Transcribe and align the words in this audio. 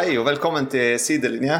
Hei 0.00 0.14
og 0.16 0.24
velkommen 0.24 0.64
til 0.72 0.94
Sidelinje. 0.96 1.56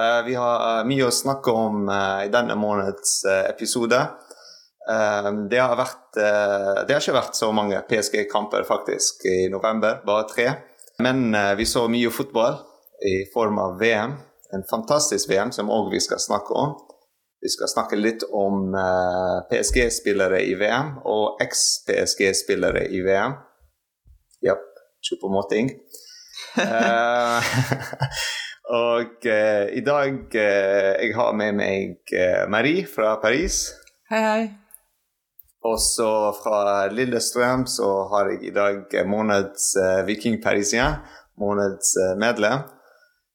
Eh, 0.00 0.20
vi 0.24 0.32
har 0.38 0.86
mye 0.88 1.04
å 1.04 1.12
snakke 1.12 1.52
om 1.52 1.90
eh, 1.92 2.22
i 2.24 2.30
denne 2.32 2.54
måneds 2.56 3.10
eh, 3.28 3.40
episode. 3.50 3.98
Eh, 4.88 5.26
det, 5.50 5.58
har 5.60 5.74
vært, 5.76 6.16
eh, 6.16 6.78
det 6.88 6.94
har 6.94 7.02
ikke 7.02 7.18
vært 7.18 7.36
så 7.36 7.50
mange 7.52 7.82
PSG-kamper 7.90 8.64
faktisk 8.64 9.26
i 9.28 9.50
november, 9.52 9.98
bare 10.08 10.24
tre. 10.30 10.46
Men 11.04 11.34
eh, 11.36 11.50
vi 11.58 11.66
så 11.68 11.82
mye 11.92 12.14
fotball 12.16 12.56
i 13.10 13.26
form 13.34 13.60
av 13.60 13.76
VM. 13.82 14.14
En 14.56 14.64
fantastisk 14.70 15.28
VM 15.28 15.52
som 15.52 15.68
òg 15.68 15.92
vi 15.92 16.00
skal 16.00 16.22
snakke 16.22 16.56
om. 16.56 16.72
Vi 17.44 17.52
skal 17.52 17.68
snakke 17.74 18.00
litt 18.00 18.24
om 18.32 18.72
eh, 18.72 19.36
PSG-spillere 19.52 20.40
i 20.48 20.56
VM 20.62 20.94
og 21.12 21.44
eks-PSG-spillere 21.44 22.86
i 22.88 23.04
VM. 23.04 23.36
Japp, 24.48 24.64
måting. 25.28 25.74
Eh, 25.76 26.01
og 28.82 29.24
eh, 29.24 29.72
i 29.78 29.80
dag 29.84 30.34
eh, 30.36 30.92
jeg 31.00 31.14
har 31.16 31.32
med 31.36 31.52
meg 31.56 32.12
eh, 32.12 32.44
Marie 32.52 32.84
fra 32.88 33.16
Paris. 33.22 33.70
Hei, 34.12 34.20
hei. 34.20 34.50
Og 35.64 35.78
så 35.80 36.32
fra 36.42 36.88
Lillestrøm 36.92 37.64
så 37.70 37.88
har 38.12 38.28
jeg 38.34 38.44
i 38.50 38.54
dag 38.54 38.84
eh, 38.92 39.08
måneds 39.08 39.76
eh, 39.80 40.06
Viking 40.08 40.42
Parisien, 40.44 41.00
måneds 41.40 41.96
eh, 41.96 42.16
medlem. 42.20 42.58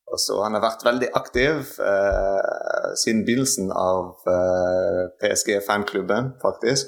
Og 0.08 0.20
så 0.24 0.40
Han 0.44 0.56
har 0.56 0.64
vært 0.64 0.86
veldig 0.88 1.10
aktiv 1.20 1.56
eh, 1.84 2.92
siden 3.02 3.26
begynnelsen 3.28 3.68
av 3.74 4.14
eh, 4.30 5.02
PSG-fanklubben, 5.24 6.24
faktisk. 6.44 6.86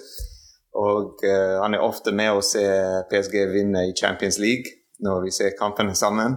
Og 0.77 1.25
eh, 1.25 1.57
han 1.59 1.73
er 1.73 1.81
ofte 1.83 2.13
med 2.15 2.37
å 2.37 2.45
se 2.45 2.63
PSG 3.09 3.35
vinne 3.51 3.87
i 3.89 3.95
Champions 3.97 4.37
League 4.39 4.78
når 5.05 5.17
vi 5.25 5.31
ser 5.35 5.57
kampene 5.59 5.95
sammen. 5.95 6.31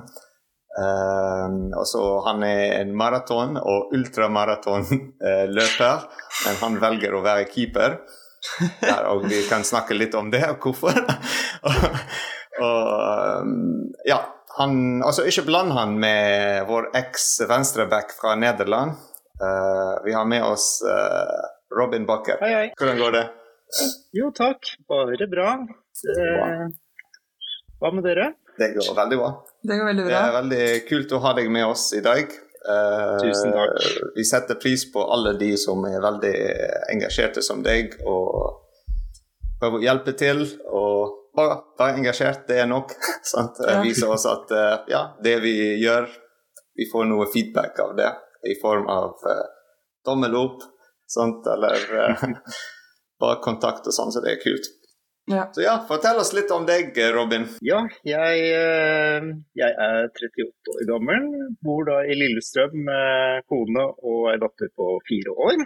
Um, 0.72 1.68
og 1.76 1.84
så 1.84 2.00
Han 2.24 2.42
er 2.46 2.80
en 2.80 2.94
maraton- 2.96 3.60
og 3.60 3.92
ultramaratonløper, 3.92 5.96
men 6.46 6.54
han 6.62 6.80
velger 6.80 7.14
å 7.14 7.24
være 7.24 7.44
keeper. 7.50 7.98
Der, 8.80 9.04
og 9.06 9.28
vi 9.30 9.42
kan 9.46 9.64
snakke 9.64 9.94
litt 9.94 10.14
om 10.18 10.30
det, 10.32 10.48
og 10.48 10.56
hvorfor. 10.64 10.92
og, 11.68 11.74
og 12.64 12.82
um, 13.42 13.92
ja, 14.08 14.20
han, 14.58 15.02
altså 15.04 15.22
Ikke 15.28 15.44
bland 15.46 15.72
han 15.76 15.90
med 16.00 16.66
vår 16.68 16.84
eks-venstreback 16.98 18.12
fra 18.16 18.34
Nederland. 18.40 18.90
Uh, 19.42 20.04
vi 20.04 20.12
har 20.16 20.24
med 20.28 20.42
oss 20.44 20.82
uh, 20.86 21.40
Robin 21.78 22.06
Bakker. 22.06 22.36
Hei, 22.40 22.54
hei. 22.54 22.68
Hvordan 22.78 22.98
går 23.00 23.10
det? 23.16 23.24
Jo, 24.12 24.28
takk. 24.36 24.74
Bare 24.88 25.28
bra. 25.30 25.54
Eh, 26.12 26.66
hva 27.80 27.90
med 27.94 28.04
dere? 28.04 28.32
Det 28.58 28.72
går 28.76 28.94
veldig 28.96 29.18
bra. 29.18 29.30
Det 29.62 29.76
går 29.78 29.88
veldig 29.90 30.06
Det 30.08 30.18
er 30.18 30.32
veldig 30.36 30.64
kult 30.88 31.12
å 31.16 31.20
ha 31.24 31.34
deg 31.38 31.50
med 31.52 31.66
oss 31.66 31.92
i 31.96 32.02
dag. 32.04 32.32
Uh, 32.62 33.18
Tusen 33.22 33.54
takk. 33.54 33.86
Vi 34.14 34.24
setter 34.26 34.58
pris 34.60 34.84
på 34.92 35.02
alle 35.14 35.32
de 35.38 35.52
som 35.58 35.82
er 35.88 36.02
veldig 36.02 36.34
engasjerte 36.92 37.42
som 37.42 37.62
deg, 37.64 37.96
og 38.06 38.60
prøver 39.60 39.80
å 39.80 39.86
hjelpe 39.86 40.14
til. 40.18 40.44
og 40.70 41.18
bare 41.36 41.62
være 41.80 42.02
engasjert, 42.02 42.44
det 42.48 42.60
er 42.62 42.68
nok. 42.68 42.92
sant? 43.32 43.62
Ja. 43.64 43.80
Viser 43.82 44.12
oss 44.12 44.26
at 44.28 44.52
uh, 44.52 44.84
ja, 44.90 45.06
det 45.24 45.38
vi 45.44 45.54
gjør, 45.80 46.10
vi 46.76 46.88
får 46.92 47.08
noe 47.08 47.30
feedback 47.32 47.80
av 47.82 47.96
det 47.96 48.10
i 48.50 48.58
form 48.60 48.86
av 48.90 49.16
uh, 49.24 49.42
tommel 50.04 50.36
opp, 50.36 50.62
sant? 51.08 51.46
eller 51.46 51.88
bare 53.22 53.40
kontakt 53.42 53.88
og 53.88 53.96
sånn, 53.96 54.12
så 54.12 54.22
det 54.24 54.36
er 54.36 54.44
kult. 54.44 54.68
Ja. 55.32 55.44
Så 55.54 55.62
ja, 55.64 55.76
fortell 55.88 56.18
oss 56.20 56.32
litt 56.36 56.50
om 56.52 56.66
deg, 56.68 56.96
Robin. 57.14 57.46
Ja, 57.64 57.80
jeg, 58.04 58.42
eh, 58.52 59.28
jeg 59.56 59.76
er 59.86 60.08
38 60.10 60.74
år 60.74 60.82
gammel. 60.90 61.28
Bor 61.64 61.86
da 61.88 62.02
i 62.04 62.16
Lillestrøm 62.18 62.76
med 62.88 63.46
kone 63.48 63.86
og 63.96 64.28
ei 64.32 64.36
datter 64.42 64.72
på 64.76 64.90
fire 65.08 65.36
år. 65.48 65.64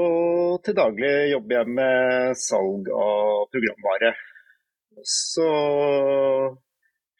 Og 0.00 0.62
til 0.64 0.76
daglig 0.78 1.12
jobber 1.32 1.58
jeg 1.58 1.76
med 1.76 2.40
salg 2.40 2.90
av 2.94 3.46
programvare. 3.52 4.14
Så 5.02 5.46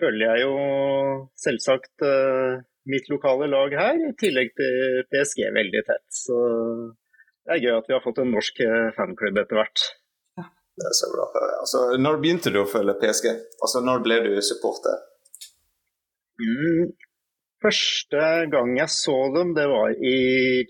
følger 0.00 0.26
jeg 0.32 0.44
jo 0.46 0.54
selvsagt 1.44 2.06
eh, 2.06 2.60
mitt 2.90 3.10
lokale 3.12 3.50
lag 3.50 3.74
her, 3.76 4.00
i 4.08 4.14
tillegg 4.20 4.54
til 4.58 5.04
PSG 5.12 5.44
veldig 5.56 5.82
tett. 5.88 6.06
Så 6.14 6.36
det 7.44 7.56
er 7.56 7.64
gøy 7.64 7.74
at 7.76 7.90
vi 7.90 7.96
har 7.96 8.04
fått 8.04 8.22
en 8.22 8.32
norsk 8.34 8.62
eh, 8.64 8.92
fanklubb 8.96 9.42
etter 9.42 9.60
hvert. 9.60 9.86
Det 10.80 10.88
er 10.88 10.96
så 10.96 11.10
bra. 11.12 11.28
å 11.28 11.36
høre. 11.36 11.60
Altså, 11.60 11.84
når 12.00 12.18
begynte 12.22 12.52
du 12.54 12.62
å 12.62 12.68
følge 12.68 12.96
PSG? 13.02 13.30
Altså, 13.60 13.84
når 13.84 14.04
ble 14.06 14.18
du 14.26 14.32
supporter? 14.44 15.02
Mm. 16.40 16.92
Første 17.60 18.26
gang 18.52 18.70
jeg 18.78 18.88
så 18.94 19.16
dem, 19.34 19.52
det 19.56 19.66
var 19.68 19.92
i 19.92 20.16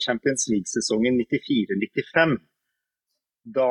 Champions 0.03 0.49
League-sesongen 0.51 1.21
94-95. 1.23 2.41
Da 3.55 3.69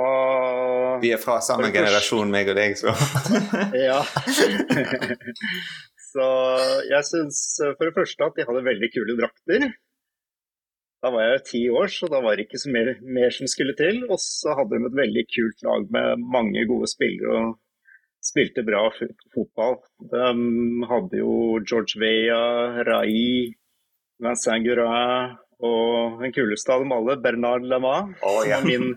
Vi 1.03 1.11
er 1.13 1.19
fra 1.21 1.37
samme 1.45 1.69
generasjon, 1.73 2.31
meg 2.31 2.49
og 2.49 2.57
deg, 2.57 2.77
så 2.79 2.93
Ja. 3.89 3.99
så 6.11 6.29
jeg 6.89 7.05
syns 7.11 7.43
for 7.75 7.85
det 7.85 7.93
første 7.99 8.31
at 8.31 8.39
de 8.39 8.47
hadde 8.47 8.65
veldig 8.65 8.89
kule 8.95 9.19
drakter. 9.19 9.67
Da 10.99 11.11
var 11.13 11.23
jeg 11.23 11.43
ti 11.47 11.61
år, 11.71 11.87
så 11.87 12.09
da 12.11 12.19
var 12.23 12.35
det 12.35 12.47
ikke 12.47 12.59
så 12.59 12.71
mer, 12.75 12.91
mer 12.99 13.31
som 13.31 13.47
skulle 13.47 13.75
til. 13.79 14.01
Og 14.11 14.19
så 14.19 14.55
hadde 14.57 14.75
de 14.75 14.89
et 14.89 14.99
veldig 14.99 15.25
kult 15.31 15.65
lag 15.67 15.85
med 15.95 16.25
mange 16.35 16.65
gode 16.67 16.89
spillere 16.91 17.43
og 17.43 17.57
spilte 18.29 18.65
bra 18.67 18.81
fotball. 18.91 19.77
De 20.11 20.25
hadde 20.91 21.21
jo 21.21 21.59
George 21.63 22.01
Vea, 22.01 22.41
Rai, 22.87 23.55
Vincent 24.19 24.67
Gurin 24.67 25.37
og 25.59 26.19
den 26.23 26.33
kuleste 26.35 26.71
av 26.71 26.83
dem 26.83 26.93
alle, 26.95 27.17
Bernard 27.23 27.63
Lama. 27.67 27.95
Som 28.19 28.43
ja. 28.47 28.59
var 28.59 28.67
min 28.67 28.93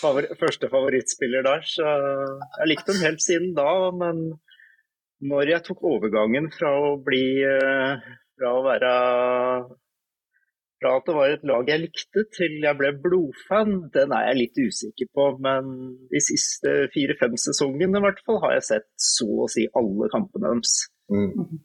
favor 0.00 0.26
første 0.42 0.70
favorittspiller 0.70 1.46
der. 1.46 1.62
Så 1.66 1.86
jeg 1.86 2.70
likte 2.72 2.92
dem 2.92 3.06
helt 3.06 3.22
siden 3.22 3.54
da, 3.58 3.70
men 3.94 4.28
når 5.26 5.54
jeg 5.54 5.66
tok 5.70 5.82
overgangen 5.86 6.50
fra 6.54 6.74
å 6.76 6.94
bli 7.02 7.40
eh, 7.40 8.06
Fra 8.36 8.50
å 8.52 8.64
være 8.66 8.90
Fra 10.86 11.00
at 11.00 11.06
det 11.08 11.14
var 11.16 11.32
et 11.34 11.46
lag 11.50 11.66
jeg 11.66 11.80
likte, 11.82 12.22
til 12.36 12.52
jeg 12.62 12.78
ble 12.78 12.92
blodfan, 13.02 13.70
den 13.90 14.12
er 14.14 14.28
jeg 14.28 14.36
litt 14.38 14.58
usikker 14.68 15.08
på. 15.18 15.24
Men 15.42 15.72
de 16.12 16.20
siste 16.22 16.74
fire-fem 16.94 17.34
sesongene 17.42 17.98
i 17.98 18.04
hvert 18.04 18.20
fall 18.22 18.38
har 18.44 18.52
jeg 18.54 18.66
sett 18.68 18.86
så 19.02 19.26
å 19.42 19.48
si 19.50 19.64
alle 19.80 20.06
kampene 20.12 20.52
deres. 20.52 20.76
mm, 21.10 21.56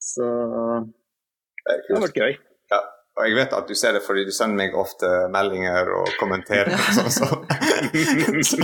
Så 0.00 0.24
det 0.24 1.74
er 1.74 1.82
det 1.84 1.98
har 1.98 2.04
vært 2.06 2.16
gøy. 2.22 2.38
Ja. 2.72 2.80
Og 3.12 3.28
jeg 3.28 3.36
vet 3.36 3.52
at 3.58 3.68
du 3.68 3.74
ser 3.76 3.92
det 3.92 4.00
fordi 4.06 4.24
du 4.24 4.32
sender 4.32 4.56
meg 4.62 4.78
ofte 4.80 5.10
meldinger 5.36 5.92
og 5.98 6.08
kommenterer. 6.16 6.72
og 6.72 6.94
sånn, 6.96 7.12
så. 7.12 7.28
Ja, 7.52 7.76
jeg 7.92 8.08
syns 8.32 8.56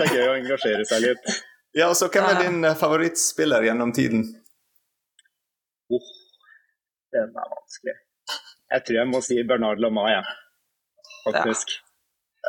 det 0.00 0.08
er 0.08 0.14
gøy 0.16 0.24
å 0.30 0.38
engasjere 0.38 0.88
seg 0.88 1.04
litt. 1.04 1.30
ja, 1.76 1.90
og 1.92 2.00
så 2.00 2.08
Hvem 2.08 2.30
er 2.32 2.40
din 2.46 2.64
eh, 2.64 2.80
favorittspiller 2.80 3.68
gjennom 3.68 3.92
tiden? 3.92 4.24
Den 7.12 7.28
er 7.36 7.52
vanskelig. 7.52 7.98
Jeg 8.72 8.80
tror 8.86 8.96
jeg 8.98 9.06
må 9.12 9.20
si 9.22 9.42
Bernard 9.46 9.78
Lama, 9.82 10.08
jeg. 10.10 10.24
Faktisk. 11.26 11.66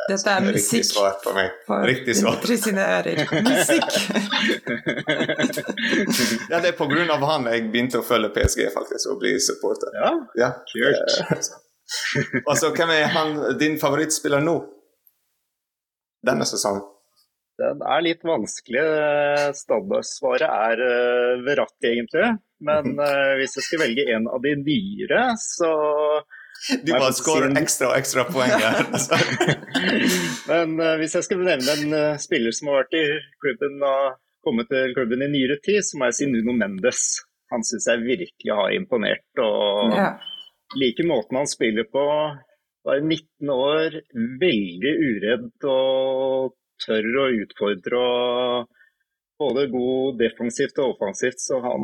Dette 0.08 0.30
er 0.30 0.40
Riktig 0.46 0.78
musikk 0.78 0.84
svar 0.86 1.14
på 1.24 1.32
meg. 1.34 1.50
for 1.66 1.82
Riktig 1.86 2.14
svar. 2.16 2.36
sine 2.62 2.84
ører. 2.98 3.18
Musikk! 3.42 3.88
Ja, 6.50 6.60
Det 6.62 6.68
er 6.72 6.76
på 6.78 6.86
grunn 6.90 7.10
av 7.10 7.22
han 7.28 7.46
jeg 7.50 7.68
begynte 7.72 7.98
å 8.00 8.04
følge 8.06 8.30
PSG 8.34 8.60
faktisk, 8.74 9.10
og 9.12 9.18
bli 9.22 9.32
supporter. 9.42 9.90
ja, 9.98 10.10
Ja. 10.38 10.50
kult. 10.70 11.10
Eh, 11.18 11.36
Og 12.46 12.54
så 12.60 12.66
Hvem 12.76 12.90
er 12.92 13.06
han, 13.14 13.28
din 13.58 13.78
favorittspiller 13.80 14.40
nå? 14.44 14.56
Denne 16.24 16.44
sesongen? 16.44 16.82
Den 17.58 17.80
er 17.82 18.00
litt 18.04 18.22
vanskelig. 18.22 18.84
Standardsvaret 19.56 20.46
er 20.46 20.76
uh, 20.84 21.42
Verratti, 21.46 21.88
egentlig. 21.90 22.38
Men 22.64 22.98
uh, 22.98 23.34
hvis 23.38 23.56
jeg 23.58 23.66
skal 23.68 23.82
velge 23.86 24.06
en 24.14 24.28
av 24.30 24.42
de 24.44 24.54
nyere, 24.60 25.24
så 25.42 25.72
Du 26.84 26.90
bare 26.90 27.14
skårer 27.14 27.54
ekstra 27.60 27.92
og 27.92 27.98
ekstra 28.00 28.24
poeng 28.28 28.50
her. 28.50 28.82
Men 30.50 30.74
uh, 30.80 30.96
hvis 31.00 31.14
jeg 31.18 31.28
skal 31.28 31.44
nevne 31.46 31.76
en 31.76 31.94
uh, 31.94 32.18
spiller 32.22 32.54
som 32.56 32.72
har 32.72 32.82
vært 32.82 32.98
i 32.98 33.06
klubben 33.42 33.78
og 33.86 34.18
kommet 34.46 34.70
til 34.72 34.94
klubben 34.96 35.22
i 35.22 35.30
nyere 35.30 35.58
tid, 35.64 35.82
så 35.86 35.98
må 35.98 36.08
jeg 36.08 36.18
si 36.18 36.30
Nuno 36.30 36.56
Mendes. 36.56 37.04
Han 37.52 37.64
syns 37.64 37.88
jeg 37.88 38.04
virkelig 38.04 38.58
har 38.60 38.74
imponert. 38.76 39.28
og 39.40 39.94
Ja. 39.94 40.10
liker 40.76 41.06
måten 41.08 41.38
han 41.40 41.48
spiller 41.48 41.86
på. 41.88 42.04
Var 42.84 43.00
19 43.00 43.50
år, 43.52 44.00
veldig 44.40 44.92
uredd 45.10 45.64
og 45.68 46.54
tør 46.84 47.08
å 47.22 47.28
utfordre. 47.42 47.98
og 47.98 48.77
Både 49.38 49.66
god 49.70 50.18
defensivt 50.18 50.78
og 50.82 50.94
offensivt, 50.96 51.40
så 51.40 51.60
han, 51.62 51.82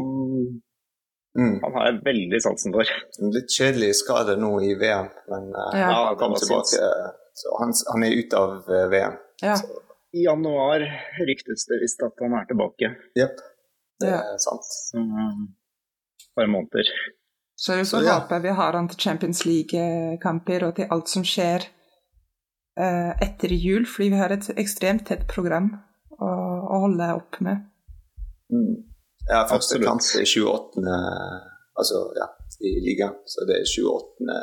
Mm. 1.37 1.57
han 1.65 1.73
har 1.75 1.87
jeg 1.89 2.01
veldig 2.07 2.39
sansen 2.43 2.73
for. 2.75 2.87
Litt 3.35 3.51
kjedelig 3.51 3.89
skade 3.99 4.37
nå 4.39 4.53
i 4.63 4.75
VM, 4.79 5.09
men 5.33 5.49
eh, 5.51 5.79
Ja. 5.81 5.89
han 6.09 6.17
kom 6.21 6.35
tilbake. 6.39 6.79
Så 7.35 7.57
han, 7.59 7.73
han 7.93 8.05
er 8.07 8.15
ute 8.21 8.39
av 8.39 8.69
eh, 8.71 8.85
VM. 8.93 9.17
Ja. 9.43 9.57
I 10.15 10.23
januar 10.29 10.85
ryktes 11.27 11.67
det 11.67 11.81
visst 11.83 12.03
at 12.07 12.15
han 12.23 12.37
er 12.39 12.47
tilbake. 12.47 12.93
Jepp, 13.19 13.37
det 14.01 14.11
Ja. 14.13 14.21
er 14.35 14.39
sant. 14.39 14.63
Så, 14.63 15.03
par 16.37 16.47
måneder. 16.47 16.87
Så, 17.59 17.81
håper 17.83 18.35
jeg 18.37 18.43
vi 18.43 18.49
har 18.61 18.73
han 18.73 18.89
til 18.89 18.99
Champions 18.99 19.45
League-kamper 19.47 20.65
og 20.69 20.77
til 20.77 20.87
alt 20.91 21.09
som 21.09 21.23
skjer 21.27 21.67
uh, 22.79 23.13
etter 23.23 23.49
jul, 23.55 23.87
fordi 23.87 24.09
vi 24.11 24.17
har 24.23 24.31
et 24.35 24.49
ekstremt 24.59 25.07
tett 25.07 25.27
program 25.29 25.69
å, 26.19 26.31
å 26.75 26.81
holde 26.87 27.11
opp 27.17 27.41
med. 27.45 27.65
Mm. 28.53 28.75
Ja, 29.29 29.45
første 29.49 29.81
kamp 29.83 30.05
er 30.15 30.27
28. 30.29 30.85
Altså, 31.75 32.01
ja, 32.19 32.29
i 32.61 32.75
ligaen. 32.85 33.17
Så 33.27 33.47
det 33.49 33.63
er 33.63 33.71
28. 33.71 34.41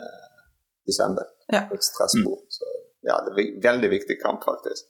desember 0.89 1.29
Ja. 1.51 1.67
Strasbourg. 1.79 2.47
Så 2.49 2.65
ja, 3.05 3.19
det 3.25 3.33
er 3.33 3.43
en 3.43 3.61
veldig 3.63 3.91
viktig 3.91 4.17
kamp, 4.23 4.43
faktisk. 4.45 4.89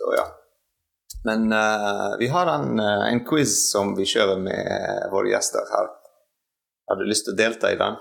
Så 0.00 0.14
ja. 0.16 0.26
Men 1.24 1.52
uh, 1.52 2.16
vi 2.18 2.26
har 2.32 2.46
en, 2.46 2.78
eh, 2.80 3.12
en 3.12 3.24
quiz 3.24 3.70
som 3.72 3.90
vi 3.96 4.06
kjører 4.08 4.38
med 4.40 5.08
våre 5.12 5.28
gjester 5.34 5.66
her. 5.68 5.90
Har 6.88 6.96
du 6.96 7.04
lyst 7.04 7.26
til 7.26 7.34
å 7.34 7.40
delta 7.40 7.68
i 7.68 7.76
den? 7.76 7.98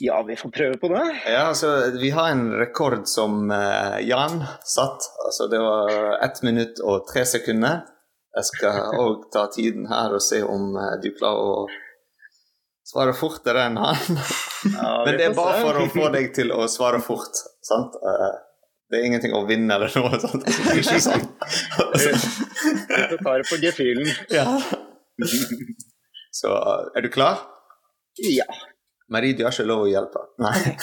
Ja, 0.00 0.22
vi 0.24 0.36
får 0.36 0.50
prøve 0.54 0.76
på 0.80 0.88
det. 0.88 1.02
Ja, 1.28 1.42
altså, 1.50 1.70
Vi 2.00 2.10
har 2.16 2.30
en 2.32 2.46
rekord 2.56 3.02
som 3.08 3.50
eh, 3.52 3.98
Jan 4.08 4.38
satt. 4.64 5.04
Altså, 5.26 5.46
det 5.52 5.60
var 5.60 5.90
ett 6.24 6.42
minutt 6.46 6.80
og 6.80 7.04
tre 7.10 7.24
sekunder. 7.28 7.82
Jeg 8.36 8.46
skal 8.46 8.94
òg 9.02 9.26
ta 9.34 9.46
tiden 9.52 9.88
her 9.90 10.14
og 10.16 10.22
se 10.24 10.40
om 10.46 10.70
eh, 10.78 10.94
du 11.02 11.10
klarer 11.18 11.50
å 11.52 11.66
svare 12.90 13.12
fortere 13.14 13.66
enn 13.68 13.76
han. 13.78 14.20
Ja, 14.72 14.94
Men 15.06 15.18
det 15.18 15.26
er 15.28 15.34
bare 15.36 15.60
for 15.62 15.82
å 15.82 15.88
få 15.92 16.08
deg 16.14 16.32
til 16.36 16.50
å 16.56 16.64
svare 16.70 17.02
fort. 17.04 17.42
sant? 17.66 17.94
Eh, 18.00 18.32
det 18.90 18.98
er 18.98 19.06
ingenting 19.06 19.36
å 19.36 19.44
vinne 19.46 19.76
eller 19.76 19.92
noe 20.00 20.18
sånt. 20.18 20.42
Det 20.48 20.72
er 20.72 20.80
ikke 20.80 20.96
sånn. 21.04 21.28
Du 23.12 23.16
tar 23.20 23.38
det 23.38 23.46
på 23.52 23.60
gefühlen. 23.62 24.08
ja. 24.34 24.46
Så 26.34 26.50
er 26.96 27.04
du 27.04 27.10
klar? 27.12 27.44
Ja. 28.24 28.46
Marie, 29.10 29.34
du 29.36 29.44
har 29.44 29.54
ikke 29.54 29.66
lov 29.66 29.84
å 29.86 29.90
hjelpe. 29.90 30.22
Nei. 30.42 30.74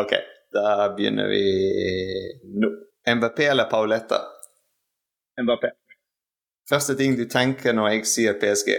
ok, 0.00 0.14
da 0.56 0.88
begynner 0.96 1.28
vi 1.28 1.44
nå. 2.60 2.70
MVP 3.10 3.44
eller 3.48 3.68
Pauletta? 3.70 4.20
MVP. 5.40 5.66
Første 6.70 6.94
ting 6.96 7.16
du 7.18 7.24
tenker 7.28 7.74
når 7.76 7.94
jeg 7.94 8.08
sier 8.08 8.36
PSG? 8.40 8.74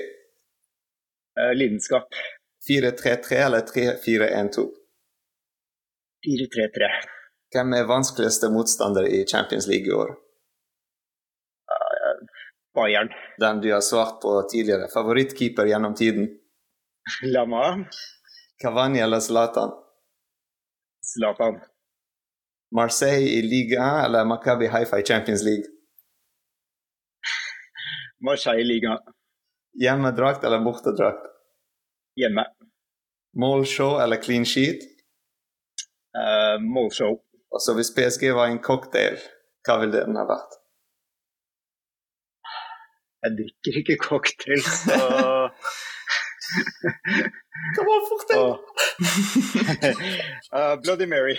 Eh, 1.42 1.54
lidenskap. 1.58 2.10
4-3-3 2.70 3.40
eller 3.48 3.66
3-4-1-2? 3.70 4.68
4-3-3. 6.28 6.92
Hvem 7.52 7.74
er 7.76 7.90
vanskeligste 7.90 8.52
motstander 8.54 9.10
i 9.10 9.24
Champions 9.28 9.68
League 9.68 9.90
i 9.90 9.96
år? 9.98 10.14
Bayern. 12.76 13.10
Den 13.40 13.62
du 13.62 13.72
har 13.74 13.82
svart 13.82 14.22
på 14.22 14.42
tidligere. 14.52 14.88
Favorittkeeper 14.94 15.66
gjennom 15.66 15.96
tiden? 15.96 16.30
Lama. 17.24 17.86
Cavani 18.64 19.00
eller 19.00 19.20
Zlatan? 19.20 19.72
Zlatan. 21.06 21.62
Marseille 22.76 23.30
i 23.30 23.42
Liga 23.42 24.06
eller 24.06 24.26
Maccabi 24.26 24.68
Haifa 24.68 25.00
i 25.00 25.04
Champions 25.04 25.44
League? 25.44 25.66
Marseille 28.26 28.62
i 28.62 28.64
Liga. 28.64 29.00
Hjemmedrakt 29.82 30.44
eller 30.44 30.60
bortedrakt? 30.60 31.28
Hjemme. 32.16 32.46
Målshow 33.38 34.00
eller 34.02 34.22
clean 34.22 34.46
sheet? 34.46 34.82
Uh, 36.18 36.62
målshow. 36.62 37.20
Altså 37.56 37.74
hvis 37.74 37.94
PSG 37.96 38.34
var 38.36 38.48
en 38.48 38.60
cocktail, 38.60 39.18
hva 39.68 39.78
ville 39.82 40.04
den 40.06 40.20
ha 40.20 40.26
vært? 40.28 40.58
Jeg 43.22 43.38
drikker 43.38 43.80
ikke 43.82 43.98
cocktail, 44.02 44.62
så 44.62 45.41
Kom 47.76 47.88
an, 47.94 48.02
fort 48.10 48.28
deg! 48.30 48.38
Åh. 48.38 48.56
Eh, 50.60 50.76
Bloody 50.84 51.06
Mary. 51.08 51.38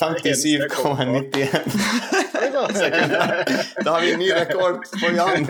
57,91 0.00 1.10
Oi 2.40 2.50
da. 2.52 2.68
Da 3.84 3.90
har 3.90 4.00
vi 4.00 4.12
en 4.12 4.18
ny 4.18 4.30
rekord 4.32 4.86
for 5.00 5.10
Jan. 5.16 5.46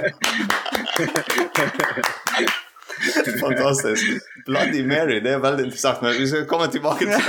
Fantastisk. 3.40 4.04
Bloody 4.46 4.82
Mary, 4.86 5.20
det 5.20 5.32
er 5.32 5.38
veldig 5.38 5.64
interessant, 5.64 6.02
men 6.02 6.18
vi 6.18 6.26
skal 6.28 6.46
komme 6.50 6.66
tilbake 6.72 6.98
til 6.98 7.08
det. 7.08 7.20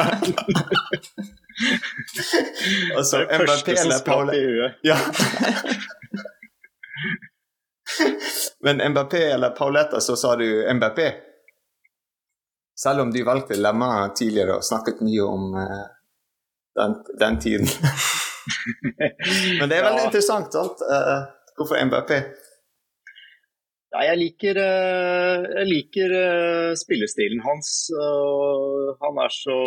Altså, 2.97 3.17
Det 3.17 3.27
er 3.29 3.37
det 3.37 3.45
Mbappé 3.45 3.51
første 3.51 3.77
som 3.77 3.85
eller 3.85 3.97
spratt 3.99 4.05
Paul 4.05 4.27
i 4.35 4.43
huet. 4.45 4.71
Ja. 4.83 4.97
Men 8.63 8.81
Mbappé 8.91 9.21
eller 9.33 9.49
Pauletta, 9.57 9.99
så 10.01 10.15
sa 10.15 10.35
du 10.35 10.45
Mbappé. 10.73 11.07
Selv 12.83 13.01
om 13.01 13.11
du 13.13 13.23
valgte 13.25 13.57
Lemma 13.57 14.09
tidligere 14.17 14.55
og 14.59 14.65
snakket 14.65 15.01
mye 15.05 15.25
om 15.25 15.51
uh, 15.57 15.81
den, 16.79 16.95
den 17.19 17.39
tiden. 17.41 17.67
Men 19.59 19.69
det 19.69 19.77
er 19.79 19.85
veldig 19.85 20.01
Ja. 20.01 20.07
interessant, 20.09 20.53
sant? 20.53 20.81
Uh, 20.85 21.25
hvorfor 21.57 21.81
Mbappé? 21.89 22.21
Ja, 23.91 24.05
jeg 24.07 24.17
liker, 24.21 24.55
eh, 24.55 25.45
jeg 25.59 25.67
liker 25.67 26.13
spillestilen 26.79 27.41
hans. 27.43 27.71
Han 29.01 29.17
er 29.19 29.33
så 29.35 29.57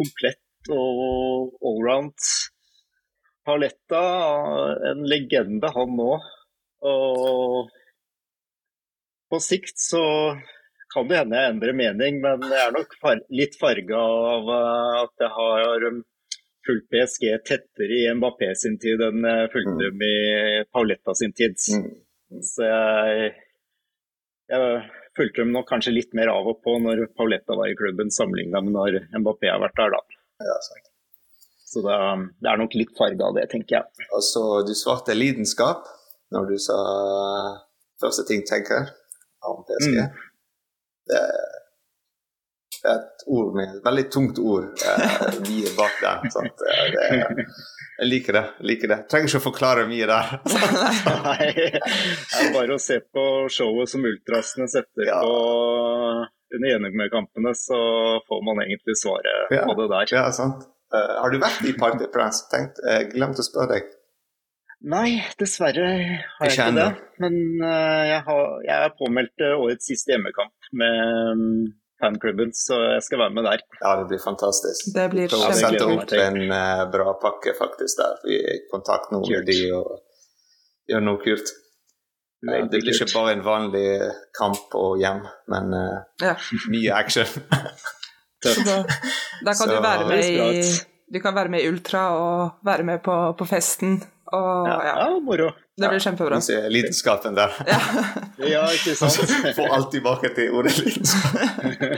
komplett 0.00 0.70
og 0.72 1.58
allround. 1.68 2.16
Paletta, 3.44 4.00
en 4.90 5.04
legende 5.12 5.68
han 5.76 5.92
nå. 5.98 6.08
Og 6.88 7.68
på 9.30 9.40
sikt 9.42 9.78
så 9.78 10.02
kan 10.94 11.08
det 11.08 11.20
hende 11.20 11.38
jeg 11.38 11.54
endrer 11.54 11.76
mening, 11.78 12.18
men 12.22 12.46
jeg 12.50 12.62
er 12.66 12.74
nok 12.74 12.96
far 13.02 13.20
litt 13.30 13.54
farga 13.60 13.98
av 14.00 14.48
eh, 14.56 14.94
at 15.04 15.24
jeg 15.24 15.32
har 15.36 15.86
um, 15.86 16.00
fulgt 16.66 16.88
PSG 16.90 17.26
tettere 17.46 18.00
i 18.00 18.08
Mbappé 18.18 18.50
sin 18.58 18.78
tid 18.82 19.02
enn 19.06 19.22
jeg 19.26 19.52
fulgte 19.54 19.78
dem 19.84 20.02
i 20.06 20.16
Pauletta 20.74 21.14
sin 21.16 21.34
tid. 21.36 21.54
Mm. 21.70 22.42
Så 22.46 22.66
jeg, 22.66 23.30
jeg 24.50 24.82
fulgte 25.18 25.44
dem 25.44 25.54
nok 25.54 25.70
kanskje 25.70 25.94
litt 25.94 26.14
mer 26.18 26.32
av 26.34 26.50
og 26.50 26.60
på 26.66 26.76
når 26.82 27.06
Pauletta 27.14 27.56
var 27.58 27.70
i 27.70 27.78
klubben, 27.78 28.10
sammenligna 28.14 28.62
med 28.66 28.74
når 28.74 29.00
Mbappé 29.22 29.52
har 29.52 29.62
vært 29.62 29.78
der, 29.78 29.94
da. 29.94 30.20
Ja, 30.50 30.60
sant. 30.66 30.86
Så 31.70 31.84
det, 31.86 31.96
det 32.42 32.50
er 32.50 32.58
nok 32.58 32.74
litt 32.74 32.96
farga 32.98 33.30
av 33.30 33.36
det, 33.38 33.46
tenker 33.52 33.78
jeg. 33.78 34.06
Og 34.10 34.24
så 34.26 34.42
du 34.66 34.74
svarte 34.74 35.14
lidenskap 35.14 35.86
når 36.34 36.50
du 36.50 36.56
sa 36.62 36.80
første 38.02 38.24
ting 38.26 38.42
tenker 38.46 38.90
om 39.48 39.62
PSG. 39.68 39.96
Mm. 39.96 40.18
Det, 41.10 41.20
det 42.80 42.90
er 42.90 42.96
et 43.00 43.24
ord 43.28 43.54
med 43.56 43.74
et 43.74 43.84
veldig 43.84 44.04
tungt 44.14 44.38
ord 44.40 44.68
eh, 44.86 45.38
mye 45.44 45.72
bak 45.76 45.96
der. 46.02 46.26
Sant? 46.34 46.64
Det, 46.64 47.46
jeg 48.00 48.08
liker 48.08 48.38
det. 48.38 48.44
liker 48.64 48.88
det. 48.94 48.98
Trenger 49.12 49.28
ikke 49.28 49.40
å 49.42 49.46
forklare 49.50 49.86
mye 49.90 50.06
der. 50.08 50.30
Nei, 51.26 51.50
det 51.52 52.40
er 52.40 52.52
bare 52.56 52.76
å 52.76 52.80
se 52.80 53.00
på 53.04 53.24
showet 53.52 53.90
som 53.92 54.06
ultrasene 54.08 54.68
setter 54.72 55.08
Ja. 55.10 55.18
på 55.20 55.34
under 56.50 56.66
gjennomkampene, 56.72 57.52
så 57.54 57.76
får 58.26 58.40
man 58.42 58.62
egentlig 58.64 58.96
svaret 58.98 59.52
Ja. 59.54 59.66
på 59.68 59.76
det 59.78 59.88
der. 59.92 60.14
Ja, 60.16 60.24
sant. 60.34 60.64
Uh, 60.90 61.20
har 61.22 61.30
du 61.30 61.36
vært 61.38 61.60
i 61.68 61.74
Party 61.78 62.08
Prince? 62.10 62.48
Tenkt, 62.50 62.80
jeg 62.82 63.12
glemte 63.12 63.44
å 63.44 63.46
spørre 63.46 63.76
deg. 63.76 63.92
Nei, 64.80 65.20
dessverre 65.36 65.84
har 65.84 66.48
jeg 66.48 66.54
Ikke 66.54 66.66
ikke 66.70 66.76
det. 66.78 66.88
Men 67.20 67.34
eh, 67.68 68.04
jeg, 68.14 68.20
har, 68.24 68.44
jeg 68.64 68.86
er 68.86 68.94
påmeldt 68.96 69.42
eh, 69.44 69.56
årets 69.60 69.90
siste 69.90 70.14
hjemmekamp 70.14 70.70
med 70.80 71.00
um, 71.34 71.42
fanklubben, 72.00 72.54
så 72.56 72.78
jeg 72.94 73.02
skal 73.04 73.20
være 73.26 73.34
med 73.36 73.44
der. 73.44 73.64
Ja, 73.82 73.90
det 74.00 74.06
blir 74.08 74.22
fantastisk. 74.24 74.88
Det 74.96 75.04
blir 75.12 75.28
sette 75.28 75.68
gleder 75.74 75.76
jeg 75.76 75.98
opp 75.98 76.14
en 76.24 76.40
eh, 76.56 76.84
bra 76.94 77.12
pakke 77.20 77.52
faktisk 77.58 78.00
der. 78.00 78.16
Vi 78.24 78.38
er 78.40 78.54
i 78.56 78.62
kontakt 78.72 79.12
nå 79.12 79.20
med 79.26 79.44
de 79.50 79.58
og 79.76 79.98
gjør 80.88 81.04
noe 81.10 81.20
kult. 81.26 81.52
Det 82.40 82.62
blir 82.72 82.88
ikke 82.94 83.10
bare 83.12 83.34
en 83.36 83.42
vanlig 83.44 83.86
kamp 84.38 84.72
og 84.80 84.94
hjem, 85.02 85.26
men 85.52 85.74
Ja. 86.24 86.32
mye 86.72 86.94
action. 86.96 87.28
Så 88.40 88.54
da, 88.64 88.78
da 89.44 89.52
kan 89.52 89.60
Så- 89.60 89.68
du 89.68 89.76
være 89.84 90.08
med 90.08 90.24
i. 90.24 90.62
Du 91.12 91.18
kan 91.20 91.34
være 91.34 91.50
med 91.52 91.60
i 91.60 91.68
Ultra 91.68 92.06
og 92.16 92.64
være 92.64 92.84
med 92.86 93.02
på, 93.04 93.14
på 93.36 93.44
festen. 93.44 93.98
Og 94.36 94.68
Ja, 94.68 94.76
ja, 94.86 94.94
ja 95.00 95.18
moro. 95.24 95.50
det 95.76 95.88
blir 95.88 96.02
kjempebra. 96.02 96.38
Vi 96.48 96.58
lidenskapen 96.76 97.34
der. 97.38 97.54
Ja. 97.66 97.80
Ja, 98.50 98.62
ikke 98.72 98.94
sant? 98.96 99.32
Få 99.58 99.66
alt 99.74 99.90
tilbake 99.92 100.30
til 100.34 100.54
ordet 100.56 100.76
lidenskap. 100.78 101.34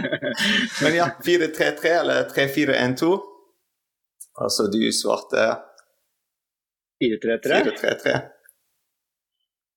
Men 0.82 0.96
ja, 0.96 1.10
4-3-3 1.26 1.92
eller 2.00 2.24
3-4-1-2. 2.34 3.12
Altså 4.42 4.66
du 4.72 4.80
svarte 4.96 5.46
4-3-3. 7.02 7.60
4-3-3. 7.68 8.16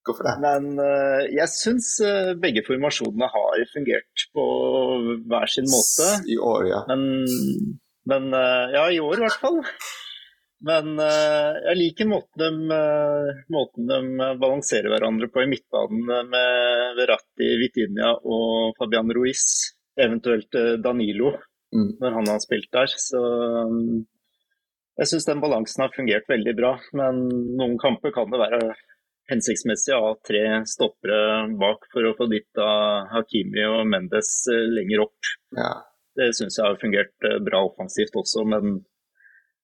Hvorfor 0.06 0.28
det? 0.28 0.36
Men 0.42 0.78
uh, 0.78 1.22
jeg 1.34 1.50
syns 1.50 1.96
uh, 2.06 2.34
begge 2.38 2.62
formasjonene 2.68 3.30
har 3.36 3.64
fungert 3.74 4.26
på 4.38 4.46
hver 5.30 5.50
sin 5.50 5.70
måte. 5.70 6.10
I 6.30 6.38
år, 6.38 6.68
ja. 6.70 6.82
Men, 6.92 7.26
men 8.12 8.28
uh, 8.34 8.74
ja, 8.76 8.86
i 8.94 9.02
år 9.02 9.18
i 9.18 9.26
hvert 9.26 9.40
fall. 9.42 9.64
Men 10.66 10.98
uh, 10.98 11.54
jeg 11.68 11.78
liker 11.78 12.10
måten 12.10 12.42
de, 12.42 12.74
uh, 12.74 13.44
måten 13.54 13.90
de, 13.90 14.30
balanserer 14.42 14.90
hverandre 14.90 15.30
på 15.30 15.44
i 15.44 15.50
midtbanen 15.52 16.30
med 16.32 16.98
Verratti, 16.98 17.52
Vitinia 17.62 18.16
og 18.18 18.74
Fabian 18.80 19.14
Ruiz. 19.14 19.46
Eventuelt 19.96 20.52
Danilo, 20.84 21.30
mm. 21.72 21.92
når 22.02 22.16
han 22.18 22.28
har 22.28 22.42
spilt 22.44 22.68
der. 22.76 22.90
Så 23.00 23.22
um, 23.70 24.02
jeg 25.00 25.08
syns 25.12 25.28
den 25.30 25.44
balansen 25.44 25.86
har 25.86 25.94
fungert 25.96 26.28
veldig 26.28 26.56
bra. 26.58 26.74
Men 27.00 27.22
noen 27.30 27.78
kamper 27.80 28.12
kan 28.16 28.28
det 28.34 28.42
være 28.42 28.74
hensiktsmessig 29.32 29.94
å 29.96 30.02
ha 30.04 30.12
tre 30.28 30.42
stoppere 30.68 31.46
bak 31.62 31.88
for 31.94 32.10
å 32.10 32.16
få 32.18 32.28
dytta 32.30 32.68
Hakimi 33.14 33.64
og 33.70 33.86
Mendes 33.94 34.34
lenger 34.50 35.06
opp. 35.06 35.32
Ja. 35.56 35.72
Det 36.20 36.30
syns 36.36 36.60
jeg 36.60 36.68
har 36.68 36.82
fungert 36.82 37.30
bra 37.48 37.64
offensivt 37.70 38.20
også, 38.20 38.44
men 38.52 38.82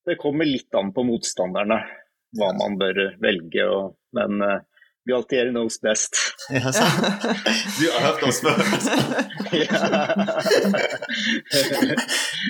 det 0.07 0.17
kommer 0.21 0.47
litt 0.47 0.73
an 0.77 0.93
på 0.95 1.03
motstanderne 1.07 1.79
hva 2.37 2.51
man 2.57 2.77
bør 2.79 3.01
velge. 3.21 3.65
Og, 3.67 3.95
men 4.17 4.43
uh, 4.43 4.59
Galtieri 5.09 5.51
knows 5.51 5.81
best. 5.81 6.17
Ja, 6.49 6.71
du 7.79 7.85
har 7.91 8.01
hørt 8.07 8.23
oss 8.27 8.41
før. 8.43 8.57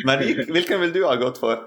men 0.07 0.23
hvilken 0.51 0.81
vil 0.85 0.93
du 0.95 1.03
ha 1.05 1.15
gått 1.21 1.41
for? 1.41 1.59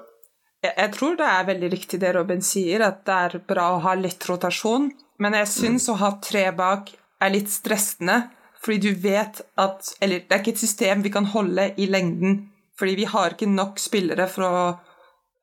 Jeg 0.64 0.91
tror 0.95 1.19
det 1.21 1.29
er 1.29 1.49
veldig 1.49 1.71
riktig 1.73 2.00
det 2.00 2.14
Robin 2.17 2.41
sier, 2.45 2.81
at 2.87 3.03
det 3.05 3.17
er 3.26 3.43
bra 3.49 3.75
å 3.75 3.83
ha 3.85 3.93
litt 3.99 4.25
rotasjon. 4.29 4.88
Men 5.21 5.37
jeg 5.41 5.50
syns 5.53 5.88
mm. 5.88 5.93
å 5.93 5.99
ha 6.00 6.11
tre 6.25 6.47
bak 6.57 6.91
er 7.23 7.35
litt 7.35 7.53
stressende, 7.53 8.25
fordi 8.64 8.91
du 8.91 9.00
vet 9.00 9.43
at 9.61 9.93
Eller 10.00 10.25
det 10.25 10.33
er 10.33 10.41
ikke 10.41 10.55
et 10.57 10.64
system 10.64 11.05
vi 11.05 11.12
kan 11.12 11.29
holde 11.35 11.71
i 11.76 11.87
lengden, 11.91 12.49
fordi 12.79 12.97
vi 13.03 13.07
har 13.09 13.37
ikke 13.37 13.50
nok 13.53 13.79
spillere 13.81 14.26
for 14.33 14.49
å 14.49 14.64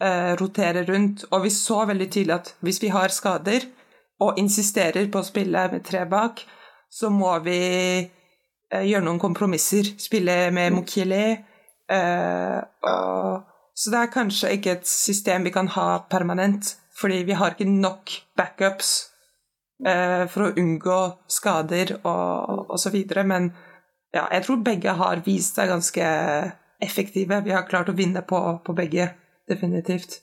eh, 0.01 0.33
rotere 0.39 0.83
rundt. 0.87 1.25
Og 1.31 1.45
vi 1.45 1.53
så 1.53 1.83
veldig 1.89 2.09
tydelig 2.09 2.37
at 2.37 2.55
hvis 2.65 2.81
vi 2.83 2.91
har 2.93 3.13
skader 3.13 3.67
og 4.21 4.39
insisterer 4.41 5.07
på 5.11 5.21
å 5.21 5.27
spille 5.27 5.67
med 5.71 5.85
tre 5.85 6.03
bak, 6.09 6.43
så 6.91 7.09
må 7.13 7.31
vi 7.45 7.61
eh, 8.01 8.83
gjøre 8.89 9.05
noen 9.05 9.21
kompromisser. 9.21 9.93
Spille 10.01 10.51
med 10.53 10.75
Mokhili. 10.75 11.25
Eh, 11.91 12.59
så 13.81 13.93
det 13.93 14.01
er 14.01 14.13
kanskje 14.13 14.53
ikke 14.57 14.75
et 14.77 14.87
system 14.87 15.47
vi 15.47 15.53
kan 15.53 15.71
ha 15.75 16.03
permanent, 16.11 16.75
fordi 16.93 17.23
vi 17.25 17.37
har 17.37 17.55
ikke 17.55 17.69
nok 17.69 18.13
backups 18.37 18.91
eh, 19.85 20.27
for 20.29 20.47
å 20.49 20.53
unngå 20.59 21.01
skader 21.31 21.95
og, 22.03 22.67
og 22.69 22.77
så 22.81 22.91
videre. 22.93 23.25
Men 23.25 23.49
ja, 24.13 24.27
jeg 24.27 24.45
tror 24.45 24.61
begge 24.65 24.93
har 24.99 25.23
vist 25.25 25.57
seg 25.57 25.71
ganske 25.71 26.11
effektive. 26.81 27.41
Vi 27.45 27.55
har 27.55 27.67
klart 27.69 27.89
å 27.89 27.97
vinne 27.97 28.21
på, 28.27 28.39
på 28.65 28.75
begge 28.77 29.07
definitivt. 29.49 30.21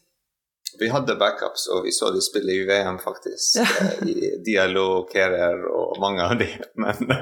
Vi 0.79 0.89
hadde 0.89 1.17
backups, 1.17 1.67
og 1.73 1.85
vi 1.85 1.93
så 1.93 2.11
de 2.15 2.23
spille 2.23 2.53
i 2.53 2.67
VM, 2.69 2.99
faktisk. 3.03 3.57
Ja. 3.57 3.67
Eh, 3.81 4.09
I 4.09 4.31
Diallo, 4.45 5.09
Kerer 5.13 5.65
og 5.73 6.01
mange 6.03 6.23
av 6.23 6.39
de. 6.41 6.49
Men 6.77 6.95
uh, 7.11 7.17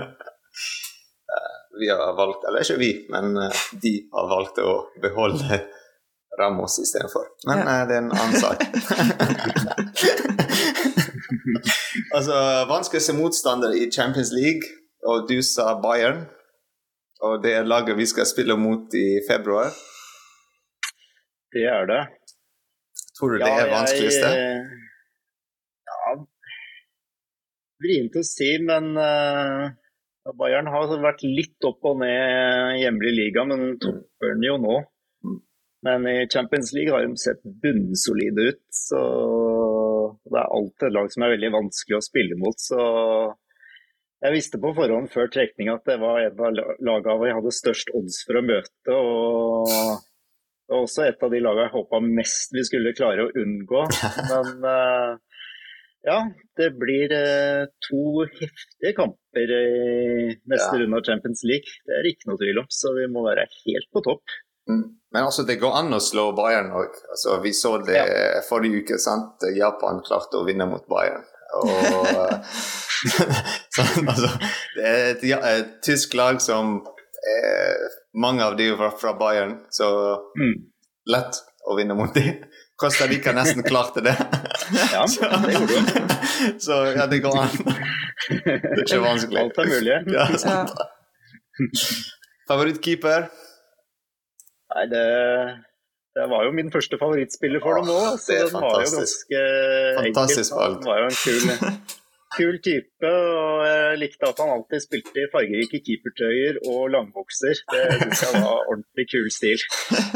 vi 1.81 1.89
har 1.93 2.17
valgt 2.17 2.45
Eller 2.49 2.61
ikke 2.65 2.79
vi, 2.81 3.07
men 3.13 3.39
uh, 3.39 3.51
de 3.83 4.09
har 4.13 4.29
valgt 4.33 4.59
å 4.59 4.87
beholde 5.03 5.61
Ramos 6.41 6.79
istedenfor. 6.83 7.25
Men 7.49 7.59
ja. 7.63 7.87
det 7.89 7.95
er 7.97 8.03
en 8.05 8.13
annen 8.13 8.41
sak. 8.41 8.61
altså, 12.17 12.35
vanskeligste 12.69 13.13
motstander 13.17 13.71
i 13.73 13.91
Champions 13.93 14.33
League, 14.37 14.63
og 15.07 15.29
du 15.31 15.43
sa 15.43 15.81
Bayern. 15.81 16.27
Og 17.25 17.41
det 17.41 17.55
er 17.57 17.69
laget 17.69 17.97
vi 17.97 18.07
skal 18.09 18.27
spille 18.29 18.57
mot 18.61 18.93
i 18.93 19.21
februar. 19.29 19.73
Det 21.55 21.65
er 21.71 21.87
det. 21.91 22.03
Tror 23.17 23.33
du 23.33 23.41
det 23.41 23.49
er 23.49 23.71
vanskeligste? 23.71 24.31
Ja, 25.89 26.17
vrient 27.83 28.19
å 28.19 28.25
si, 28.27 28.51
men 28.67 28.91
uh, 28.99 29.71
Bayern 30.37 30.69
har 30.73 30.93
vært 31.05 31.25
litt 31.25 31.69
opp 31.69 31.87
og 31.89 32.03
ned 32.03 32.81
hjemlig 32.83 33.15
liga, 33.15 33.47
men 33.49 33.79
topper 33.83 34.35
den 34.35 34.45
jo 34.49 34.59
nå. 34.61 34.77
Men 35.87 36.07
i 36.11 36.27
Champions 36.33 36.73
League 36.75 36.93
har 36.93 37.05
de 37.05 37.21
sett 37.21 37.43
bunnsolide 37.63 38.51
ut. 38.51 38.63
så 38.75 39.01
Det 40.27 40.41
er 40.41 40.55
alltid 40.59 40.89
et 40.89 40.97
lag 40.97 41.11
som 41.13 41.25
er 41.25 41.35
veldig 41.37 41.53
vanskelig 41.55 41.99
å 41.99 42.05
spille 42.05 42.39
mot. 42.41 42.59
så 42.59 42.81
jeg 44.25 44.33
visste 44.33 44.59
på 44.59 44.73
forhånd 44.75 45.11
før 45.13 45.29
trekning 45.31 45.69
at 45.71 45.85
det 45.87 45.99
var 46.01 46.23
et 46.25 46.39
av 46.41 46.55
lagene 46.83 47.29
jeg 47.29 47.37
hadde 47.37 47.53
størst 47.53 47.93
odds 47.95 48.23
for 48.27 48.41
å 48.41 48.45
møte. 48.49 48.97
og 48.97 49.75
det 50.67 50.75
var 50.75 50.83
også 50.83 51.05
et 51.07 51.21
av 51.23 51.31
de 51.31 51.39
lagene 51.43 51.69
jeg 51.69 51.75
håpa 51.77 52.01
mest 52.03 52.55
vi 52.57 52.65
skulle 52.67 52.95
klare 52.99 53.27
å 53.27 53.33
unngå. 53.43 53.85
Men 54.33 54.67
uh, 54.67 55.43
ja, 56.07 56.17
det 56.59 56.73
blir 56.79 57.15
uh, 57.15 57.69
to 57.87 58.25
heftige 58.27 58.93
kamper 58.99 59.53
i 59.55 59.69
neste 60.51 60.73
ja. 60.73 60.81
runde 60.83 60.99
av 60.99 61.07
Champions 61.07 61.45
League. 61.47 61.79
Det 61.87 62.01
er 62.01 62.11
ikke 62.11 62.33
noe 62.33 62.41
tvil 62.43 62.63
om, 62.65 62.69
så 62.71 62.97
vi 62.99 63.07
må 63.11 63.23
være 63.29 63.47
helt 63.61 63.89
på 63.95 64.03
topp. 64.09 64.37
Mm. 64.67 64.83
Men 65.15 65.29
altså, 65.29 65.47
det 65.47 65.61
går 65.63 65.79
an 65.79 65.95
å 65.95 66.03
slå 66.03 66.33
Bayern 66.35 66.75
òg. 66.75 66.99
Altså, 67.15 67.39
vi 67.47 67.55
så 67.55 67.77
det 67.87 68.01
ja. 68.03 68.43
forrige 68.49 68.83
uke. 68.83 68.99
sant? 68.99 69.47
Japan 69.55 70.03
klarte 70.07 70.41
å 70.41 70.47
vinne 70.49 70.67
mot 70.67 70.83
Bayern. 70.91 71.23
Og, 71.63 71.71
så, 73.75 73.87
altså, 74.03 74.35
det 74.75 74.91
er 74.91 75.09
et, 75.15 75.25
et 75.31 75.75
tysk 75.87 76.19
lag 76.19 76.43
som 76.43 76.81
er 77.33 77.87
mange 78.23 78.45
av 78.45 78.57
de 78.59 78.71
var 78.79 78.95
fra 79.01 79.13
Bayern, 79.19 79.59
så 79.75 79.89
mm. 80.39 80.55
lett 81.13 81.41
å 81.67 81.77
vinne 81.79 81.97
mot 81.99 82.15
de. 82.15 82.25
Costa 82.77 83.07
Rica 83.11 83.33
nesten 83.37 83.65
klarte 83.71 84.03
det. 84.05 84.17
ja, 84.93 85.05
det 85.47 85.57
gjorde 85.57 85.81
du. 85.81 86.15
så 86.67 86.81
ja, 86.97 87.07
det 87.11 87.23
går 87.25 87.41
an. 87.45 87.57
Det 88.29 88.57
er 88.57 88.85
ikke 88.85 89.03
vanskelig. 89.05 89.43
Alt 89.43 89.63
er 89.63 89.73
mulig. 89.73 89.99
Ja, 90.13 90.29
ja. 90.45 90.59
Favorittkeeper? 92.47 93.31
Nei, 94.77 94.83
det, 94.91 95.05
det 96.19 96.27
var 96.31 96.45
jo 96.45 96.55
min 96.55 96.73
første 96.75 96.99
favorittspiller 97.01 97.63
for 97.65 97.81
dem 97.81 97.93
òg, 97.95 98.19
så 98.21 98.41
den 98.43 98.53
var 98.55 98.83
jo 98.83 98.91
ganske 98.99 99.45
fantastisk 100.01 100.59
enkel. 100.59 100.83
Den 100.83 100.91
var 100.91 101.01
jo 101.01 101.07
en 101.09 101.21
kul 101.23 102.05
kul 102.37 102.59
type. 102.65 103.09
og 103.09 103.65
Jeg 103.67 103.99
likte 104.01 104.29
at 104.29 104.41
han 104.43 104.53
alltid 104.55 104.85
spilte 104.85 105.23
i 105.23 105.29
fargerike 105.33 105.81
keepertøyer 105.87 106.61
og 106.71 106.91
langbukser. 106.95 107.63
Det 107.73 107.83
syns 108.01 108.25
jeg 108.27 108.43
var 108.45 108.63
ordentlig 108.71 109.07
kul 109.13 109.29
stil. 109.35 109.65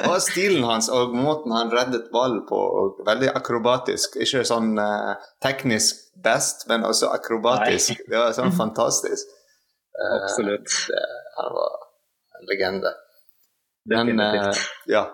og 0.09 0.17
stilen 0.25 0.67
hans 0.69 0.91
og 0.95 1.15
måten 1.17 1.55
han 1.57 1.73
reddet 1.75 2.09
ball 2.15 2.41
på, 2.49 2.61
veldig 3.09 3.33
akrobatisk. 3.41 4.19
Ikke 4.25 4.45
sånn 4.49 4.75
uh, 4.81 5.15
teknisk 5.45 6.09
best, 6.25 6.67
men 6.71 6.87
også 6.89 7.13
akrobatisk. 7.15 7.95
Nei. 7.97 8.11
Det 8.11 8.19
var 8.19 8.35
sånn 8.37 8.57
fantastisk. 8.57 9.31
Uh, 9.97 10.17
Absolutt. 10.21 10.69
Det, 10.91 11.07
han 11.39 11.55
var 11.57 11.79
en 12.39 12.53
legende. 12.53 12.95
Men 13.91 14.21
uh, 14.21 14.67
ja. 14.91 15.09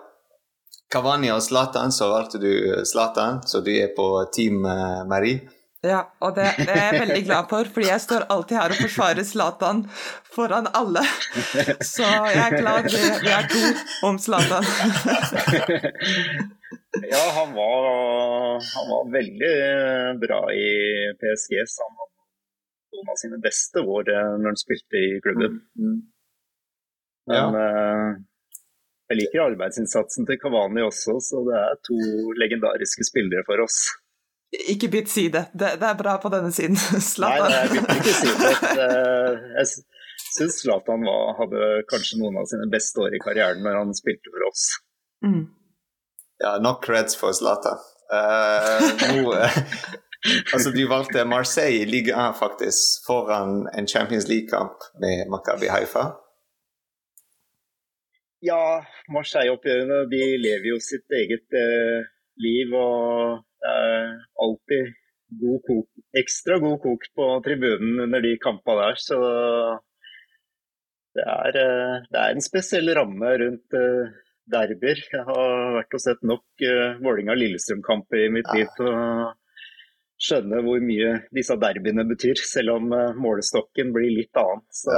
Kavani 0.91 1.27
og 1.33 1.41
Zlatan, 1.43 1.91
så 1.91 2.07
valgte 2.13 2.39
du 2.39 2.51
Zlatan, 2.87 3.41
så 3.43 3.59
du 3.59 3.73
er 3.75 3.89
på 3.95 4.07
Team 4.31 4.61
Marie. 4.63 5.41
Ja, 5.85 5.99
og 6.25 6.33
det, 6.33 6.47
det, 6.57 6.73
er 6.73 6.87
jeg 6.87 7.01
veldig 7.03 7.23
glad 7.27 7.49
for, 7.51 7.67
fordi 7.73 7.89
jeg 7.91 8.01
står 8.01 8.23
alltid 8.33 8.57
her 8.57 8.73
og 8.73 8.79
forsvarer 8.81 9.25
Zlatan 9.27 9.83
foran 10.33 10.69
alle. 10.73 11.03
Så 11.85 12.01
jeg 12.01 12.39
er 12.41 12.55
glad 12.57 12.87
vi, 12.89 13.01
vi 13.21 13.29
er 13.29 13.45
to 13.51 13.61
om 14.09 14.17
Zlatan. 14.17 14.65
ja, 17.13 17.23
han 17.37 17.53
var, 17.53 17.89
han 18.73 18.89
var, 18.89 19.11
veldig 19.13 19.53
bra 20.23 20.41
i 20.49 20.71
PSG. 21.21 21.53
Så 21.69 21.85
han 21.85 21.99
var 22.01 22.09
noen 22.97 23.13
av 23.13 23.21
sine 23.21 23.39
beste 23.43 23.85
år 23.85 24.09
eh, 24.15 24.33
når 24.41 24.49
han 24.55 24.59
spilte 24.63 25.03
i 25.03 25.13
klubben. 25.21 25.61
Mm. 25.77 26.01
Men 27.29 27.61
ja. 27.61 27.67
Eh, 27.67 28.17
jeg 29.07 29.21
liker 29.21 29.45
arbeidsinnsatsen 29.45 30.25
til 30.27 30.41
Kavani 30.41 30.81
også, 30.83 31.19
så 31.23 31.45
det 31.47 31.55
er 31.61 31.79
to 31.85 32.01
legendariske 32.41 33.05
spillere 33.07 33.45
for 33.47 33.61
oss. 33.63 33.77
Ikke 34.51 34.87
bytt 34.87 35.09
side. 35.11 35.43
Det, 35.53 35.73
det, 35.81 35.87
er 35.89 35.97
bra 35.99 36.15
på 36.23 36.31
denne 36.31 36.51
siden. 36.55 36.77
Zlatan. 37.11 37.51
Nei, 37.51 37.59
jeg 37.59 37.69
bytter 37.75 38.01
ikke 38.01 38.15
side. 38.21 38.51
Jeg 39.57 39.67
syns 40.37 40.61
Zlatan 40.61 41.03
hadde 41.39 41.67
kanskje 41.89 42.19
noen 42.21 42.39
av 42.39 42.47
sine 42.49 42.67
beste 42.71 43.01
år 43.03 43.15
i 43.17 43.21
karrieren 43.21 43.63
når 43.65 43.79
han 43.81 43.93
spilte 43.97 44.31
for 44.33 44.47
oss. 44.47 44.65
Mm. 45.25 45.47
Ja, 46.43 46.57
nok 46.61 46.83
creds 46.85 47.17
for 47.17 47.35
Zlatan. 47.35 47.81
Uh, 48.07 48.85
nå, 49.01 49.33
uh, 49.33 49.57
altså, 50.53 50.71
du 50.71 50.83
valgte 50.87 51.25
Marseille 51.27 51.81
i 51.81 51.89
Ligue 51.89 52.13
1 52.15 52.37
faktisk 52.39 53.07
foran 53.07 53.65
en 53.73 53.89
Champions 53.89 54.29
League-kamp 54.29 54.85
med 55.01 55.25
Makabi 55.33 55.71
Haifa. 55.73 56.05
Ja, 58.45 58.61
Marseille-oppgjørene 59.11 60.05
de 60.13 60.23
lever 60.45 60.71
jo 60.71 60.79
sitt 60.83 61.17
eget 61.19 61.57
uh, 61.57 62.07
liv. 62.45 62.77
og 62.77 63.43
det 63.63 63.73
er 63.73 64.13
alltid 64.43 64.93
god 65.41 65.63
kok, 65.67 65.87
ekstra 66.21 66.59
god 66.63 66.77
kok 66.83 67.09
på 67.19 67.27
tribunen 67.45 67.99
under 68.05 68.23
de 68.23 68.37
kampene 68.43 68.85
der. 68.85 69.01
Så 69.01 69.17
det 71.17 71.25
er, 71.25 71.59
eh, 71.63 71.97
det 72.11 72.21
er, 72.21 72.31
en 72.31 72.45
spesiell 72.45 72.93
ramme 72.95 73.33
rundt 73.41 73.77
eh, 73.79 74.15
derbyer. 74.53 75.03
Jeg 75.11 75.25
har 75.27 75.75
vært 75.79 75.97
og 75.97 76.03
sett 76.03 76.21
nok 76.23 76.45
uh, 76.63 77.01
Vålerenga-Lillestrøm-kamper 77.03 78.21
i 78.21 78.29
mitt 78.31 78.47
liv 78.55 78.69
til 78.77 78.87
å 78.87 79.01
skjønne 80.23 80.61
hvor 80.63 80.79
mye 80.81 81.09
disse 81.35 81.57
derbyene 81.59 82.05
betyr, 82.07 82.39
selv 82.39 82.77
om 82.77 82.93
målestokken 83.19 83.91
blir 83.93 84.13
litt 84.15 84.39
annen. 84.39 84.63
Så 84.71 84.95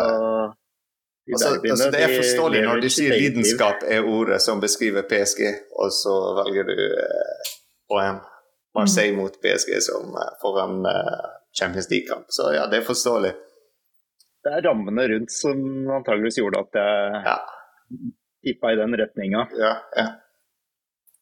de 1.30 1.34
altså, 1.34 1.50
derbyene, 1.50 1.72
altså, 1.72 1.90
det 1.94 2.02
er 2.02 2.14
forståelig 2.16 2.62
når 2.66 2.80
de 2.82 2.90
sier 2.94 3.12
lidenskap 3.14 3.84
er 3.86 4.08
ordet 4.10 4.40
som 4.42 4.62
beskriver 4.64 5.06
PSG, 5.06 5.42
og 5.78 5.92
så 5.94 6.16
velger 6.40 6.66
du 6.66 6.80
eh, 6.86 7.52
OM 7.94 8.22
Marseille 8.80 9.14
mm. 9.14 9.22
mot 9.22 9.36
PSG 9.44 9.76
som 9.86 10.16
uh, 10.16 10.32
foran 10.42 10.80
uh, 10.88 11.28
Champions 11.60 11.90
League-kamp. 11.92 12.26
Så 12.34 12.54
ja, 12.56 12.66
det 12.72 12.82
er 12.82 12.88
forståelig. 12.88 13.34
Det 14.44 14.56
er 14.56 14.66
rammene 14.70 15.08
rundt 15.12 15.34
som 15.36 15.60
antageligvis 16.00 16.40
gjorde 16.40 16.64
at 16.64 16.80
jeg 16.80 17.22
ja. 17.28 17.36
tippa 18.48 18.72
i 18.74 18.80
den 18.80 18.96
retninga. 19.02 19.46
Ja, 19.60 19.74
ja. 20.00 20.08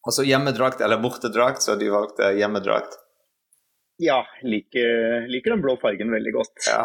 Og 0.06 0.14
så 0.14 0.24
hjemmedrakt 0.24 0.80
eller 0.80 1.02
bortedrakt, 1.02 1.62
så 1.62 1.74
de 1.76 1.90
valgte 1.92 2.30
hjemmedrakt. 2.38 2.94
Ja, 3.98 4.22
liker, 4.46 5.26
liker 5.26 5.56
den 5.56 5.64
blå 5.64 5.74
fargen 5.82 6.14
veldig 6.14 6.32
godt. 6.36 6.68
Ja, 6.70 6.84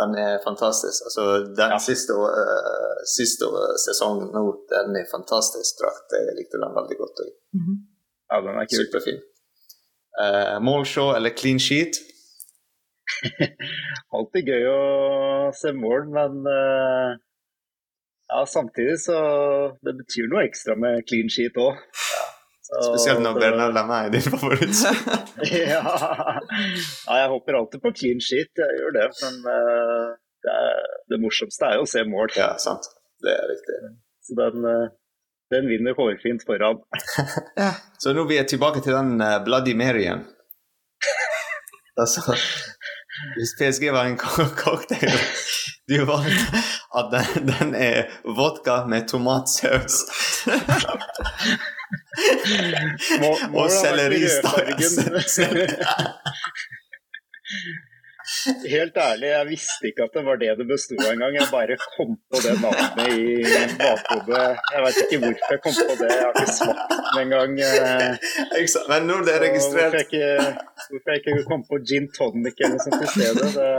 den 0.00 0.16
er 0.18 0.40
fantastisk. 0.44 1.06
Altså, 1.06 1.26
den 1.60 1.76
ja. 1.76 1.78
siste, 1.78 2.16
uh, 2.18 3.04
siste 3.06 3.50
sesongen 3.84 4.32
nå, 4.34 4.42
den 4.72 4.98
er 4.98 5.06
fantastisk 5.12 5.78
drakt. 5.82 6.16
Jeg 6.18 6.34
likte 6.40 6.58
den 6.58 6.74
veldig 6.80 6.98
godt. 6.98 7.22
Mm 7.54 7.62
-hmm. 7.62 7.78
Ja, 8.30 8.40
den 8.40 8.58
er 8.60 8.66
kul. 8.66 8.82
Superfin. 8.82 9.22
Uh, 10.14 10.60
målshow 10.62 11.14
eller 11.16 11.34
clean 11.34 11.58
sheet? 11.58 11.98
Alltid 14.16 14.50
gøy 14.50 14.66
å 14.70 14.80
se 15.56 15.72
mål, 15.74 16.06
men 16.14 16.44
uh, 16.46 17.16
ja, 18.30 18.44
samtidig 18.48 18.96
så 19.02 19.18
Det 19.84 19.94
betyr 19.98 20.30
noe 20.30 20.44
ekstra 20.46 20.76
med 20.78 21.02
clean 21.08 21.30
sheet 21.32 21.58
òg. 21.60 21.80
Spesielt 22.64 23.20
når 23.22 23.36
Bernard 23.42 23.74
Lamme 23.76 23.98
er 24.06 24.12
din 24.14 24.24
favoritt. 24.24 24.78
ja. 25.52 25.82
ja. 25.82 27.16
jeg 27.18 27.28
hopper 27.34 27.58
alltid 27.58 27.82
på 27.84 27.92
clean 27.98 28.22
sheet, 28.24 28.50
jeg 28.56 28.80
gjør 28.80 28.94
det. 28.96 29.08
Men 29.20 29.36
uh, 29.44 30.14
det, 30.46 30.54
er, 30.54 30.88
det, 31.12 31.20
morsomste 31.22 31.68
er 31.68 31.78
jo 31.78 31.84
å 31.84 31.90
se 31.90 32.06
mål. 32.08 32.32
Ja, 32.38 32.54
sant. 32.62 32.88
Det 33.22 33.34
er 33.34 33.50
riktig. 33.50 33.78
Så 34.24 34.38
den, 34.38 34.64
den 35.50 35.68
vinner 35.68 35.94
hårfint 35.94 36.44
foran. 36.46 36.76
ja. 37.62 37.70
Så 37.98 38.12
nå 38.12 38.24
vi 38.28 38.38
er 38.38 38.48
tilbake 38.48 38.80
til 38.84 38.96
den 38.96 39.20
uh, 39.20 39.44
Bloody 39.44 39.74
Maryen. 39.74 40.24
altså, 42.00 42.36
hvis 43.36 43.54
PSG 43.58 43.92
var 43.92 44.04
en 44.08 44.18
cocktail 44.18 45.20
du 45.88 46.04
valgte 46.08 46.62
at 46.96 47.10
den, 47.12 47.48
den 47.50 47.74
er 47.74 48.06
vodka 48.24 48.84
med 48.88 49.08
tomatsaus 49.08 49.98
og 53.52 53.70
selleristas. 53.70 55.38
Helt 58.74 58.96
ærlig, 58.96 59.28
jeg 59.30 59.46
visste 59.48 59.88
ikke 59.90 60.06
at 60.06 60.16
det 60.16 60.24
var 60.26 60.40
det 60.42 60.50
det 60.58 60.66
besto 60.68 60.98
av 60.98 61.10
engang. 61.12 61.36
Jeg 61.38 61.48
bare 61.52 61.76
kom 61.84 62.12
på 62.30 62.42
det 62.44 62.54
navnet 62.62 63.14
i 63.14 63.22
bakhodet. 63.80 64.44
Jeg 64.74 64.84
vet 64.86 65.00
ikke 65.04 65.20
hvorfor 65.24 65.54
jeg 65.54 65.62
kom 65.66 65.78
på 65.90 65.96
det. 66.02 66.10
Jeg 66.12 66.26
har 66.26 66.36
ikke 66.42 66.56
smakt 66.58 66.94
den 66.94 67.22
engang. 67.24 67.56
Men 68.92 69.08
nå 69.10 69.18
det 69.26 69.34
er 69.36 69.42
registrert 69.46 69.94
Hvorfor 69.94 69.98
jeg 69.98 70.06
ikke, 70.10 70.28
hvorfor 70.90 71.14
jeg 71.14 71.24
ikke 71.24 71.48
kom 71.50 71.66
på 71.70 71.80
gin 71.88 72.06
tonic 72.18 72.60
eller 72.60 72.76
noe 72.76 72.86
sånt 72.86 73.02
i 73.02 73.12
stedet, 73.14 73.50
det 73.58 73.72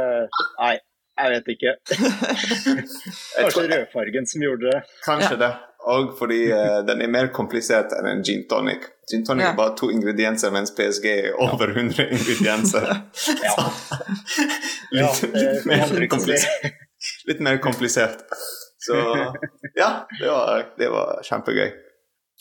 Nei, 0.60 0.76
jeg 1.16 1.32
vet 1.32 1.54
ikke. 1.54 1.72
Kanskje 3.40 3.70
rødfargen 3.72 4.28
som 4.28 4.44
gjorde 4.44 4.72
det. 4.72 4.82
Kanskje 5.06 5.38
det. 5.40 5.52
Og 5.86 6.16
fordi 6.18 6.40
uh, 6.50 6.80
den 6.88 7.04
er 7.06 7.12
mer 7.14 7.28
komplisert 7.34 7.94
enn 7.94 8.08
en 8.10 8.24
gin 8.26 8.46
tonic. 8.50 8.88
Gin 9.12 9.26
tonic 9.26 9.46
ja. 9.46 9.52
er 9.54 9.58
bare 9.60 9.76
to 9.78 9.92
ingredienser, 9.94 10.54
mens 10.54 10.74
PSG 10.74 11.06
er 11.12 11.38
over 11.38 11.70
100 11.76 12.08
ingredienser. 12.10 12.88
ja. 13.46 13.56
litt, 14.98 15.24
litt, 15.36 15.66
mer 15.70 16.08
komplisert. 16.10 16.70
litt 17.30 17.44
mer 17.46 17.62
komplisert. 17.62 18.26
Så 18.86 18.98
ja, 19.78 19.90
det 20.20 20.30
var, 20.30 20.66
det 20.78 20.90
var 20.94 21.22
kjempegøy. 21.26 21.70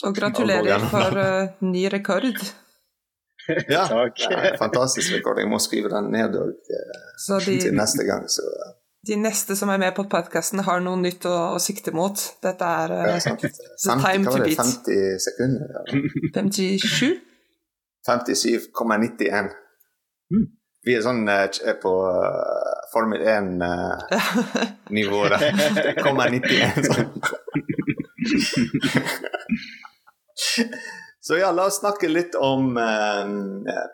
Og 0.04 0.16
gratulerer 0.16 0.88
for 0.90 1.20
uh, 1.20 1.64
ny 1.64 1.84
rekord. 1.92 2.32
Ja, 3.68 3.84
det 3.92 4.32
er 4.32 4.56
fantastisk 4.56 5.12
rekord. 5.18 5.38
Jeg 5.40 5.52
må 5.52 5.60
skrive 5.60 5.92
den 5.92 6.08
ned 6.16 6.36
og, 6.40 6.56
uh, 6.56 7.36
de... 7.44 7.58
til 7.60 7.76
neste 7.76 8.08
gang. 8.08 8.24
Så, 8.32 8.44
de 9.06 9.16
neste 9.20 9.56
som 9.56 9.70
er 9.72 9.78
med 9.80 9.94
på 9.96 10.04
podkasten, 10.10 10.62
har 10.66 10.80
noe 10.84 10.96
nytt 11.00 11.26
å, 11.28 11.34
å, 11.54 11.58
sikte 11.62 11.92
mot. 11.96 12.16
Dette 12.44 12.64
er 12.84 12.94
uh, 12.94 13.04
ja, 13.12 13.20
50, 13.22 13.50
time 14.00 14.24
to 14.26 14.38
beat. 14.40 14.58
50 14.60 15.18
sekunder? 15.24 15.66
Ja. 15.74 15.80
57? 16.34 17.20
57,91. 18.08 19.50
Mm. 20.34 20.46
Vi 20.84 20.92
er 20.92 21.02
sånn 21.04 21.22
uh, 21.28 21.48
på 21.80 21.92
uh, 22.04 22.88
Formel 22.92 23.20
1-nivå 23.24 25.20
uh, 25.24 25.28
der. 25.32 25.42
91 26.04 26.84
sånn. 26.90 27.08
Så 31.24 31.32
ja, 31.40 31.48
la 31.56 31.64
oss 31.70 31.78
snakke 31.80 32.08
litt 32.10 32.34
om 32.36 32.76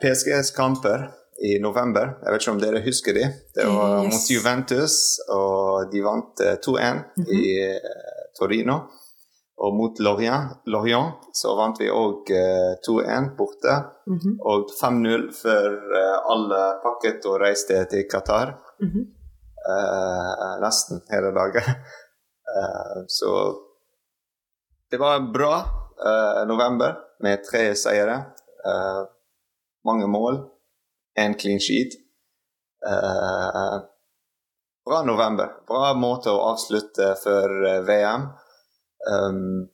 PSGs 0.03 0.51
kamper 0.57 1.19
i 1.40 1.59
november. 1.59 2.16
Jeg 2.20 2.33
vet 2.33 2.42
ikke 2.42 2.53
om 2.53 2.61
dere 2.61 2.83
husker 2.85 3.16
de. 3.16 3.26
Det 3.57 3.64
var 3.64 4.05
yes. 4.05 4.12
mot 4.12 4.31
Juventus, 4.35 4.96
og 5.33 5.92
de 5.92 6.03
vant 6.05 6.42
2-1 6.66 6.66
mm 6.66 7.05
-hmm. 7.16 7.31
i 7.37 7.44
uh, 7.64 8.24
Torino. 8.38 8.81
Og 9.57 9.74
mot 9.76 9.98
Lorient, 9.98 10.61
Lorient 10.64 11.14
så 11.33 11.57
vant 11.57 11.81
vi 11.81 11.88
òg 11.90 12.31
uh, 12.33 12.72
2-1 12.88 13.37
borte. 13.37 13.74
Mm 14.07 14.18
-hmm. 14.18 14.37
Og 14.40 14.68
5-0 14.83 15.33
før 15.42 15.68
uh, 16.03 16.33
alle 16.33 16.61
pakket 16.85 17.26
og 17.26 17.40
reiste 17.40 17.85
til 17.85 18.05
Qatar. 18.11 18.57
Mm 18.81 18.90
-hmm. 18.90 19.07
nesten 20.61 21.00
hele 21.11 21.31
dagen. 21.31 21.74
så 23.18 23.57
det 24.90 24.98
var 24.98 25.16
en 25.16 25.33
bra 25.33 25.64
november 26.46 26.96
med 27.20 27.44
tre 27.50 27.74
seire. 27.74 28.24
mange 29.85 30.07
mål 30.07 30.49
en 31.20 31.37
clean 31.38 31.61
sheet. 31.61 31.96
Uh, 32.87 33.80
bra 34.87 35.02
november. 35.04 35.52
Bra 35.68 35.92
måte 35.94 36.33
å 36.33 36.46
avslutte 36.52 37.12
før 37.20 37.56
uh, 37.66 37.76
VM. 37.88 38.26
Um, 39.11 39.68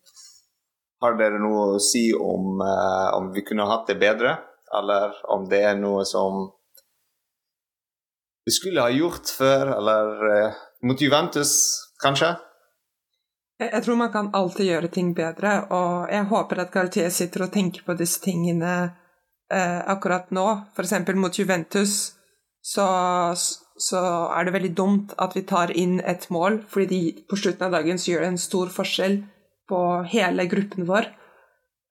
har 1.02 1.16
dere 1.18 1.38
noe 1.42 1.76
å 1.76 1.82
si 1.82 2.08
om, 2.14 2.60
uh, 2.62 3.14
om 3.18 3.30
vi 3.34 3.44
kunne 3.46 3.68
hatt 3.70 3.88
det 3.90 3.98
bedre, 4.00 4.36
eller 4.74 5.14
om 5.32 5.46
det 5.50 5.62
er 5.70 5.78
noe 5.78 6.04
som 6.08 6.46
vi 8.46 8.54
skulle 8.54 8.82
ha 8.82 8.90
gjort 8.94 9.30
før, 9.38 9.74
eller 9.76 10.52
mot 10.86 11.00
Juventus, 11.02 11.52
kanskje? 12.02 12.36
Jeg 13.58 13.82
tror 13.82 13.96
man 13.96 14.12
kan 14.12 14.28
alltid 14.36 14.68
gjøre 14.68 14.92
ting 14.92 15.14
bedre, 15.16 15.56
og 15.72 16.12
jeg 16.12 16.28
håper 16.30 16.60
at 16.62 16.72
Galtier 16.74 17.10
sitter 17.10 17.46
og 17.46 17.54
tenker 17.54 17.86
på 17.86 17.96
disse 17.98 18.20
tingene 18.22 18.74
eh, 19.52 19.80
akkurat 19.90 20.30
nå, 20.34 20.46
f.eks. 20.76 21.14
mot 21.14 21.38
Juventus, 21.38 22.16
så, 22.66 22.86
så, 23.78 24.02
er 24.34 24.46
det 24.46 24.54
veldig 24.56 24.72
dumt 24.74 25.14
at 25.22 25.36
vi 25.36 25.44
tar 25.46 25.70
inn 25.70 26.00
et 26.00 26.26
mål, 26.34 26.62
fordi 26.70 26.86
de, 26.90 27.24
på 27.30 27.38
slutten 27.38 27.68
av 27.68 27.76
dagen 27.78 28.00
så 28.00 28.12
gjør 28.12 28.26
det 28.26 28.32
en 28.34 28.42
stor 28.42 28.72
forskjell 28.74 29.20
på 29.70 29.82
hele 30.10 30.48
gruppen 30.50 30.88
vår. 30.88 31.10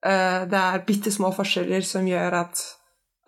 Eh, 0.06 0.42
det 0.50 0.62
er 0.62 0.84
bitte 0.88 1.12
små 1.12 1.32
forskjeller 1.36 1.84
som 1.86 2.08
gjør 2.08 2.40
at, 2.42 2.62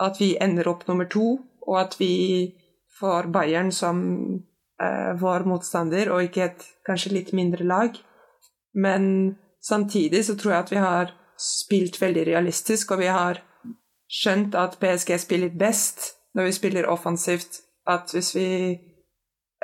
at, 0.05 0.21
vi 0.21 0.35
ender 0.41 0.69
opp 0.69 0.87
nummer 0.88 1.09
to, 1.11 1.38
og 1.64 1.81
at 1.81 1.97
vi 2.01 2.53
får 2.99 3.31
Bayern 3.33 3.73
som 3.73 3.99
eh, 4.83 5.12
vår 5.21 5.49
motstander, 5.49 6.12
og 6.12 6.29
ikke 6.29 6.47
et 6.51 6.69
kanskje 6.87 7.14
litt 7.17 7.35
mindre 7.37 7.64
lag. 7.64 7.97
Men 8.77 9.38
samtidig 9.64 10.27
så 10.27 10.37
tror 10.37 10.55
jeg 10.55 10.67
at 10.67 10.73
vi 10.73 10.83
har 10.85 11.14
spilt 11.38 11.97
veldig 12.01 12.27
realistisk, 12.29 12.93
og 12.93 13.03
vi 13.03 13.12
har 13.12 13.41
skjønt 14.09 14.57
at 14.59 14.79
PSG 14.81 15.14
spiller 15.21 15.53
best 15.55 16.14
når 16.35 16.49
vi 16.49 16.57
spiller 16.57 16.88
offensivt. 16.90 17.61
At 17.88 18.12
hvis 18.12 18.35
vi 18.37 18.51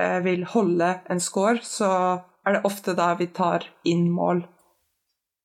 eh, 0.00 0.20
vil 0.24 0.44
holde 0.48 0.94
en 1.10 1.20
score, 1.20 1.60
så 1.62 1.90
er 2.46 2.56
det 2.56 2.64
ofte 2.64 2.94
da 2.96 3.14
vi 3.18 3.28
tar 3.32 3.66
inn 3.84 4.10
mål. 4.12 4.44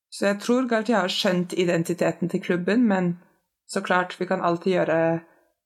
Så 0.10 0.32
jeg 0.32 0.40
tror 0.44 0.68
Galtia 0.70 1.04
har 1.04 1.14
skjønt 1.14 1.54
identiteten 1.54 2.32
til 2.32 2.42
klubben, 2.42 2.88
men 2.88 3.18
så 3.70 3.82
klart, 3.86 4.16
vi 4.20 4.26
kan 4.26 4.42
alltid 4.42 4.74
gjøre 4.74 5.02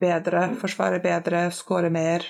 bedre, 0.03 0.49
forsvare 0.59 0.99
bedre, 0.99 1.45
skåre 1.55 1.89
mer. 1.93 2.25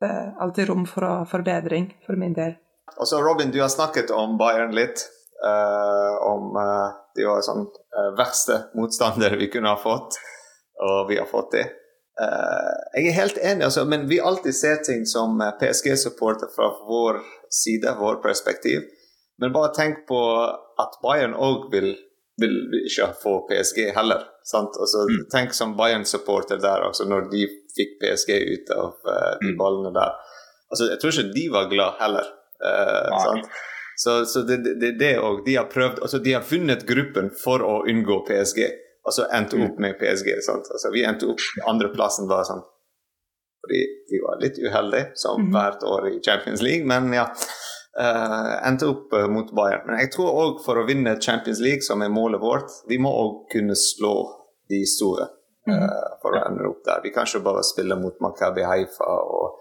Det 0.00 0.08
er 0.08 0.30
alltid 0.40 0.70
rom 0.70 0.86
for 0.88 1.26
forbedring, 1.28 1.90
for 2.06 2.16
min 2.16 2.32
del. 2.32 2.56
Også 2.96 3.20
Robin, 3.20 3.50
du 3.52 3.60
har 3.60 3.68
snakket 3.68 4.10
om 4.14 4.38
Bayern 4.40 4.72
litt. 4.74 5.04
Uh, 5.38 6.16
om 6.26 6.56
uh, 6.56 6.96
de 7.18 7.26
var 7.28 7.42
sånn 7.46 7.66
uh, 7.66 8.10
verste 8.18 8.60
motstandere 8.78 9.36
vi 9.40 9.50
kunne 9.52 9.74
ha 9.74 9.78
fått, 9.82 10.16
og 10.78 11.08
vi 11.10 11.18
har 11.18 11.26
fått 11.30 11.52
det. 11.58 11.66
jeg 12.96 13.06
er 13.08 13.14
helt 13.14 13.36
enig, 13.38 13.62
altså, 13.68 13.84
men 13.86 14.08
vi 14.10 14.16
alltid 14.18 14.54
ser 14.54 14.80
ting 14.86 15.04
som 15.06 15.38
PSG-supporter 15.60 16.50
fra 16.54 16.66
vår 16.88 17.20
side, 17.54 17.92
vår 18.00 18.16
perspektiv. 18.24 18.80
Men 19.38 19.52
bare 19.54 19.70
tenk 19.76 20.00
på 20.08 20.18
at 20.82 20.96
Bayern 21.04 21.36
òg 21.38 21.68
vil, 21.70 21.92
vil 22.42 22.56
ikke 22.88 23.12
få 23.22 23.36
PSG 23.50 23.92
heller. 23.94 24.24
Sant? 24.42 24.74
Altså, 24.82 25.04
Mm. 25.06 25.20
Tenk 25.30 25.54
som 25.54 25.76
Bayern-supporter 25.78 26.58
der, 26.58 26.82
altså, 26.88 27.06
når 27.06 27.30
de 27.30 27.44
fikk 27.76 28.00
PSG 28.02 28.34
ut 28.56 28.74
av 28.74 28.96
uh, 29.06 29.36
de 29.40 29.52
Mm. 29.52 29.58
ballene 29.60 29.94
der. 29.94 30.18
Altså, 30.70 30.90
jeg 30.90 30.98
tror 31.00 31.14
ikke 31.14 31.34
de 31.38 31.46
var 31.54 31.70
glad 31.70 31.92
heller. 32.02 32.26
Uh, 32.58 33.14
sant? 33.22 33.46
Så, 33.98 34.12
så 34.30 34.44
det 34.46 34.60
det, 34.80 34.92
det 35.00 35.14
òg. 35.18 35.40
De 35.46 35.56
har 35.58 35.66
prøvd 35.72 35.98
altså 36.06 36.20
De 36.22 36.32
har 36.36 36.44
funnet 36.46 36.84
gruppen 36.86 37.30
for 37.44 37.64
å 37.66 37.80
unngå 37.90 38.20
PSG, 38.28 38.60
og 39.04 39.12
så 39.16 39.24
endte 39.34 39.56
Mm. 39.58 39.64
opp 39.70 39.78
med 39.82 39.96
PSG. 39.98 40.28
Altså, 40.38 40.92
vi 40.94 41.02
endte 41.04 41.26
opp 41.32 41.42
Andreplassen 41.66 42.28
bare 42.30 42.44
sånn 42.46 42.62
fordi 43.58 43.80
vi 44.12 44.20
var 44.22 44.38
litt 44.40 44.56
uheldige, 44.62 45.10
som 45.18 45.40
Mhm. 45.42 45.50
hvert 45.52 45.82
år 45.82 46.06
i 46.12 46.20
Champions 46.24 46.62
League. 46.62 46.86
Men 46.86 47.12
ja, 47.12 47.26
Uh, 47.98 48.54
endte 48.68 48.86
opp 48.86 49.12
eh, 49.12 49.26
mot 49.26 49.48
Bayern. 49.56 49.82
Men 49.88 49.98
jeg 49.98 50.12
tror 50.12 50.28
òg 50.30 50.60
for 50.62 50.76
å 50.78 50.84
vinne 50.86 51.16
Champions 51.20 51.58
League, 51.58 51.82
som 51.82 52.00
er 52.02 52.08
målet 52.08 52.38
vårt, 52.40 52.70
vi 52.86 52.94
må 53.02 53.10
òg 53.10 53.48
kunne 53.50 53.74
slå 53.74 54.12
de 54.70 54.84
store 54.86 55.24
eh, 55.66 56.04
for 56.22 56.30
å 56.36 56.44
ende 56.46 56.68
opp 56.68 56.84
der. 56.86 57.00
Vi 57.02 57.10
kan 57.10 57.26
ikke 57.26 57.42
bare 57.42 57.64
spille 57.66 57.96
mot 57.98 58.14
Makabi 58.22 58.62
Haifa 58.62 59.02
og 59.02 59.58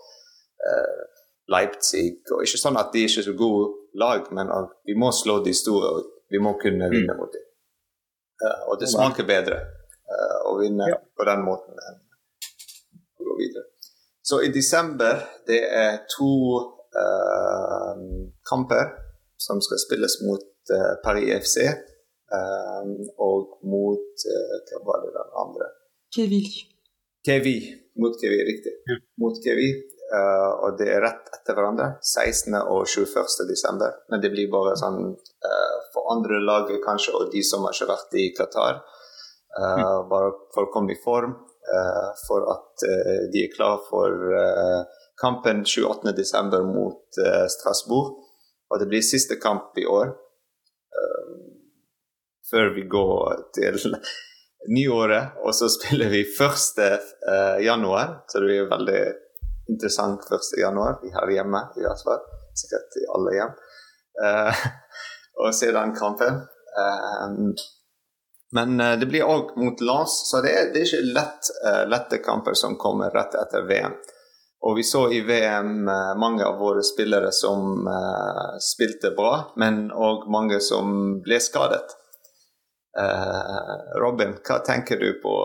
eh, 0.70 1.02
Leipzig. 1.50 2.20
og 2.32 2.44
Ikke 2.44 2.60
sånn 2.62 2.78
at 2.80 2.92
de 2.94 3.06
ikke 3.08 3.22
er 3.24 3.28
så 3.30 3.34
gode 3.40 3.70
lag, 4.00 4.28
men 4.36 4.50
vi 4.86 4.96
må 5.00 5.12
slå 5.16 5.40
de 5.46 5.54
store. 5.56 5.90
og 5.96 6.12
Vi 6.32 6.40
må 6.44 6.58
kunne 6.62 6.90
vinne 6.92 7.16
mot 7.18 7.32
dem. 7.34 7.44
Uh, 8.38 8.70
og 8.70 8.80
det 8.82 8.90
smaker 8.92 9.26
bedre 9.26 9.56
uh, 9.58 10.52
å 10.52 10.58
vinne 10.60 10.90
Ja. 10.92 10.98
på 11.18 11.26
den 11.26 11.42
måten 11.46 11.74
enn 11.88 11.98
å 13.18 13.24
gå 13.26 13.38
videre. 13.40 13.64
Så 14.22 14.42
i 14.44 14.52
desember 14.54 15.24
det 15.48 15.64
er 15.72 16.04
to 16.12 16.30
uh, 16.94 17.96
kamper 18.46 18.92
som 19.42 19.62
skal 19.62 19.80
spilles 19.82 20.16
mot 20.26 20.42
eh, 20.74 20.94
Paris 21.04 21.30
FC 21.44 21.58
eh, 21.68 22.88
og 23.22 23.60
mot 23.70 24.24
eh, 24.34 24.56
Hva 24.72 24.80
var 24.88 25.04
det 25.06 25.12
den 25.14 25.36
andre? 25.44 25.68
Kevi. 26.16 26.42
Kevi. 27.28 27.56
Mot 28.02 28.18
Kevi, 28.22 28.40
riktig. 28.50 28.74
Mot 29.22 29.38
Kevi. 29.44 29.70
Eh, 30.14 30.50
og 30.64 30.78
det 30.80 30.88
er 30.94 31.02
rett 31.04 31.32
etter 31.38 31.58
hverandre. 31.58 31.88
16. 32.02 32.54
og 32.62 32.86
21. 32.88 33.48
desember. 33.50 33.96
Men 34.12 34.22
det 34.24 34.32
blir 34.34 34.52
bare 34.54 34.76
sånn 34.80 35.02
eh, 35.14 35.76
for 35.94 36.12
andre 36.16 36.40
lag 36.44 36.70
kanskje, 36.86 37.14
og 37.18 37.32
de 37.34 37.44
som 37.44 37.66
har 37.68 37.76
ikke 37.76 37.90
vært 37.92 38.18
i 38.22 38.30
Qatar. 38.38 38.82
Mm. 39.58 40.10
Bare 40.12 40.32
for 40.54 40.68
å 40.68 40.72
komme 40.74 40.94
i 40.94 41.00
form. 41.04 41.32
eh, 41.74 42.10
for 42.28 42.46
at 42.54 42.84
eh, 42.88 43.24
de 43.34 43.44
er 43.48 43.54
klar 43.56 43.80
for 43.90 44.12
eh, 44.38 44.84
kampen 45.20 45.64
28. 45.66 46.14
desember 46.16 46.64
mot 46.64 47.18
eh, 47.26 47.48
Strasbourg. 47.50 48.14
Og 48.70 48.80
det 48.80 48.88
blir 48.92 49.02
siste 49.02 49.36
kamp 49.42 49.76
i 49.82 49.86
år. 49.86 50.14
eh, 50.94 51.34
før 52.52 52.70
vi 52.76 52.86
går 52.88 53.42
til 53.58 53.80
nyåret, 54.72 55.34
og 55.44 55.56
så 55.56 55.68
spiller 55.72 56.10
vi 56.14 56.22
1. 56.24 56.80
Eh, 56.84 57.58
januar. 57.66 58.22
Så 58.28 58.40
det 58.40 58.46
blir 58.48 58.70
veldig 58.72 59.02
interessant 59.70 60.32
1. 60.32 60.40
januar. 60.62 61.00
Vi 61.02 61.12
her 61.14 61.32
hjemme, 61.32 61.62
i 61.78 61.86
hvert 61.86 62.04
fall. 62.04 62.20
Sikkert 62.56 63.00
i 63.02 63.06
alle 63.16 63.36
hjem. 63.38 63.56
Uh, 64.24 64.68
og 65.42 65.56
se 65.56 65.72
den 65.72 65.94
kampen. 65.96 66.40
Eh, 66.78 67.26
men 68.58 68.80
uh, 68.82 68.94
det 69.00 69.10
blir 69.12 69.28
òg 69.28 69.56
mot 69.60 69.82
Lans, 69.82 70.16
så 70.30 70.42
det 70.46 70.54
er, 70.56 70.70
det 70.74 70.84
er 70.84 70.90
ikke 70.90 71.16
lett, 71.18 71.52
lette 71.92 72.22
kamper 72.24 72.58
som 72.58 72.78
kommer 72.80 73.14
rett 73.14 73.36
etter 73.38 73.68
VM. 73.70 73.98
Og 74.66 74.78
vi 74.80 74.84
så 74.84 75.04
i 75.14 75.22
VM 75.22 75.86
mange 76.18 76.42
av 76.42 76.58
våre 76.58 76.82
spillere 76.84 77.30
som 77.32 77.86
spilte 78.64 79.12
bra, 79.16 79.52
men 79.62 79.92
òg 79.94 80.26
mange 80.34 80.58
som 80.66 81.20
ble 81.22 81.38
skadet. 81.40 81.94
Robin, 84.02 84.34
hva 84.42 84.58
tenker 84.66 84.98
du 84.98 85.12
på 85.22 85.36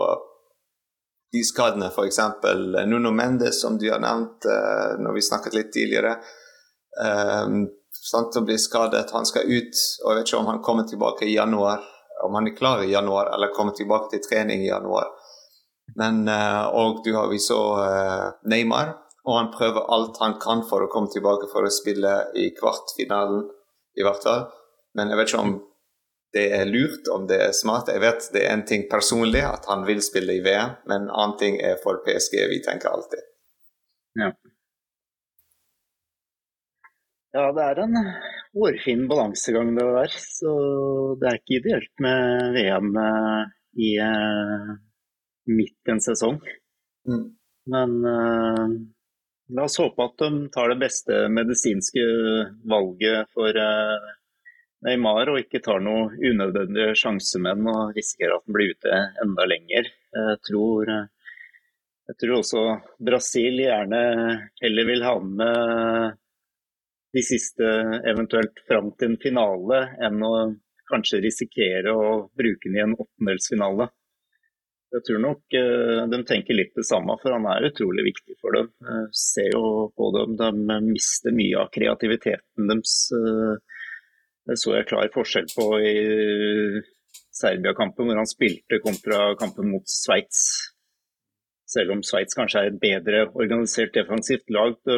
de 1.33 1.43
skadene, 1.43 1.89
f.eks. 1.89 2.19
Nuno 2.85 3.11
Mendes, 3.11 3.61
som 3.61 3.77
du 3.77 3.87
har 3.91 4.01
nevnt 4.03 4.45
uh, 4.45 4.99
når 5.01 5.15
vi 5.17 5.25
snakket 5.25 5.55
litt 5.57 5.71
tidligere. 5.73 6.17
Um, 7.01 7.65
sant, 7.89 8.37
å 8.37 8.43
bli 8.45 8.57
skadet, 8.61 9.09
han 9.15 9.25
skal 9.25 9.49
ut, 9.49 9.81
og 10.03 10.11
jeg 10.11 10.19
vet 10.19 10.29
ikke 10.29 10.41
om 10.43 10.51
han 10.51 10.61
kommer 10.65 10.85
tilbake 10.89 11.25
i 11.25 11.33
januar. 11.33 11.81
Om 12.23 12.37
han 12.37 12.47
er 12.51 12.55
klar 12.55 12.83
i 12.85 12.91
januar, 12.91 13.33
eller 13.33 13.53
kommer 13.55 13.73
tilbake 13.73 14.11
til 14.13 14.21
trening 14.27 14.61
i 14.61 14.69
januar. 14.69 15.09
Men 15.97 16.21
uh, 16.29 16.69
Og 16.69 17.01
du 17.05 17.15
har 17.17 17.33
vi 17.33 17.41
så 17.41 17.59
uh, 17.81 18.29
Neymar, 18.45 18.93
og 19.25 19.37
han 19.39 19.51
prøver 19.57 19.89
alt 19.95 20.21
han 20.21 20.37
kan 20.43 20.61
for 20.69 20.85
å 20.85 20.91
komme 20.93 21.09
tilbake 21.09 21.49
for 21.49 21.65
å 21.65 21.73
spille 21.73 22.13
i 22.37 22.51
kvartfinalen, 22.53 23.47
i 23.97 24.05
hvert 24.05 24.21
fall. 24.21 24.49
Men 24.93 25.09
jeg 25.09 25.17
vet 25.17 25.33
ikke 25.33 25.45
om 25.47 25.55
det 26.33 26.45
er 26.57 26.65
lurt, 26.65 27.07
om 27.13 27.27
det 27.29 27.39
er 27.47 27.51
smart. 27.55 27.91
Jeg 27.93 28.01
vet 28.01 28.29
det 28.33 28.45
er 28.45 28.55
en 28.55 28.65
ting 28.67 28.87
personlig 28.91 29.43
at 29.45 29.67
han 29.69 29.85
vil 29.87 30.01
spille 30.05 30.39
i 30.39 30.43
VM, 30.45 30.77
men 30.89 31.05
en 31.05 31.11
annen 31.11 31.37
ting 31.41 31.59
er 31.61 31.77
for 31.83 32.01
PSG. 32.05 32.39
Vi 32.49 32.61
tenker 32.65 32.89
alltid. 32.93 33.21
Ja, 34.21 34.31
ja 37.33 37.45
det 37.57 37.67
er 37.67 37.83
en 37.85 37.99
hårfin 38.53 39.05
balansegang 39.11 39.75
det 39.77 39.85
der. 39.97 40.17
Så 40.39 40.55
det 41.21 41.29
er 41.29 41.39
ikke 41.41 41.59
ideelt 41.61 41.93
med 42.05 42.57
VM 42.57 42.91
eh, 43.05 43.53
i 43.89 43.93
eh, 44.09 44.73
midt 45.53 45.93
en 45.93 46.01
sesong. 46.01 46.41
Mm. 47.09 47.23
Men 47.73 47.95
uh, 48.05 48.67
la 49.55 49.65
oss 49.67 49.79
håpe 49.79 50.03
at 50.03 50.17
de 50.19 50.49
tar 50.53 50.71
det 50.73 50.79
beste 50.81 51.23
medisinske 51.31 52.03
valget 52.69 53.31
for 53.35 53.59
eh, 53.59 54.11
Neymar, 54.83 55.31
og 55.31 55.39
ikke 55.39 55.61
tar 55.63 55.79
noen 55.83 56.11
unødvendige 56.19 56.95
den 56.95 57.67
og 57.71 57.95
risikerer 57.95 58.35
at 58.35 58.45
den 58.47 58.55
blir 58.57 58.73
ute 58.75 58.99
enda 59.23 59.45
lenger. 59.47 59.87
Jeg 60.13 60.41
tror, 60.47 60.91
eh, 60.91 61.07
jeg 62.11 62.19
tror 62.19 62.35
også 62.39 62.63
Brasil 62.99 63.63
gjerne 63.63 64.01
heller 64.61 64.89
vil 64.89 65.07
ha 65.07 65.15
med 65.23 66.19
de 67.13 67.23
siste 67.23 67.63
eventuelt 68.09 68.59
fram 68.67 68.91
til 68.97 69.13
en 69.13 69.19
finale, 69.21 69.81
enn 70.03 70.23
å 70.25 70.35
kanskje 70.89 71.21
risikere 71.23 71.93
å 71.93 72.29
bruke 72.35 72.67
den 72.67 72.79
i 72.79 72.83
en 72.83 72.95
åttendelsfinale. 72.97 73.87
Jeg 74.93 75.05
tror 75.07 75.21
nok 75.23 75.55
eh, 75.57 76.01
de 76.11 76.19
tenker 76.27 76.57
litt 76.57 76.75
det 76.75 76.85
samme, 76.85 77.15
for 77.21 77.33
han 77.33 77.47
er 77.49 77.69
utrolig 77.71 78.03
viktig 78.11 78.35
for 78.41 78.57
dem. 78.57 78.67
Jeg 78.83 79.07
ser 79.17 79.55
jo 79.55 79.87
på 79.95 80.09
dem, 80.17 80.35
de 80.37 80.81
mister 80.91 81.33
mye 81.33 81.63
av 81.63 81.71
kreativiteten 81.73 82.67
deres. 82.69 82.97
Det 84.47 84.57
så 84.59 84.75
jeg 84.75 84.89
klar 84.89 85.11
forskjell 85.13 85.47
på 85.55 85.65
i 85.79 85.93
Serbia-kampen, 87.33 88.09
hvor 88.09 88.19
han 88.19 88.29
spilte 88.29 88.81
kontra 88.83 89.33
kampen 89.39 89.71
mot 89.71 89.87
Sveits. 89.89 90.41
Selv 91.73 91.95
om 91.95 92.03
Sveits 92.05 92.35
kanskje 92.37 92.61
er 92.61 92.71
et 92.71 92.81
bedre 92.81 93.23
organisert 93.31 93.95
defensivt 93.95 94.51
lag. 94.53 94.75
De 94.85 94.97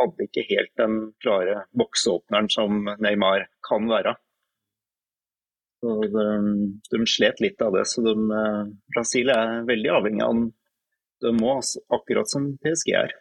hadde 0.00 0.26
ikke 0.26 0.48
helt 0.50 0.72
den 0.80 0.98
klare 1.22 1.62
boksåpneren 1.78 2.50
som 2.52 2.90
Neymar 3.00 3.46
kan 3.66 3.88
være. 3.88 4.16
De, 5.80 6.24
de 6.92 7.00
slet 7.08 7.40
litt 7.40 7.62
av 7.64 7.72
det. 7.78 7.86
Så 7.88 8.04
de, 8.04 8.16
eh, 8.36 8.64
Brasil 8.92 9.32
er 9.32 9.62
veldig 9.68 9.94
avhengig 9.96 10.26
av 10.26 10.34
den. 10.36 10.50
De 11.24 11.32
må, 11.36 11.54
altså, 11.60 11.80
akkurat 11.96 12.28
som 12.28 12.50
PSG 12.64 12.92
er. 12.96 13.14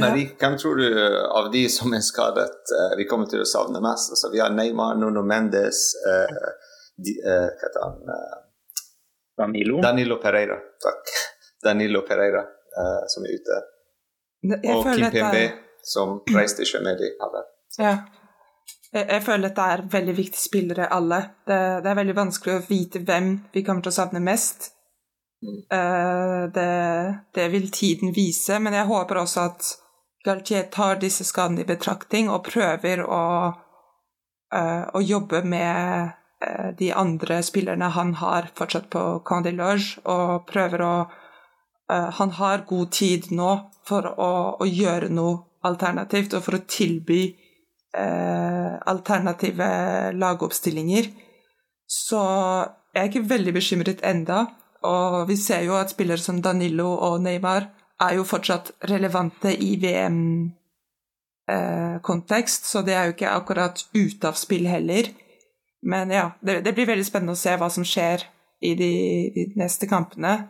Men 0.00 0.14
hvem 0.40 0.54
tror 0.58 0.76
du 0.80 0.86
av 1.36 1.50
de 1.52 1.68
som 1.68 1.92
er 1.94 2.00
skadet, 2.00 2.54
eh, 2.78 2.94
vi 2.96 3.04
kommer 3.10 3.26
til 3.28 3.42
å 3.44 3.48
savne 3.48 3.80
mest? 3.84 4.10
Altså, 4.14 4.30
vi 4.32 4.40
har 4.40 4.50
Neymar, 4.54 4.94
Nuno 4.96 5.22
Mendes, 5.22 5.82
eh, 6.08 6.36
de, 6.96 7.16
eh, 7.20 7.48
hva 7.50 7.66
heter 7.66 7.82
han? 7.84 7.98
Eh, 8.14 8.38
Danilo. 9.42 9.80
Danilo 9.82 10.16
Pereira. 10.22 10.56
Takk. 10.82 11.12
Danilo 11.64 12.00
Pereira 12.08 12.40
eh, 12.42 13.04
som 13.08 13.24
er 13.28 13.36
ute. 13.36 13.60
Jeg 14.42 14.76
Og 14.76 14.84
Kim 14.84 15.04
dette 15.10 15.44
er- 15.44 15.58
som 15.84 16.20
reiste 16.34 16.62
ikke 16.62 16.80
med 16.82 16.98
de 16.98 17.12
alle. 17.20 17.42
Ja. 17.78 17.96
Jeg, 18.92 19.06
jeg 19.08 19.22
føler 19.24 19.50
at 19.50 19.56
det 19.56 19.68
er 19.72 19.82
veldig 19.98 20.16
viktige 20.16 20.42
spillere, 20.48 20.88
alle. 20.92 21.20
Det, 21.46 21.58
det 21.84 21.90
er 21.90 21.94
veldig 22.00 22.14
vanskelig 22.16 22.54
å 22.58 22.64
vite 22.68 23.00
hvem 23.04 23.30
vi 23.54 23.62
kommer 23.66 23.82
til 23.82 23.90
å 23.92 23.98
savne 24.00 24.20
mest. 24.22 24.70
Eh, 25.42 26.42
det, 26.54 26.68
det 27.34 27.46
vil 27.52 27.70
tiden 27.74 28.12
vise, 28.14 28.58
men 28.62 28.72
jeg 28.78 28.86
håper 28.86 29.22
også 29.24 29.46
at 29.50 29.70
Galtier 30.22 30.68
tar 30.70 31.00
disse 31.02 31.24
skadene 31.26 31.64
i 31.64 31.66
betraktning 31.66 32.28
og 32.30 32.44
prøver 32.46 33.02
å, 33.02 33.22
uh, 34.54 34.84
å 34.94 35.00
jobbe 35.02 35.42
med 35.42 36.12
uh, 36.12 36.70
de 36.78 36.92
andre 36.94 37.40
spillerne 37.42 37.88
han 37.96 38.14
har 38.20 38.52
fortsatt 38.54 38.86
på 38.92 39.02
Camp 39.26 39.48
de 39.48 39.54
Loge, 39.56 39.98
og 40.06 40.46
prøver 40.46 40.84
å 40.86 40.94
uh, 41.02 42.10
Han 42.18 42.30
har 42.38 42.66
god 42.68 42.92
tid 42.94 43.32
nå 43.34 43.50
for 43.84 44.06
å, 44.06 44.32
å 44.62 44.68
gjøre 44.68 45.10
noe 45.10 45.42
alternativt 45.66 46.34
og 46.34 46.46
for 46.46 46.58
å 46.58 46.66
tilby 46.66 47.38
alternative 47.92 49.66
lagoppstillinger. 50.16 51.10
Så 51.84 52.20
jeg 52.94 53.02
er 53.02 53.10
ikke 53.10 53.28
veldig 53.28 53.52
bekymret 53.52 54.00
enda, 54.00 54.46
og 54.88 55.26
vi 55.28 55.36
ser 55.36 55.66
jo 55.66 55.76
at 55.76 55.92
spillere 55.92 56.22
som 56.24 56.40
Danilo 56.40 56.86
og 56.94 57.18
Neymar 57.20 57.66
er 58.02 58.18
jo 58.18 58.26
fortsatt 58.26 58.72
relevante 58.90 59.52
i 59.54 59.76
VM 59.82 60.20
eh, 61.50 62.46
så 62.48 62.82
det 62.82 62.94
er 62.94 63.04
jo 63.04 63.14
ikke 63.16 63.34
akkurat 63.34 63.84
ute 63.94 64.28
av 64.28 64.38
spill 64.38 64.66
heller. 64.66 65.10
Men 65.82 66.10
ja, 66.10 66.30
det, 66.40 66.60
det, 66.64 66.74
blir 66.74 66.86
veldig 66.86 67.06
spennende 67.06 67.34
å 67.34 67.40
se 67.40 67.56
hva 67.58 67.68
som 67.70 67.84
skjer 67.84 68.24
i 68.62 68.74
de, 68.78 68.92
de 69.34 69.46
neste 69.58 69.88
kampene. 69.90 70.48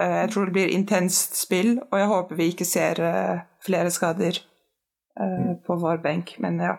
Eh, 0.00 0.16
jeg 0.24 0.32
tror 0.32 0.48
det 0.48 0.56
blir 0.56 0.74
intenst 0.74 1.36
spill, 1.36 1.78
og 1.90 1.98
jeg 1.98 2.12
håper 2.12 2.40
vi 2.40 2.52
ikke 2.54 2.68
ser 2.68 3.00
eh, 3.04 3.42
flere 3.64 3.90
skader 3.92 4.40
mm. 5.20 5.60
på 5.66 5.76
vår 5.82 6.00
benk, 6.04 6.38
men 6.40 6.60
ja. 6.64 6.78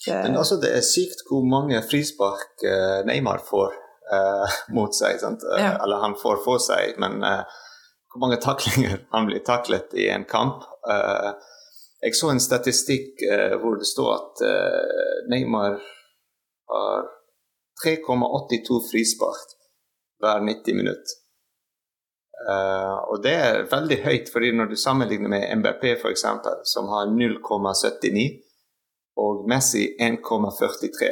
Det, 0.00 0.16
men 0.24 0.36
altså, 0.40 0.56
det 0.60 0.72
er 0.72 0.84
sykt 0.84 1.26
hvor 1.28 1.44
mange 1.44 1.76
frispark 1.84 2.62
Neymar 3.04 3.42
får 3.44 3.74
uh, 4.12 4.60
mot 4.74 4.94
seg. 4.96 5.20
Ja. 5.58 5.74
Eller 5.76 6.00
han 6.04 6.16
får 6.20 6.40
for 6.44 6.62
seg, 6.62 6.96
men 7.02 7.20
uh, 7.24 7.44
hvor 8.10 8.24
mange 8.24 8.40
taklinger 8.42 9.04
han 9.14 9.28
blir 9.28 9.44
taklet 9.46 9.94
i 9.94 10.08
en 10.10 10.24
kamp. 10.24 10.66
jeg 12.02 12.16
så 12.16 12.30
en 12.32 12.40
statistikk 12.40 13.22
hvor 13.62 13.78
det 13.78 13.86
står 13.86 14.12
at 14.14 14.42
Neymar 15.30 15.78
har 16.70 17.08
3,82 17.84 18.78
frispark 18.90 19.56
hver 20.20 20.42
90 20.44 20.76
minutt. 20.80 21.16
Og 23.12 23.22
det 23.24 23.34
er 23.36 23.66
veldig 23.70 23.98
høyt, 24.04 24.30
fordi 24.32 24.52
når 24.56 24.72
du 24.72 24.76
sammenligner 24.80 25.28
med 25.28 25.46
MBP 25.60 25.84
f.eks., 26.00 26.24
som 26.72 26.88
har 26.92 27.12
0,79, 27.12 28.40
og 29.16 29.48
Messi 29.48 29.84
1,43 30.00 31.10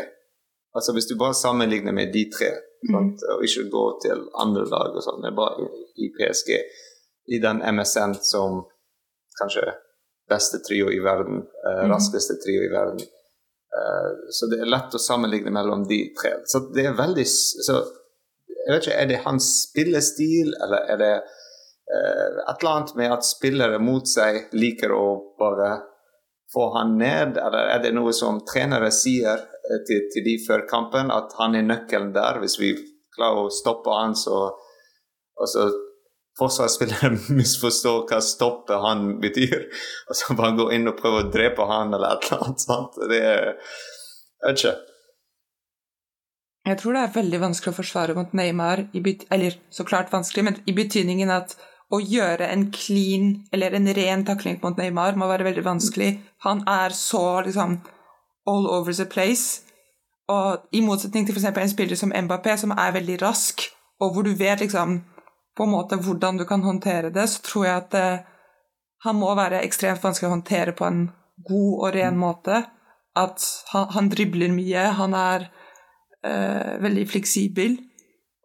Altså 0.76 0.92
Hvis 0.92 1.06
du 1.11 1.18
bare 1.18 1.34
sammenligner 1.34 1.92
med 1.92 2.12
de 2.12 2.24
tre, 2.38 2.50
mm. 2.88 3.06
og 3.34 3.44
ikke 3.44 3.70
går 3.70 3.90
til 4.04 4.18
andre 4.42 4.64
lag 4.68 4.96
og 4.98 5.02
sånn, 5.02 5.22
men 5.24 5.34
bare 5.34 5.66
i, 5.96 6.11
PSG, 6.14 6.50
i 7.28 7.38
den 7.42 7.62
MSN 7.74 8.14
som 8.24 8.62
kanskje 9.38 9.72
beste 10.28 10.58
trio 10.58 10.90
i 10.92 11.00
verden, 11.00 11.42
eh, 11.66 11.88
raskeste 11.88 12.34
trio 12.44 12.62
i 12.62 12.72
verden. 12.72 13.00
Eh, 13.78 14.10
så 14.30 14.46
det 14.50 14.60
er 14.60 14.70
lett 14.70 14.94
å 14.94 15.00
sammenligne 15.00 15.50
mellom 15.50 15.86
de 15.88 16.00
tre. 16.20 16.34
Så 16.44 16.60
det 16.74 16.86
er 16.86 16.98
veldig 16.98 17.26
så 17.28 17.82
jeg 18.68 18.74
vet 18.74 18.86
ikke, 18.86 19.00
Er 19.00 19.06
det 19.06 19.20
hans 19.24 19.46
spillestil, 19.62 20.52
eller 20.64 20.90
er 20.92 20.98
det 21.00 21.14
eh, 21.14 22.40
et 22.50 22.58
eller 22.60 22.72
annet 22.74 22.96
med 23.00 23.12
at 23.12 23.24
spillere 23.24 23.78
mot 23.80 24.08
seg 24.08 24.50
liker 24.52 24.92
å 24.92 25.06
bare 25.40 25.70
få 26.52 26.66
han 26.74 26.98
ned, 26.98 27.38
eller 27.40 27.72
er 27.72 27.80
det 27.82 27.94
noe 27.96 28.12
som 28.12 28.42
trenere 28.44 28.90
sier 28.92 29.40
uh, 29.40 29.80
til, 29.88 30.06
til, 30.12 30.24
de 30.24 30.36
før 30.46 30.66
kampen, 30.68 31.10
at 31.12 31.34
han 31.40 31.56
er 31.56 31.64
nøkkelen 31.64 32.12
der? 32.12 32.40
Hvis 32.40 32.56
vi 32.60 32.70
klarer 33.16 33.46
å 33.48 33.52
stoppe 33.52 33.92
han, 33.92 34.16
så 34.16 34.50
og 35.38 35.46
så 35.46 35.68
forsvarsspillere 36.38 37.12
misforstår 37.38 38.05
hva 38.09 38.20
stoppe 38.24 38.79
han 38.83 39.16
betyr, 39.22 39.66
og 40.09 40.18
så 40.18 40.37
bare 40.38 40.57
går 40.59 40.77
inn 40.77 40.90
og 40.90 40.98
prøver 41.01 41.27
å 41.27 41.33
drepe 41.33 41.66
han 41.70 41.94
eller 41.94 42.14
et 42.14 42.29
eller 42.29 42.44
annet. 42.46 42.66
Sant? 42.66 43.01
Det 43.11 43.24
er 43.24 43.48
Jeg 43.48 44.53
vet 44.53 44.61
ikke. 44.62 44.77
Jeg 46.68 46.79
tror 46.79 46.94
det 46.94 47.03
er 47.03 47.14
veldig 47.14 47.38
vanskelig 47.40 47.72
å 47.72 47.79
forsvare 47.79 48.14
mot 48.14 48.35
Neymar, 48.37 48.85
eller 49.33 49.57
så 49.72 49.87
klart 49.88 50.12
vanskelig, 50.12 50.44
men 50.44 50.59
i 50.68 50.74
betydningen 50.77 51.33
at 51.33 51.57
å 51.88 52.01
gjøre 52.05 52.51
en 52.53 52.66
clean 52.74 53.31
eller 53.57 53.72
en 53.77 53.88
ren 53.96 54.24
takling 54.29 54.59
mot 54.61 54.77
Neymar 54.77 55.16
må 55.16 55.29
være 55.31 55.46
veldig 55.46 55.64
vanskelig. 55.64 56.11
Han 56.44 56.61
er 56.68 56.92
så 56.92 57.40
liksom 57.46 57.79
all 58.48 58.68
over 58.68 58.92
the 58.92 59.07
place. 59.09 59.62
Og 60.29 60.68
i 60.77 60.83
motsetning 60.85 61.24
til 61.24 61.37
f.eks. 61.37 61.48
en 61.57 61.72
spiller 61.72 61.96
som 61.96 62.12
Mbappé, 62.12 62.57
som 62.61 62.74
er 62.77 62.92
veldig 62.92 63.22
rask, 63.22 63.64
og 64.01 64.12
hvor 64.12 64.27
du 64.27 64.35
vet 64.37 64.61
liksom 64.61 65.01
på 65.58 65.66
en 65.66 65.74
måte 65.74 65.98
hvordan 65.98 66.38
du 66.38 66.46
kan 66.46 66.62
håndtere 66.62 67.10
det, 67.10 67.26
så 67.30 67.42
tror 67.42 67.66
jeg 67.66 67.82
at 67.82 67.90
det, 67.94 68.08
han 69.04 69.18
må 69.18 69.32
være 69.38 69.62
ekstremt 69.66 70.02
vanskelig 70.04 70.30
å 70.30 70.36
håndtere 70.36 70.74
på 70.78 70.86
en 70.86 71.06
god 71.48 71.72
og 71.74 71.94
ren 71.96 72.18
måte. 72.18 72.62
At 73.18 73.42
han, 73.72 73.88
han 73.96 74.10
dribler 74.12 74.52
mye, 74.54 74.84
han 74.98 75.16
er 75.18 75.48
eh, 76.22 76.76
veldig 76.82 77.06
fleksibel. 77.10 77.78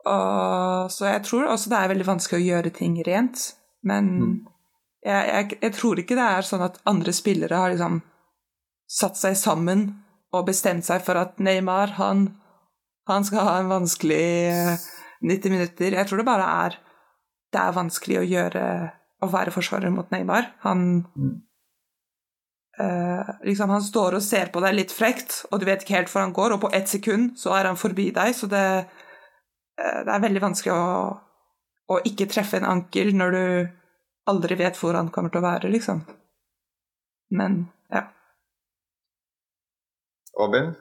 Og, 0.04 0.90
så 0.92 1.12
jeg 1.12 1.24
tror 1.28 1.52
også 1.54 1.72
det 1.72 1.80
er 1.80 1.92
veldig 1.94 2.08
vanskelig 2.08 2.42
å 2.42 2.48
gjøre 2.48 2.74
ting 2.76 2.98
rent. 3.06 3.46
Men 3.86 4.10
mm. 4.14 4.34
jeg, 5.06 5.28
jeg, 5.30 5.60
jeg, 5.60 5.74
tror 5.78 6.02
ikke 6.02 6.18
det 6.18 6.30
er 6.38 6.48
sånn 6.48 6.66
at 6.66 6.80
andre 6.90 7.14
spillere 7.16 7.60
har 7.60 7.74
liksom 7.76 8.02
satt 8.90 9.20
seg 9.20 9.38
sammen 9.40 9.86
og 10.34 10.48
bestemt 10.48 10.86
seg 10.86 11.04
for 11.06 11.20
at 11.22 11.38
Neymar, 11.44 11.94
han, 12.00 12.26
han 13.10 13.26
skal 13.28 13.46
ha 13.46 13.60
en 13.62 13.70
vanskelig 13.70 14.26
90 15.22 15.30
eh, 15.30 15.54
minutter. 15.54 15.98
Jeg 16.00 16.10
tror 16.10 16.22
det 16.22 16.28
bare 16.30 16.50
er 16.66 16.80
Det 17.54 17.62
er 17.62 17.76
vanskelig 17.76 18.20
å 18.20 18.28
gjøre 18.28 18.68
å 19.24 19.30
være 19.32 19.54
forsvarer 19.56 19.94
mot 19.94 20.10
Neymar. 20.12 20.52
Han 20.66 21.04
mm 21.14 21.34
liksom 23.44 23.70
Han 23.70 23.82
står 23.82 24.18
og 24.18 24.24
ser 24.24 24.50
på 24.52 24.62
deg 24.64 24.76
litt 24.76 24.92
frekt, 24.92 25.44
og 25.52 25.60
du 25.60 25.66
vet 25.66 25.84
ikke 25.84 25.98
helt 25.98 26.12
hvor 26.12 26.24
han 26.24 26.34
går, 26.34 26.56
og 26.56 26.62
på 26.62 26.72
ett 26.74 26.90
sekund 26.90 27.38
så 27.38 27.54
er 27.58 27.70
han 27.70 27.78
forbi 27.78 28.10
deg, 28.12 28.34
så 28.36 28.50
det, 28.50 28.66
uh, 29.82 30.00
det 30.06 30.14
er 30.14 30.26
veldig 30.26 30.42
vanskelig 30.42 30.74
å, 30.74 30.88
å, 31.94 32.00
ikke 32.06 32.30
treffe 32.32 32.58
en 32.58 32.70
ankel 32.70 33.14
når 33.16 33.38
du 33.38 33.46
aldri 34.32 34.58
vet 34.58 34.78
hvor 34.80 34.98
han 34.98 35.12
kommer 35.14 35.30
til 35.30 35.44
å 35.44 35.48
være, 35.48 35.70
liksom. 35.70 36.02
Men 37.34 37.66
ja. 37.92 38.08
Robin? 40.40 40.74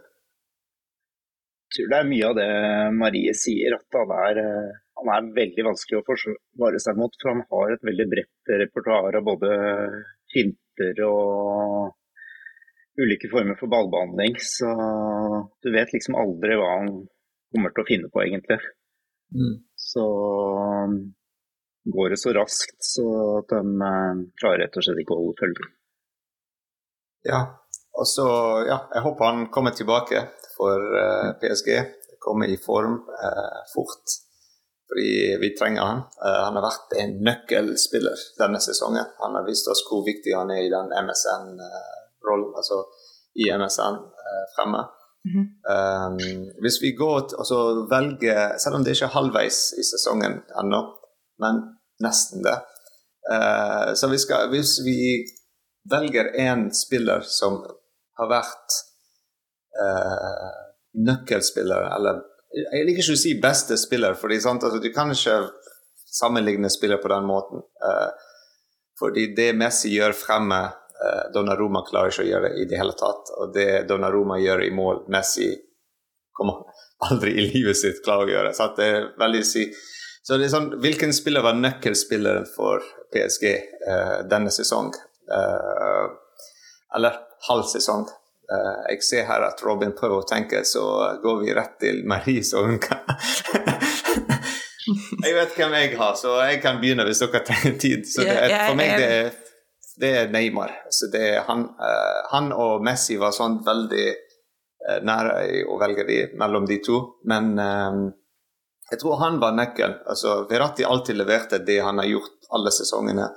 Jeg 1.72 1.76
tror 1.76 1.90
det 1.90 1.98
er 1.98 2.08
mye 2.08 2.28
av 2.28 2.36
det 2.36 2.50
Marie 2.96 3.32
sier, 3.36 3.74
at 3.78 3.96
han 3.96 4.12
er, 4.28 4.40
eh, 4.42 4.80
han 5.02 5.12
er 5.14 5.32
veldig 5.36 5.66
vanskelig 5.68 6.00
å 6.00 6.06
forsvare 6.06 6.82
seg 6.82 7.00
mot. 7.00 7.16
For 7.20 7.32
han 7.32 7.42
har 7.50 7.74
et 7.74 7.88
veldig 7.88 8.06
bredt 8.12 8.52
repertoar 8.62 9.18
av 9.18 9.26
både 9.26 9.50
hinter 10.34 11.02
og 11.06 11.98
ulike 13.02 13.30
former 13.32 13.58
for 13.60 13.72
ballbehandling. 13.72 14.38
Så 14.42 14.70
du 15.62 15.72
vet 15.74 15.94
liksom 15.94 16.18
aldri 16.20 16.58
hva 16.60 16.70
han 16.76 16.92
kommer 17.52 17.74
til 17.74 17.84
å 17.84 17.88
finne 17.88 18.12
på, 18.12 18.22
egentlig. 18.24 18.60
Mm. 19.32 19.56
Så 19.76 20.06
går 21.94 22.12
det 22.12 22.20
så 22.20 22.32
raskt 22.36 22.78
så 22.84 23.06
at 23.40 23.52
de 23.52 23.86
eh, 23.88 24.20
klarer 24.40 24.64
rett 24.64 24.76
og 24.78 24.84
slett 24.86 25.00
ikke 25.02 25.16
å 25.16 25.22
holde 25.22 25.40
følge. 25.40 25.70
Ja, 27.26 27.40
og 27.98 28.08
så 28.08 28.26
ja, 28.66 28.78
jeg 28.94 29.04
håper 29.04 29.28
han 29.28 29.48
kommer 29.54 29.74
tilbake 29.76 30.24
for 30.56 30.94
uh, 30.96 31.32
PSG. 31.42 31.74
Kommer 32.22 32.50
i 32.50 32.58
form 32.58 33.00
uh, 33.06 33.60
fort 33.74 34.14
fordi 34.92 35.36
vi 35.40 35.50
trenger 35.56 35.82
han. 35.82 35.98
Uh, 35.98 36.40
han 36.44 36.56
har 36.58 36.64
vært 36.66 36.96
en 37.00 37.14
nøkkelspiller 37.24 38.24
denne 38.40 38.60
sesongen. 38.60 39.06
Han 39.24 39.36
har 39.38 39.46
vist 39.46 39.68
oss 39.72 39.80
hvor 39.88 40.04
viktig 40.04 40.34
han 40.36 40.52
er 40.52 40.66
i 40.66 40.72
den 40.72 40.92
MSN-rollen, 40.92 42.50
uh, 42.52 42.58
altså 42.60 42.82
i 43.40 43.48
MSN 43.56 43.96
uh, 44.04 44.42
fremme. 44.56 44.82
Mm 45.24 45.32
-hmm. 45.34 45.46
um, 45.74 46.50
hvis 46.62 46.82
vi 46.82 46.90
går 46.92 47.20
til 47.20 47.36
altså 47.38 47.86
velger, 47.90 48.58
selv 48.58 48.74
om 48.74 48.84
det 48.84 48.90
ikke 48.90 49.04
er 49.04 49.18
halvveis 49.18 49.58
i 49.78 49.84
sesongen 49.92 50.34
ennå, 50.60 50.80
men 51.38 51.54
nesten 52.00 52.42
det 52.42 52.58
uh, 53.32 53.94
Så 53.94 54.08
vi 54.08 54.18
skal, 54.18 54.48
hvis 54.48 54.80
vi 54.84 54.98
velger 55.90 56.24
en 56.34 56.74
spiller 56.74 57.20
som 57.20 57.52
har 58.18 58.28
vært 58.28 58.68
nøkkelspiller, 60.94 61.96
eller 61.96 62.20
jeg 62.52 62.86
liker 62.86 63.02
ikke 63.02 63.16
å 63.16 63.22
si 63.22 63.32
beste 63.40 63.78
spiller, 63.80 64.16
fordi 64.18 64.38
altså, 64.40 64.78
du 64.82 64.90
kan 64.92 65.12
ikke 65.12 65.38
sammenligne 66.12 66.70
spiller 66.70 67.00
på 67.00 67.08
den 67.12 67.26
måten. 67.28 67.64
Uh, 67.80 68.10
fordi 69.00 69.30
det 69.36 69.52
Messi 69.56 69.94
gjør 69.94 70.14
fremme, 70.16 70.60
uh, 71.00 71.24
Donnaroma 71.34 71.84
klarer 71.88 72.12
ikke 72.12 72.26
å 72.26 72.30
gjøre 72.30 72.52
i 72.60 72.66
det 72.68 72.80
hele 72.80 72.96
tatt. 72.98 73.32
Og 73.38 73.54
det 73.56 73.86
Donnaroma 73.88 74.38
gjør 74.42 74.66
i 74.66 74.72
mål, 74.74 75.04
Messi 75.12 75.48
kommer 76.36 76.66
aldri 77.08 77.34
i 77.36 77.48
livet 77.54 77.78
sitt 77.80 78.04
klare 78.04 78.28
å 78.28 78.32
gjøre. 78.34 78.52
Så 78.56 78.68
det 78.76 78.90
er 78.90 79.10
veldig 79.20 79.44
si 79.46 79.66
så 80.22 80.36
det 80.38 80.44
er 80.46 80.52
sånn, 80.52 80.68
Hvilken 80.78 81.10
spiller 81.10 81.42
var 81.42 81.56
nøkkelspilleren 81.58 82.44
for 82.52 82.84
PSG 83.10 83.46
uh, 83.88 84.20
denne 84.30 84.52
sesong? 84.54 84.92
Eller 86.94 87.16
halv 87.48 87.64
sesong? 87.66 88.04
Uh, 88.50 88.82
jeg 88.90 89.04
ser 89.06 89.28
her 89.28 89.44
at 89.46 89.60
Robin 89.64 89.94
prøver 89.96 90.22
å 90.22 90.28
tenke, 90.28 90.64
så 90.68 90.82
går 91.22 91.38
vi 91.44 91.54
rett 91.56 91.76
til 91.80 92.02
Marie, 92.10 92.42
så 92.44 92.64
hun 92.66 92.80
kan 92.82 93.04
Jeg 95.22 95.36
vet 95.36 95.54
hvem 95.56 95.76
jeg 95.78 95.92
har, 96.00 96.16
så 96.18 96.34
jeg 96.42 96.58
kan 96.64 96.80
begynne 96.82 97.06
hvis 97.06 97.22
dere 97.22 97.42
trenger 97.46 97.76
tid. 97.78 98.02
Så 98.10 98.24
det, 98.26 98.34
for 98.50 98.78
meg 98.78 98.96
det 98.98 99.06
er, 99.06 99.28
det 100.02 100.10
er 100.18 100.32
Neymar. 100.34 100.74
Så 100.90 101.06
det 101.12 101.22
er 101.36 101.46
han, 101.46 101.68
uh, 101.78 102.18
han, 102.32 102.50
og 102.56 102.82
Messi 102.84 103.16
var 103.20 103.34
sånn 103.36 103.60
veldig 103.66 104.08
uh, 104.10 104.98
nære 105.06 105.62
å 105.70 105.78
velge 105.80 106.06
de, 106.08 106.18
mellom 106.40 106.66
de 106.68 106.80
to. 106.82 106.98
Men 107.30 107.54
um, 107.54 108.02
jeg 108.90 109.00
tror 109.00 109.22
han 109.22 109.38
var 109.40 109.54
nøkkelen. 109.56 110.02
Altså, 110.10 110.42
Verratti 110.50 110.84
alltid 110.84 111.16
leverte 111.16 111.62
det 111.64 111.78
han 111.80 112.02
har 112.02 112.10
gjort 112.10 112.50
alle 112.52 112.74
sesongene. 112.74 113.30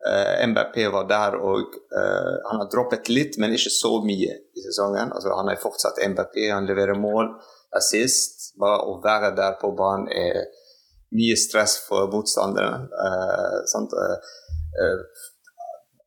Uh, 0.00 0.40
MBP 0.48 0.86
var 0.94 1.04
der 1.10 1.34
og 1.36 1.74
uh, 1.92 2.36
han 2.48 2.62
har 2.62 2.68
droppet 2.72 3.10
litt, 3.12 3.36
men 3.38 3.52
ikke 3.52 3.72
så 3.74 3.98
mye 4.04 4.32
i 4.56 4.64
sesongen. 4.64 5.12
Altså, 5.12 5.34
han 5.36 5.50
er 5.52 5.60
fortsatt 5.60 6.00
MBP, 6.06 6.46
han 6.48 6.68
leverer 6.68 6.96
mål. 6.98 7.34
Assist. 7.76 8.54
Bare 8.60 8.80
å 8.88 8.96
være 9.04 9.34
der 9.36 9.58
på 9.60 9.70
banen 9.78 10.08
er 10.10 10.48
mye 11.14 11.36
stress 11.38 11.76
for 11.86 12.08
motstanderen. 12.12 12.88
Uh, 12.90 13.60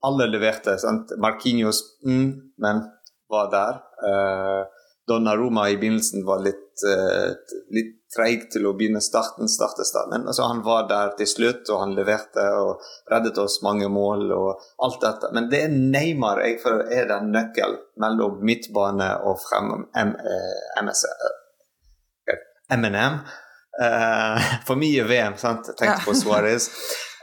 alle 0.04 0.28
leverte. 0.28 0.78
sant? 0.80 1.14
Marquinhos 1.22 1.84
mm, 2.06 2.30
men 2.64 2.84
var 3.32 3.52
der. 3.54 3.80
Uh, 4.04 4.64
Donnaroma 5.08 5.70
i 5.70 5.78
begynnelsen 5.78 6.26
var 6.28 6.44
litt, 6.44 6.63
uh, 6.88 7.34
litt 7.76 8.00
treig 8.14 8.48
til 8.54 8.68
å 8.70 8.74
begynne 8.78 9.02
starten, 9.02 9.50
starte 9.50 9.86
start. 9.88 10.12
Men 10.12 10.28
altså, 10.30 10.46
han 10.50 10.62
var 10.66 10.88
der 10.90 11.14
til 11.18 11.30
slutt, 11.30 11.70
og 11.74 11.82
han 11.82 11.96
leverte 11.98 12.46
og 12.60 12.84
reddet 13.12 13.40
oss 13.42 13.60
mange 13.66 13.90
mål 13.92 14.34
og 14.36 14.66
alt 14.86 15.00
dette. 15.02 15.32
Men 15.36 15.50
det 15.52 15.64
er 15.66 15.74
Neymar 15.74 16.44
jeg 16.46 16.60
føler 16.64 16.92
er 16.94 17.10
den 17.10 17.32
nøkkelen 17.34 17.80
mellom 18.04 18.42
midtbane 18.46 19.10
og 19.26 19.40
frem 19.44 19.72
MNM. 19.94 20.14
MS, 20.84 21.06
M&M. 22.78 23.24
Uh, 23.74 24.38
for 24.68 24.78
mye 24.78 25.06
VM, 25.10 25.38
sant? 25.42 25.72
Tenkte 25.78 26.04
på 26.06 26.14
Suárez. 26.20 26.70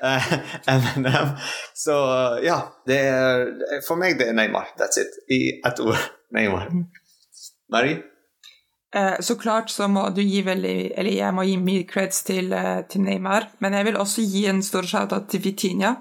Uh, 0.03 0.33
M&M. 0.67 1.37
Så 1.77 1.95
ja, 2.43 2.63
det 2.89 3.03
er, 3.13 3.45
for 3.87 4.01
meg 4.01 4.19
det 4.19 4.31
er 4.31 4.39
Neymar. 4.39 4.73
That's 4.81 4.99
it. 4.99 5.21
I 5.31 5.61
ett 5.67 5.83
ord. 5.85 5.99
Neymar. 6.35 6.73
Marie? 7.71 8.03
Uh, 8.97 9.21
så 9.23 9.37
klart 9.39 9.71
så 9.71 9.87
må 9.89 10.09
du 10.11 10.19
gi 10.19 10.41
veldig 10.43 10.93
Eller 10.99 11.15
jeg 11.15 11.35
må 11.35 11.45
gi 11.47 11.53
mye 11.63 11.85
creds 11.87 12.25
til, 12.27 12.51
uh, 12.51 12.83
til 12.91 13.05
Neymar, 13.07 13.47
men 13.63 13.77
jeg 13.79 13.87
vil 13.87 13.99
også 14.03 14.25
gi 14.27 14.47
en 14.51 14.63
stor 14.67 14.83
shout-out 14.83 15.29
til 15.31 15.45
Vitinha. 15.45 15.95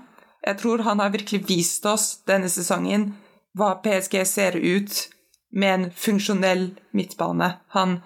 Jeg 0.45 0.57
tror 0.57 0.81
han 0.87 0.99
har 1.03 1.13
virkelig 1.13 1.43
vist 1.49 1.85
oss 1.85 2.23
denne 2.27 2.49
sesongen 2.49 3.11
hva 3.57 3.75
PSG 3.83 4.23
ser 4.25 4.57
ut 4.57 5.03
med 5.51 5.73
en 5.73 5.85
funksjonell 5.91 6.71
midtbane. 6.95 7.51
Han 7.75 7.99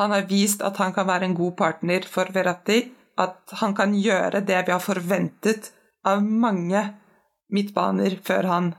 han 0.00 0.10
har 0.10 0.22
vist 0.28 0.62
at 0.64 0.78
han 0.80 0.94
kan 0.96 1.08
være 1.08 1.28
en 1.28 1.36
god 1.36 1.56
partner 1.58 2.06
for 2.08 2.30
Verratti. 2.32 2.80
At 3.20 3.52
han 3.60 3.74
kan 3.76 3.92
gjøre 3.92 4.40
det 4.48 4.62
vi 4.66 4.72
har 4.72 4.80
forventet 4.80 5.72
av 6.08 6.22
mange 6.24 6.80
midtbaner 7.52 8.16
før 8.24 8.48
han. 8.48 8.70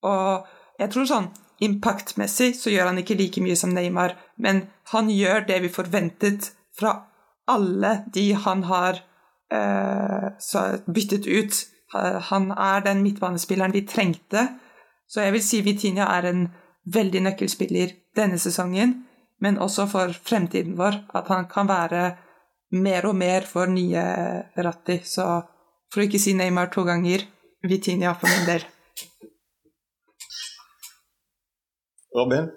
Og 0.00 0.46
jeg 0.80 0.92
tror 0.94 1.10
sånn 1.10 1.28
impaktmessig 1.62 2.52
så 2.58 2.72
gjør 2.72 2.90
han 2.90 3.00
ikke 3.00 3.16
like 3.18 3.42
mye 3.44 3.56
som 3.56 3.72
Neymar, 3.74 4.16
men 4.36 4.66
han 4.92 5.10
gjør 5.10 5.46
det 5.48 5.62
vi 5.64 5.72
forventet 5.72 6.50
fra 6.76 6.92
alle 7.48 7.92
de 8.12 8.26
han 8.34 8.64
har 8.68 9.00
uh, 9.54 10.76
byttet 10.86 11.26
ut. 11.26 11.62
Han 12.30 12.50
er 12.52 12.82
den 12.84 13.02
midtbanespilleren 13.04 13.72
vi 13.72 13.86
trengte. 13.86 14.48
Så 15.08 15.22
jeg 15.22 15.36
vil 15.36 15.44
si 15.46 15.60
Vitinha 15.62 16.08
er 16.18 16.26
en 16.28 16.48
veldig 16.92 17.22
nøkkelspiller 17.28 17.94
denne 18.18 18.38
sesongen 18.42 19.06
men 19.40 19.58
også 19.58 19.86
for 19.90 20.14
fremtiden 20.24 20.76
vår. 20.78 21.02
At 21.14 21.28
han 21.28 21.48
kan 21.50 21.68
være 21.68 22.16
mer 22.72 23.06
og 23.06 23.16
mer 23.16 23.46
for 23.48 23.66
nye 23.66 24.04
Ratti. 24.56 25.00
Så 25.04 25.26
for 25.92 26.02
å 26.02 26.06
ikke 26.06 26.20
si 26.20 26.34
Neymar 26.36 26.72
to 26.72 26.84
ganger, 26.86 27.26
Vitinha 27.66 28.14
for 28.14 28.30
min 28.30 28.48
del. 28.48 28.66
Robin? 32.16 32.48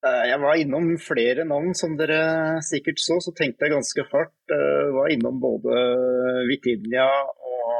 Eh, 0.00 0.22
jeg 0.30 0.40
var 0.40 0.56
innom 0.56 0.94
flere 1.02 1.44
navn, 1.44 1.74
som 1.76 1.96
dere 1.98 2.60
sikkert 2.64 3.02
så. 3.02 3.18
Så 3.20 3.34
tenkte 3.36 3.66
jeg 3.66 3.74
ganske 3.74 4.04
hardt. 4.12 4.36
Jeg 4.48 4.68
eh, 4.86 4.92
var 4.96 5.12
innom 5.12 5.40
både 5.42 5.82
Vitinha 6.48 7.08
og 7.28 7.74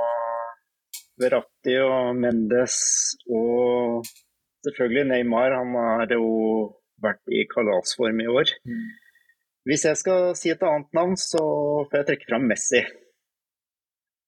Verratti 1.21 1.79
og 1.81 2.17
Mendes 2.21 2.77
og 3.29 4.05
selvfølgelig 4.67 5.07
Neymar. 5.15 5.57
Han 5.63 5.73
har 5.81 6.13
jo 6.13 6.29
vært 7.01 7.33
i 7.33 7.47
kalasform 7.49 8.21
i 8.21 8.29
år. 8.29 8.53
Mm. 8.69 8.85
Hvis 9.69 9.85
jeg 9.89 9.97
skal 10.01 10.35
si 10.37 10.53
et 10.53 10.63
annet 10.65 10.93
navn, 10.97 11.17
så 11.21 11.41
får 11.89 12.01
jeg 12.01 12.09
trekke 12.11 12.29
fram 12.29 12.47
Messi. 12.49 12.81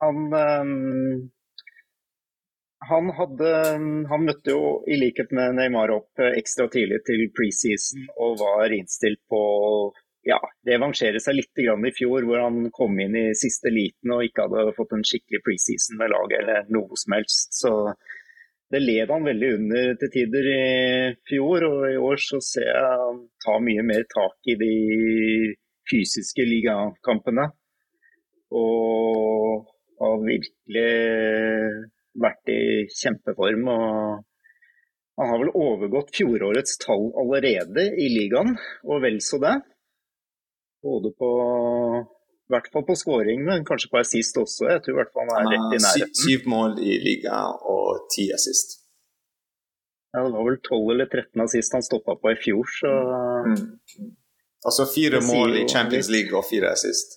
Han, 0.03 0.27
um, 0.33 1.31
han, 2.89 3.11
hadde, 3.17 3.51
han 4.11 4.25
møtte 4.27 4.55
jo 4.55 4.71
i 4.91 4.97
likhet 4.99 5.33
med 5.37 5.57
Neymar 5.59 5.93
opp 5.95 6.23
ekstra 6.33 6.69
tidlig 6.73 7.03
til 7.07 7.29
preseason 7.37 8.09
og 8.17 8.41
var 8.43 8.75
innstilt 8.75 9.23
på 9.31 9.43
ja, 10.27 10.39
revansjere 10.67 11.21
seg 11.23 11.39
litt 11.39 11.63
i 11.63 11.95
fjor, 11.97 12.27
hvor 12.27 12.43
han 12.45 12.71
kom 12.75 12.99
inn 13.03 13.17
i 13.19 13.25
siste 13.39 13.73
liten 13.75 14.15
og 14.15 14.25
ikke 14.27 14.47
hadde 14.47 14.75
fått 14.77 14.95
en 14.97 15.07
skikkelig 15.07 15.43
preseason 15.47 15.99
med 15.99 16.13
laget 16.15 16.43
eller 16.43 16.69
noe 16.75 16.99
som 16.99 17.17
helst. 17.17 17.49
Så 17.59 17.73
det 18.73 18.81
led 18.81 19.11
han 19.13 19.27
veldig 19.27 19.51
under 19.59 19.97
til 20.01 20.13
tider 20.15 20.47
i 20.53 20.61
fjor, 21.29 21.67
og 21.67 21.89
i 21.91 21.99
år 22.01 22.23
så 22.23 22.39
ser 22.45 22.71
jeg 22.71 23.01
han 23.03 23.25
tar 23.45 23.65
mye 23.67 23.83
mer 23.85 24.07
tak 24.15 24.53
i 24.53 24.57
de 24.61 24.77
fysiske 25.91 26.47
ligakampene. 26.47 27.51
Og 28.53 29.67
har 30.03 30.25
virkelig 30.25 30.89
vært 32.19 32.53
i 32.53 32.63
kjempeform. 32.93 33.69
og 33.73 35.21
Han 35.21 35.31
har 35.33 35.43
vel 35.43 35.53
overgått 35.55 36.15
fjorårets 36.17 36.79
tall 36.83 37.11
allerede 37.21 37.89
i 37.97 38.09
ligaen, 38.13 38.57
og 38.89 39.05
vel 39.05 39.21
så 39.25 39.41
det. 39.43 39.57
Både 40.83 41.13
på 41.15 41.31
i 42.53 42.53
hvert 42.53 42.69
fall 42.75 42.85
på 42.85 42.95
skåring, 42.99 43.45
men 43.47 43.65
kanskje 43.65 43.89
på 43.93 44.01
assist 44.03 44.37
også. 44.37 44.67
Jeg 44.69 44.83
tror 44.85 44.93
i 44.93 44.99
hvert 44.99 45.13
fall 45.15 45.31
han 45.31 45.47
er 45.47 45.53
rett 45.55 45.77
i 45.77 45.83
nærheten. 45.85 46.17
Syv 46.21 46.49
mål 46.53 46.75
i 46.85 46.97
liga 47.01 47.39
og 47.75 48.09
ti 48.13 48.27
assist. 48.35 48.79
Ja, 50.13 50.27
det 50.27 50.35
var 50.35 50.45
vel 50.45 50.59
12 50.61 50.91
eller 50.93 51.09
13 51.09 51.45
assist 51.47 51.73
han 51.73 51.87
stoppa 51.87 52.19
på 52.21 52.35
i 52.35 52.37
fjor, 52.43 52.69
så 52.69 52.91
mm. 53.47 53.63
Altså 54.63 54.85
fire 54.87 55.19
mål 55.27 55.57
i 55.59 55.63
Champions 55.67 56.11
League 56.13 56.37
og 56.39 56.45
fire 56.47 56.69
assist. 56.77 57.17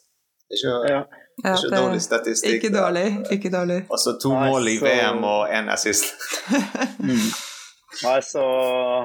Ikke, 0.49 0.71
ja. 0.89 1.01
Ikke 1.41 1.69
det, 1.69 1.79
dårlig 1.79 2.01
statistikk. 2.01 2.55
Ikke 2.59 2.71
dårlig. 2.75 3.07
ikke 3.31 3.51
dårlig. 3.51 3.81
Altså 3.91 4.15
to 4.21 4.31
Nei, 4.31 4.47
mål 4.49 4.71
i 4.71 4.77
så... 4.79 4.85
VM 4.87 5.27
og 5.27 5.51
én 5.51 5.71
assist. 5.73 6.13
mm. 7.09 7.27
Nei, 8.03 8.17
så 8.27 8.43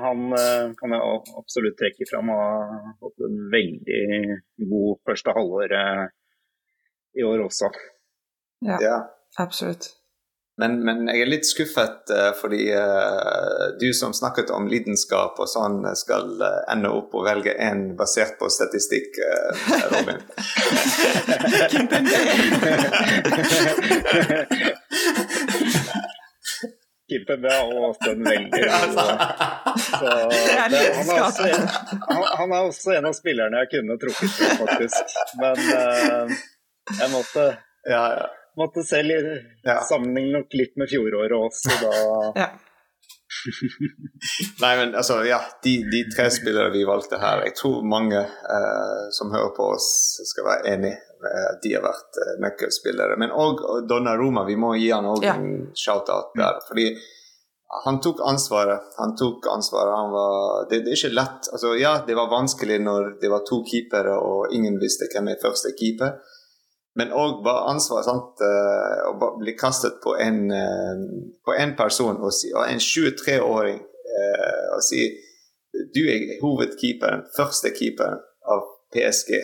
han 0.04 0.24
eh, 0.34 0.72
kan 0.78 0.94
jeg 0.94 1.20
absolutt 1.38 1.78
trekke 1.78 2.06
fram. 2.10 2.30
Han 2.34 2.82
har 2.86 2.96
fått 3.02 3.26
en 3.26 3.38
veldig 3.52 4.02
god 4.72 5.00
første 5.06 5.34
halvår 5.36 5.76
eh, 5.78 6.04
i 7.20 7.26
år 7.26 7.44
også. 7.46 7.70
Ja, 8.66 8.78
ja. 8.82 8.98
absolutt. 9.38 9.90
Men, 10.58 10.84
men, 10.84 11.06
jeg 11.08 11.22
er 11.24 11.30
litt 11.30 11.46
skuffet 11.48 12.10
uh, 12.12 12.32
fordi 12.36 12.66
uh, 12.74 13.70
du 13.80 13.92
som 13.96 14.12
snakket 14.16 14.50
om 14.52 14.66
lidenskap 14.68 15.38
og 15.40 15.48
sånn, 15.48 15.84
skal 15.96 16.34
uh, 16.42 16.64
ende 16.72 16.90
opp 16.92 17.14
og 17.16 17.24
velge 17.28 17.54
én 17.56 17.96
basert 17.96 18.36
på 18.40 18.50
statistikk, 18.52 19.16
Robin. 19.94 20.20
Kimpembe 27.10 27.50
har 27.50 27.64
også 27.88 28.12
en 28.12 28.20
veldig 28.22 28.50
god 28.52 28.68
han, 30.00 30.74
han, 32.10 32.26
han, 32.38 32.52
er 32.52 32.60
også 32.60 32.92
en 32.98 33.08
av 33.08 33.16
spillerne 33.16 33.64
jeg 33.64 33.72
kunne 33.72 33.96
trukket 34.04 34.36
på, 34.36 34.44
faktisk. 34.60 35.16
Men 35.40 35.56
jeg 37.00 37.08
måtte, 37.14 37.48
ja, 37.88 38.04
ja. 38.18 38.28
Måtte 38.58 38.82
se 38.86 39.02
ja. 39.04 39.76
sammenligne 39.86 40.40
nok 40.40 40.58
litt 40.58 40.74
med 40.80 40.90
fjoråret 40.90 41.36
også, 41.36 41.76
da 41.84 41.92
ja. 42.42 42.50
Nei, 44.60 44.72
men 44.76 44.94
altså, 44.98 45.20
ja. 45.24 45.38
De, 45.64 45.76
de, 45.92 46.02
tre 46.10 46.26
spillere 46.34 46.72
vi 46.74 46.82
valgte 46.84 47.20
her, 47.22 47.44
jeg 47.46 47.54
tror 47.56 47.86
mange 47.86 48.18
eh, 48.18 49.04
som 49.16 49.30
hører 49.32 49.54
på 49.56 49.70
oss, 49.76 49.86
skal 50.32 50.48
være 50.48 50.74
enig 50.74 50.96
at 51.20 51.60
de 51.62 51.74
har 51.76 51.84
vært 51.84 52.18
eh, 52.20 52.34
nøkkelspillere. 52.44 53.16
Men 53.20 53.32
òg 53.36 53.62
Donnaroma, 53.88 54.44
vi 54.48 54.58
må 54.60 54.74
gi 54.80 54.90
han 54.92 55.08
òg 55.08 55.24
ja. 55.24 55.36
en 55.36 55.70
shout-out 55.76 56.34
der. 56.38 56.60
fordi 56.68 56.90
han 57.84 58.00
tok 58.02 58.20
ansvaret. 58.26 58.90
Han 58.98 59.14
tok 59.16 59.46
ansvaret. 59.52 59.94
Han 59.94 60.10
var, 60.10 60.66
det, 60.70 60.82
det, 60.84 60.94
er 60.94 60.98
ikke 60.98 61.14
lett. 61.20 61.50
Altså, 61.52 61.76
ja, 61.78 62.00
det 62.06 62.16
var 62.18 62.32
vanskelig 62.32 62.80
når 62.82 63.14
det 63.22 63.30
var 63.30 63.44
to 63.46 63.60
keepere 63.68 64.16
og 64.18 64.54
ingen 64.56 64.80
visste 64.82 65.08
hvem 65.12 65.30
er 65.30 65.42
første 65.42 65.72
keeper. 65.78 66.18
Men 66.98 67.12
òg 67.14 67.42
bare 67.44 67.68
ansvaret 67.70 68.08
sant, 68.08 68.42
eh, 68.42 69.02
å 69.06 69.30
bli 69.38 69.54
kastet 69.58 70.00
på 70.02 70.16
en, 70.18 70.40
eh, 70.50 71.04
på 71.46 71.54
en 71.54 71.76
person, 71.78 72.16
og, 72.18 72.32
si, 72.34 72.50
og 72.52 72.66
en 72.66 72.82
23-åring, 72.82 73.78
eh, 73.78 74.64
og 74.74 74.82
si 74.82 75.04
du 75.94 76.02
er 76.10 76.34
hovedkeeperen, 76.42 77.28
første 77.36 77.70
keeperen 77.76 78.18
av 78.50 78.66
PSG. 78.90 79.38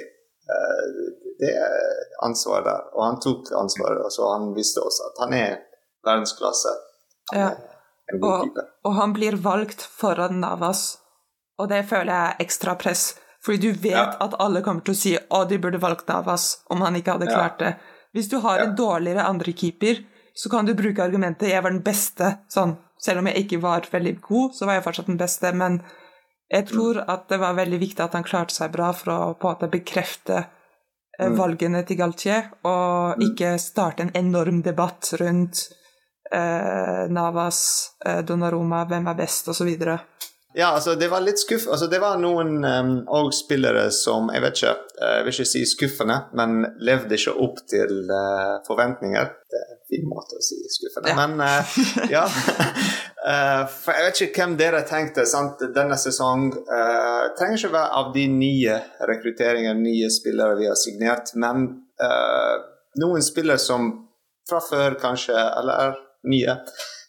Det 1.38 1.52
er 1.52 1.84
ansvaret 2.24 2.66
der. 2.66 2.82
Og 2.96 3.02
han 3.04 3.18
tok 3.22 3.52
ansvaret, 3.54 4.02
og 4.02 4.10
så 4.10 4.32
han 4.32 4.48
visste 4.56 4.82
også 4.82 5.06
at 5.10 5.22
han 5.22 5.34
er 5.36 5.56
verdensklasse. 6.06 6.72
Ja. 7.34 7.50
Og, 8.16 8.58
og, 8.86 8.92
han 8.94 9.14
blir 9.14 9.38
valgt 9.42 9.82
foran 9.82 10.40
Navas, 10.42 10.98
og 11.58 11.70
det 11.70 11.84
føler 11.90 12.12
jeg 12.12 12.32
er 12.32 12.44
ekstra 12.46 12.76
press. 12.78 13.08
Fordi 13.46 13.58
du 13.62 13.78
vet 13.78 13.94
ja. 13.94 14.08
at 14.20 14.34
alle 14.42 14.60
kommer 14.64 14.82
til 14.82 14.96
å 14.96 14.98
si 14.98 15.12
å, 15.14 15.44
de 15.46 15.58
burde 15.62 15.78
valgt 15.78 16.08
Navas 16.10 16.64
om 16.74 16.82
han 16.82 16.96
ikke 16.98 17.14
hadde 17.14 17.30
klart 17.30 17.60
det. 17.62 17.76
Hvis 18.16 18.30
du 18.32 18.40
har 18.42 18.58
en 18.58 18.74
dårligere 18.74 19.26
andrekeeper, 19.28 20.00
så 20.34 20.50
kan 20.50 20.66
du 20.66 20.74
bruke 20.74 21.04
argumentet 21.04 21.48
'jeg 21.48 21.62
var 21.62 21.70
den 21.70 21.84
beste'. 21.84 22.38
Sånn, 22.48 22.76
selv 22.98 23.18
om 23.18 23.26
jeg 23.26 23.44
ikke 23.44 23.60
var 23.62 23.86
veldig 23.90 24.20
god, 24.20 24.54
så 24.54 24.66
var 24.66 24.74
jeg 24.74 24.84
fortsatt 24.84 25.06
den 25.06 25.20
beste. 25.20 25.52
Men 25.52 25.82
jeg 26.50 26.64
mm. 26.64 26.68
tror 26.72 27.04
at 27.06 27.28
det 27.28 27.38
var 27.38 27.54
veldig 27.54 27.78
viktig 27.78 28.02
at 28.02 28.14
han 28.18 28.26
klarte 28.26 28.54
seg 28.54 28.72
bra 28.72 28.92
for 28.92 29.12
å 29.12 29.34
på 29.34 29.48
en 29.48 29.54
måte 29.54 29.70
bekrefte 29.70 30.36
eh, 31.18 31.28
mm. 31.28 31.36
valgene 31.38 31.82
til 31.86 31.96
Galtier, 31.96 32.50
og 32.64 33.16
mm. 33.16 33.26
ikke 33.30 33.56
starte 33.62 34.02
en 34.02 34.14
enorm 34.14 34.62
debatt 34.62 35.12
rundt 35.20 35.68
eh, 36.32 37.06
Navas, 37.08 37.60
eh, 38.06 38.22
Donnaroma, 38.26 38.84
hvem 38.90 39.06
er 39.06 39.18
best, 39.18 39.48
osv. 39.48 39.72
Ja, 40.58 40.66
altså 40.66 40.94
det 40.94 41.08
var 41.08 41.20
litt 41.20 41.36
skuff... 41.36 41.66
Altså 41.68 41.84
det 41.92 41.98
var 42.00 42.16
noen 42.16 42.64
um, 42.64 43.32
spillere 43.36 43.90
som, 43.92 44.30
jeg 44.32 44.40
vet 44.40 44.54
ikke, 44.56 44.70
uh, 45.02 45.10
jeg 45.18 45.24
vil 45.26 45.34
ikke 45.34 45.44
si 45.50 45.60
skuffende, 45.68 46.14
men 46.38 46.62
levde 46.80 47.18
ikke 47.18 47.34
opp 47.44 47.58
til 47.68 48.08
uh, 48.08 48.54
forventninger. 48.64 49.34
Det 49.52 49.60
er 49.60 49.74
en 49.74 49.82
fin 49.92 50.06
måte 50.08 50.38
å 50.38 50.44
si 50.46 50.56
skuffende, 50.72 51.12
ja. 51.12 51.16
men 51.18 51.42
uh, 51.44 51.74
ja. 52.08 52.22
for 53.82 53.98
jeg 53.98 54.06
vet 54.06 54.22
ikke 54.28 54.46
hvem 54.46 54.54
dere 54.56 54.80
tenkte 54.88 55.26
sant? 55.28 55.60
denne 55.76 56.00
sesong. 56.00 56.48
Uh, 56.70 57.36
trenger 57.36 57.60
ikke 57.60 57.74
være 57.76 58.00
av 58.00 58.10
de 58.16 58.24
nye 58.38 58.80
rekrutteringene, 59.12 59.84
nye 59.84 60.08
spillere 60.14 60.56
vi 60.62 60.70
har 60.70 60.80
signert, 60.80 61.34
men 61.36 61.68
noen 62.96 63.28
spillere 63.28 63.60
som 63.60 63.92
fra 64.48 64.64
før 64.64 64.96
kanskje, 65.04 65.36
eller 65.36 66.00
nye, 66.32 66.56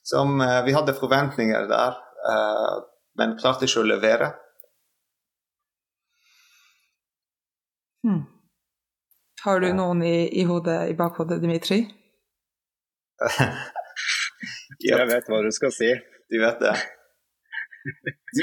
som 0.04 0.36
vi 0.68 0.76
hadde 0.76 1.00
forventninger 1.00 1.72
der. 1.72 2.00
Uh, 2.28 2.84
men 3.18 3.38
klarte 3.40 3.68
ikke 3.68 3.84
å 3.84 3.88
levere. 3.88 4.32
Hmm. 8.06 8.24
Har 9.44 9.60
du 9.62 9.72
noen 9.74 10.04
i, 10.06 10.18
i, 10.42 10.44
hodet, 10.50 10.80
i 10.92 10.96
bakhodet, 10.98 11.42
Dimitri? 11.44 11.82
Jeg 14.88 15.10
vet 15.10 15.30
hva 15.30 15.42
du 15.44 15.52
skal 15.56 15.74
si. 15.74 15.90
Du 16.30 16.40
vet 16.42 16.62
det? 16.62 16.76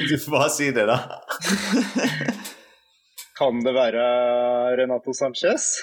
Du 0.08 0.16
får 0.18 0.32
bare 0.32 0.50
si 0.50 0.70
det, 0.72 0.86
da. 0.88 0.98
kan 3.38 3.60
det 3.64 3.74
være 3.76 4.04
Renato 4.80 5.12
Sanchez? 5.16 5.74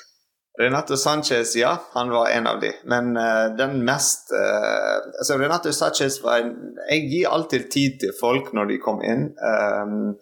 Renato 0.62 0.98
Sanchez, 0.98 1.56
ja, 1.56 1.78
han 1.94 2.10
var 2.10 2.30
en 2.30 2.48
av 2.48 2.60
de. 2.60 2.72
Men 2.84 3.18
uh, 3.18 3.56
den 3.58 3.82
mest 3.86 4.32
uh, 4.34 4.98
altså 5.20 5.38
Renato 5.38 5.72
Sanchez 5.74 6.20
var 6.24 6.44
en, 6.44 6.54
Jeg 6.90 7.08
gir 7.10 7.30
alltid 7.30 7.72
tid 7.72 7.98
til 8.04 8.14
folk 8.20 8.54
når 8.54 8.70
de 8.70 8.78
kommer 8.84 9.10
inn. 9.10 9.26
Um, 9.42 10.14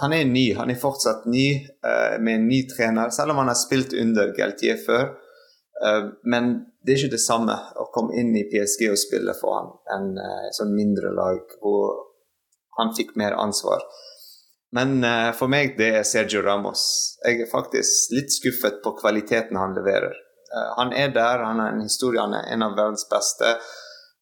han 0.00 0.12
er 0.16 0.24
ny, 0.24 0.46
han 0.56 0.72
er 0.72 0.80
fortsatt 0.80 1.26
ny 1.28 1.46
uh, 1.84 2.16
med 2.20 2.34
en 2.34 2.46
ny 2.48 2.62
trener, 2.68 3.12
selv 3.12 3.34
om 3.34 3.42
han 3.42 3.52
har 3.52 3.58
spilt 3.60 3.96
under 3.96 4.34
Galtier 4.36 4.80
før. 4.86 5.16
men 6.28 6.48
det 6.84 6.92
er 6.92 6.98
ikke 6.98 7.14
det 7.14 7.22
samme 7.24 7.54
å 7.80 7.86
komme 7.94 8.12
inn 8.20 8.34
i 8.36 8.42
PSG 8.50 8.82
og 8.92 8.98
spille 9.00 9.32
for 9.38 9.54
han 9.56 9.70
enn 9.94 10.10
et 10.20 10.56
sånn 10.58 10.74
mindre 10.76 11.08
lag 11.16 11.54
hvor 11.62 11.94
han 12.76 12.92
fikk 12.96 13.14
mer 13.16 13.32
ansvar. 13.40 13.80
Men 14.72 15.04
uh, 15.04 15.32
for 15.34 15.50
meg 15.50 15.74
det 15.78 15.90
er 15.98 16.06
Sergio 16.06 16.42
Ramos. 16.46 16.82
Jeg 17.24 17.42
er 17.42 17.50
faktisk 17.50 18.14
litt 18.14 18.34
skuffet 18.34 18.78
på 18.84 18.94
kvaliteten 19.00 19.58
han 19.58 19.74
leverer. 19.74 20.14
Uh, 20.50 20.68
han 20.78 20.94
er 20.94 21.10
der, 21.14 21.42
han 21.42 21.62
har 21.62 21.74
en 21.74 21.82
historie, 21.82 22.22
han 22.22 22.36
er 22.38 22.52
en 22.54 22.66
av 22.66 22.76
verdens 22.78 23.06
beste. 23.10 23.56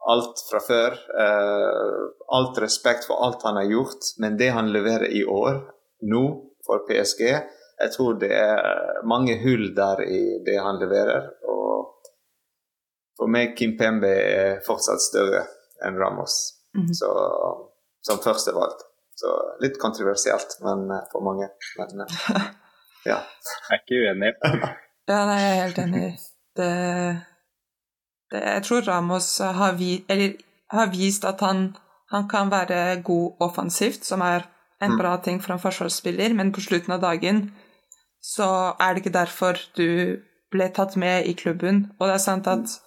Alt 0.09 0.41
fra 0.49 0.63
før. 0.65 0.97
Uh, 1.13 2.09
alt 2.39 2.61
respekt 2.65 3.09
for 3.11 3.21
alt 3.27 3.45
han 3.45 3.61
har 3.61 3.69
gjort. 3.69 4.13
Men 4.25 4.41
det 4.41 4.49
han 4.57 4.73
leverer 4.73 5.11
i 5.13 5.25
år, 5.25 5.61
nå, 6.09 6.25
for 6.67 6.85
PSG 6.89 7.23
Jeg 7.29 7.93
tror 7.95 8.17
det 8.19 8.33
er 8.35 9.05
mange 9.07 9.37
hull 9.43 9.69
der 9.77 10.01
i 10.03 10.23
det 10.47 10.57
han 10.65 10.81
leverer. 10.81 11.29
Og 11.47 12.09
for 13.19 13.31
meg 13.31 13.55
Kim 13.59 13.77
Pembe 13.79 14.11
er 14.11 14.61
fortsatt 14.67 15.03
større 15.03 15.45
enn 15.87 15.99
Ramos. 16.01 16.35
Mm 16.75 16.87
-hmm. 16.87 16.95
Så 16.95 17.09
som 18.03 18.19
førstevalg. 18.19 18.88
Så 19.19 19.31
litt 19.61 19.81
kontroversielt 19.83 20.59
men, 20.63 20.91
eh, 20.95 21.07
for 21.13 21.25
mange. 21.27 21.49
Men 21.79 22.05
eh, 22.05 22.45
ja. 23.11 23.19
Jeg 23.71 23.75
er 23.75 23.81
ikke 23.83 24.03
uenig. 24.05 24.33
ja, 25.11 25.19
nei, 25.31 25.39
jeg 25.43 25.51
er 25.51 25.63
helt 25.65 25.81
enig. 25.83 26.05
Det, 26.59 26.71
det, 28.33 28.43
jeg 28.45 28.63
tror 28.69 28.87
Ramos 28.87 29.31
har, 29.39 29.75
vi, 29.81 30.05
eller, 30.11 30.37
har 30.71 30.93
vist 30.95 31.27
at 31.27 31.43
han, 31.43 31.73
han, 32.13 32.29
kan 32.31 32.53
være 32.55 33.01
god 33.03 33.43
offensivt, 33.49 34.07
som 34.07 34.23
er 34.23 34.47
en 34.83 34.95
mm. 34.95 35.01
bra 35.01 35.17
ting 35.25 35.43
for 35.43 35.55
en 35.55 35.63
forsvarsspiller, 35.63 36.35
men 36.39 36.55
på 36.55 36.63
slutten 36.63 36.95
av 36.95 37.03
dagen 37.03 37.49
så 38.23 38.49
er 38.79 38.95
det 38.95 39.03
ikke 39.03 39.19
derfor 39.19 39.59
du 39.79 40.19
ble 40.53 40.71
tatt 40.75 40.95
med 40.97 41.27
i 41.27 41.35
klubben. 41.39 41.89
Og 41.99 42.07
det 42.07 42.15
er 42.19 42.23
sant 42.23 42.47
at 42.51 42.79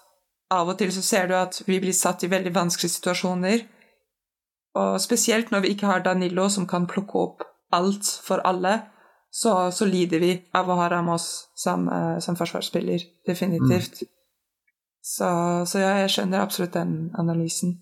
av 0.52 0.72
og 0.72 0.80
til 0.80 0.92
så 0.96 1.04
ser 1.04 1.28
du 1.28 1.36
at 1.36 1.62
vi 1.68 1.80
blir 1.80 1.96
satt 1.96 2.24
i 2.24 2.32
veldig 2.32 2.56
vanskelige 2.56 2.96
situasjoner 2.96 3.68
og 4.78 5.02
spesielt 5.04 5.52
når 5.52 5.66
vi 5.66 5.74
ikke 5.76 5.90
har 5.90 6.04
Danilo 6.06 6.48
som 6.50 6.68
kan 6.68 6.88
plukke 6.88 7.20
opp 7.20 7.46
alt 7.76 8.08
for 8.24 8.44
alle, 8.48 8.80
så, 9.32 9.72
så 9.72 9.88
lider 9.88 10.20
vi 10.20 10.32
av 10.56 10.70
å 10.70 10.76
ha 10.80 10.90
Ramos 10.92 11.28
som, 11.56 11.88
uh, 11.88 12.20
som 12.20 12.36
forsvarsspiller. 12.36 13.04
Definitivt. 13.28 14.04
Mm. 14.04 14.12
Så, 15.02 15.30
så, 15.66 15.80
ja, 15.80 15.94
jeg 16.04 16.12
skjønner 16.14 16.44
absolutt 16.44 16.76
den 16.76 17.10
analysen. 17.20 17.78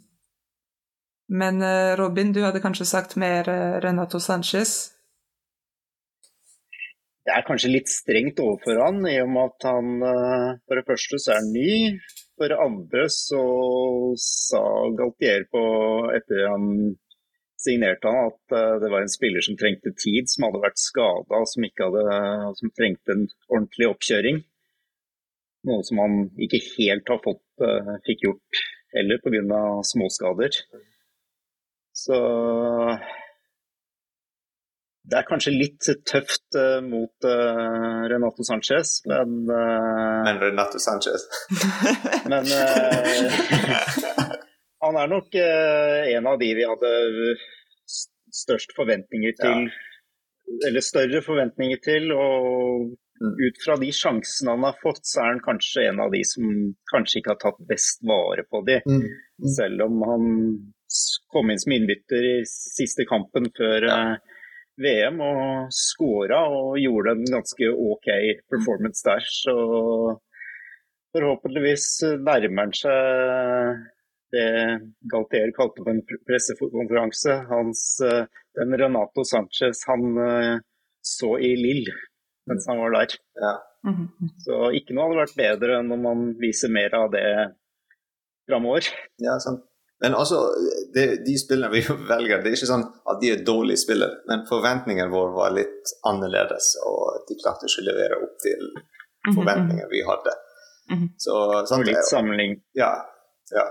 Men 1.30 1.62
uh, 1.66 1.98
Robin, 1.98 2.32
du 2.34 2.44
hadde 2.46 2.62
kanskje 2.62 2.88
sagt 2.90 3.18
mer 3.22 3.50
uh, 3.50 3.80
Renato 3.82 4.22
Sanchez? 4.22 4.94
Det 7.26 7.34
er 7.34 7.46
kanskje 7.46 7.74
litt 7.74 7.90
strengt 7.92 8.40
overfor 8.42 8.80
han, 8.86 9.04
i 9.10 9.20
og 9.22 9.30
med 9.30 9.52
at 9.52 9.66
han 9.70 9.90
for 10.02 10.80
det 10.80 10.86
første 10.88 11.20
så 11.22 11.36
er 11.36 11.44
han 11.44 11.52
ny. 11.54 11.74
For 12.40 12.56
andre 12.56 13.06
så 13.12 13.44
sa 14.24 14.64
Galtier 14.96 15.44
på, 15.52 15.62
etter 16.16 16.46
han 16.48 16.68
signerte 17.60 18.08
han, 18.08 18.30
at 18.32 18.56
eh, 18.56 18.76
det 18.80 18.92
var 18.94 19.04
en 19.04 19.12
spiller 19.12 19.44
som 19.44 19.58
trengte 19.60 19.92
tid, 20.00 20.30
som 20.32 20.48
hadde 20.48 20.62
vært 20.64 20.80
skada, 20.80 21.42
som, 21.52 21.68
som 22.62 22.72
trengte 22.78 23.16
en 23.16 23.26
ordentlig 23.50 23.90
oppkjøring. 23.90 24.40
Noe 25.68 25.84
som 25.84 26.00
han 26.00 26.20
ikke 26.40 26.62
helt 26.78 27.12
har 27.12 27.20
fått, 27.20 27.44
uh, 27.60 27.98
fikk 28.06 28.22
gjort 28.24 28.62
heller 28.96 29.20
pga. 29.20 29.64
småskader. 29.92 30.56
Så 31.92 32.20
det 35.10 35.18
er 35.18 35.28
kanskje 35.28 35.54
litt 35.56 35.88
tøft 36.08 36.58
uh, 36.58 36.80
mot 36.86 37.26
uh, 37.26 38.06
Renato 38.12 38.46
Sanchez, 38.46 39.00
men 39.10 39.42
uh, 39.50 40.22
Men 40.28 40.42
Renato 40.44 40.82
Sanchez. 40.82 41.26
men 42.32 42.46
han 44.80 45.00
er 45.02 45.12
nok 45.12 45.36
en 45.36 46.30
av 46.30 46.40
de 46.40 46.50
vi 46.56 46.68
hadde 46.68 46.92
størst 48.32 48.76
forventninger 48.78 49.36
til. 49.40 49.68
Ja. 49.68 50.70
Eller 50.70 50.86
større 50.86 51.22
forventninger 51.26 51.82
til. 51.84 52.14
Og 52.16 52.88
mm. 52.94 53.34
ut 53.34 53.60
fra 53.66 53.76
de 53.82 53.92
sjansene 53.96 54.56
han 54.56 54.64
har 54.70 54.80
fått, 54.80 55.04
så 55.10 55.26
er 55.26 55.34
han 55.34 55.44
kanskje 55.44 55.90
en 55.90 56.00
av 56.06 56.14
de 56.16 56.24
som 56.28 56.48
kanskje 56.94 57.20
ikke 57.20 57.34
har 57.36 57.42
tatt 57.44 57.60
best 57.68 58.06
vare 58.08 58.48
på 58.48 58.64
de. 58.70 58.80
Mm. 58.88 59.04
Mm. 59.04 59.52
Selv 59.58 59.88
om 59.90 60.02
han 60.14 60.34
kom 61.34 61.52
inn 61.52 61.60
som 61.62 61.76
innbytter 61.76 62.32
i 62.32 62.36
siste 62.50 63.06
kampen 63.10 63.52
før 63.58 63.90
ja 63.90 64.02
VM 64.80 65.22
og 65.24 65.74
skåra 65.76 66.42
og 66.56 66.80
gjorde 66.80 67.16
en 67.18 67.24
ganske 67.36 67.70
OK 67.70 68.10
performance 68.52 69.04
der. 69.06 69.26
Så 69.28 69.56
forhåpentligvis 71.16 71.88
nærmer 72.24 72.66
han 72.66 72.76
seg 72.80 73.88
det 74.30 74.50
Galtier 75.10 75.52
kalte 75.58 75.84
på 75.84 75.94
en 75.94 76.04
pressekonferanse. 76.30 77.40
Hans, 77.50 77.86
den 78.60 78.78
Renato 78.78 79.26
Sanchez 79.26 79.82
han 79.90 80.22
eh, 80.22 80.60
så 81.02 81.34
i 81.42 81.56
Lill 81.58 81.90
mens 82.50 82.68
han 82.70 82.82
var 82.82 82.96
der. 82.98 83.16
Ja. 83.42 83.54
Mhm. 83.90 84.08
Så 84.46 84.72
ikke 84.76 84.96
noe 84.96 85.08
hadde 85.08 85.22
vært 85.22 85.40
bedre 85.40 85.80
enn 85.80 85.94
om 85.96 86.06
man 86.08 86.24
viser 86.42 86.72
mer 86.74 86.96
av 86.98 87.12
det 87.14 87.26
framover. 88.50 88.90
Ja, 89.22 89.38
sant. 89.44 89.69
Men 90.02 90.16
altså, 90.16 90.56
det, 90.94 91.26
de 91.26 91.38
spillene 91.38 91.72
vi 91.72 91.82
velger, 92.14 92.44
det 92.44 92.52
er 92.52 92.58
ikke 92.58 92.72
sånn 92.72 92.86
at 92.88 93.20
de 93.22 93.34
er 93.34 93.44
dårlige 93.48 93.84
spillere, 93.84 94.22
men 94.30 94.46
forventningene 94.50 95.12
våre 95.12 95.36
var 95.36 95.56
litt 95.58 95.96
annerledes, 96.08 96.76
og 96.88 97.26
de 97.28 97.40
klarte 97.42 97.68
ikke 97.68 97.84
å 97.84 97.90
levere 97.90 98.22
opp 98.24 98.38
til 98.46 98.64
mhm, 98.70 99.36
forventningene 99.36 99.92
vi 99.92 100.06
hadde. 100.08 100.38
Mhm. 100.94 101.12
Så, 101.20 101.36
sånn, 101.70 101.86
litt 101.88 102.08
sammenlign... 102.08 102.58
Ja, 102.80 102.94
ja. 103.56 103.68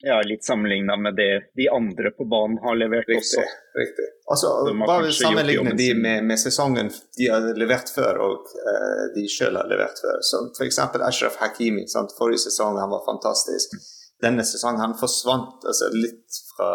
Ja, 0.00 0.14
litt 0.24 0.46
sammenligna 0.46 0.94
med 0.96 1.18
det 1.18 1.32
de 1.60 1.66
andre 1.68 2.08
på 2.16 2.24
banen 2.24 2.56
har 2.62 2.76
levert 2.80 3.08
riktig, 3.10 3.20
også. 3.20 3.42
Riktig. 3.76 4.06
Altså, 4.32 4.52
bare 4.80 5.10
sammenligne 5.12 5.74
de 5.76 5.90
med, 5.92 6.24
med, 6.24 6.40
sesongen 6.40 6.88
de 7.18 7.28
har 7.28 7.44
levert 7.60 7.92
før, 7.92 8.20
og 8.24 8.48
uh, 8.48 9.02
de 9.12 9.26
sjøl 9.28 9.60
har 9.60 9.68
levert 9.68 10.00
før. 10.00 10.22
Som 10.24 10.48
f.eks. 10.56 10.80
Ashraf 11.04 11.36
Hakimi. 11.42 11.84
Sant? 11.92 12.16
Forrige 12.16 12.46
sesong 12.46 12.80
han 12.80 12.88
var 12.94 13.04
fantastisk 13.04 13.76
denne 14.22 14.44
sesongen 14.44 14.80
han 14.80 14.98
forsvant 14.98 15.64
altså, 15.66 15.90
litt 15.94 16.40
fra 16.52 16.70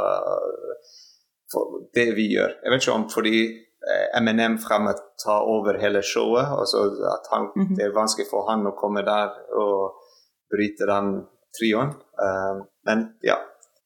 det 1.94 2.10
vi 2.18 2.30
gjør. 2.34 2.58
Jeg 2.64 2.74
vet 2.74 2.84
ikke 2.84 2.96
om 2.96 3.08
fordi 3.12 3.38
MNM 4.22 4.58
fremme 4.58 4.94
tar 5.24 5.46
over 5.46 5.78
hele 5.80 6.02
showet. 6.04 6.48
altså 6.60 6.78
at 7.14 7.28
han, 7.32 7.42
mm 7.56 7.66
-hmm. 7.66 7.76
Det 7.76 7.84
er 7.86 7.94
vanskelig 7.94 8.28
for 8.30 8.50
han 8.50 8.68
å 8.68 8.78
komme 8.82 9.02
der 9.02 9.30
og 9.54 9.94
bryte 10.54 10.86
den 10.86 11.28
trioen. 11.58 11.90
Um, 12.26 12.66
men 12.86 13.08
ja, 13.22 13.38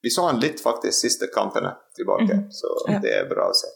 vi 0.02 0.10
så 0.10 0.26
han 0.26 0.40
litt 0.40 0.62
faktisk 0.62 1.00
siste 1.00 1.28
kampene 1.28 1.76
tilbake, 1.96 2.34
mm 2.34 2.40
-hmm. 2.40 2.52
så 2.52 2.68
ja. 2.88 3.00
det 3.00 3.14
er 3.20 3.30
bra 3.30 3.50
å 3.50 3.54
se. 3.54 3.68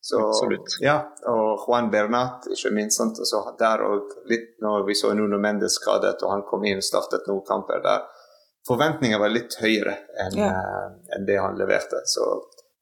Så, 0.00 0.28
Absolutt. 0.28 0.68
Ja, 0.80 1.14
og 1.26 1.64
Juan 1.66 1.90
Bernat, 1.90 2.46
ikke 2.52 2.70
minst. 2.70 2.96
Sant? 2.96 3.16
Så 3.16 3.56
der 3.58 3.80
og 3.82 4.02
litt 4.28 4.60
når 4.60 4.86
vi 4.86 4.94
så 4.94 5.14
Nuno 5.14 5.38
Mendes 5.38 5.74
skadet, 5.74 6.22
og 6.22 6.30
han 6.30 6.42
kom 6.42 6.64
inn 6.64 6.76
og 6.76 6.84
startet 6.84 7.26
noen 7.26 7.44
kamper 7.48 7.80
der 7.80 8.00
forventningene 8.68 9.20
var 9.20 9.32
litt 9.34 9.58
høyere 9.60 9.96
enn 10.24 10.38
Ja. 10.40 10.52
eh, 10.52 11.16
enn 11.16 11.26
det 11.28 11.40
han 11.40 11.58
leverte. 11.60 12.00
Så 12.08 12.24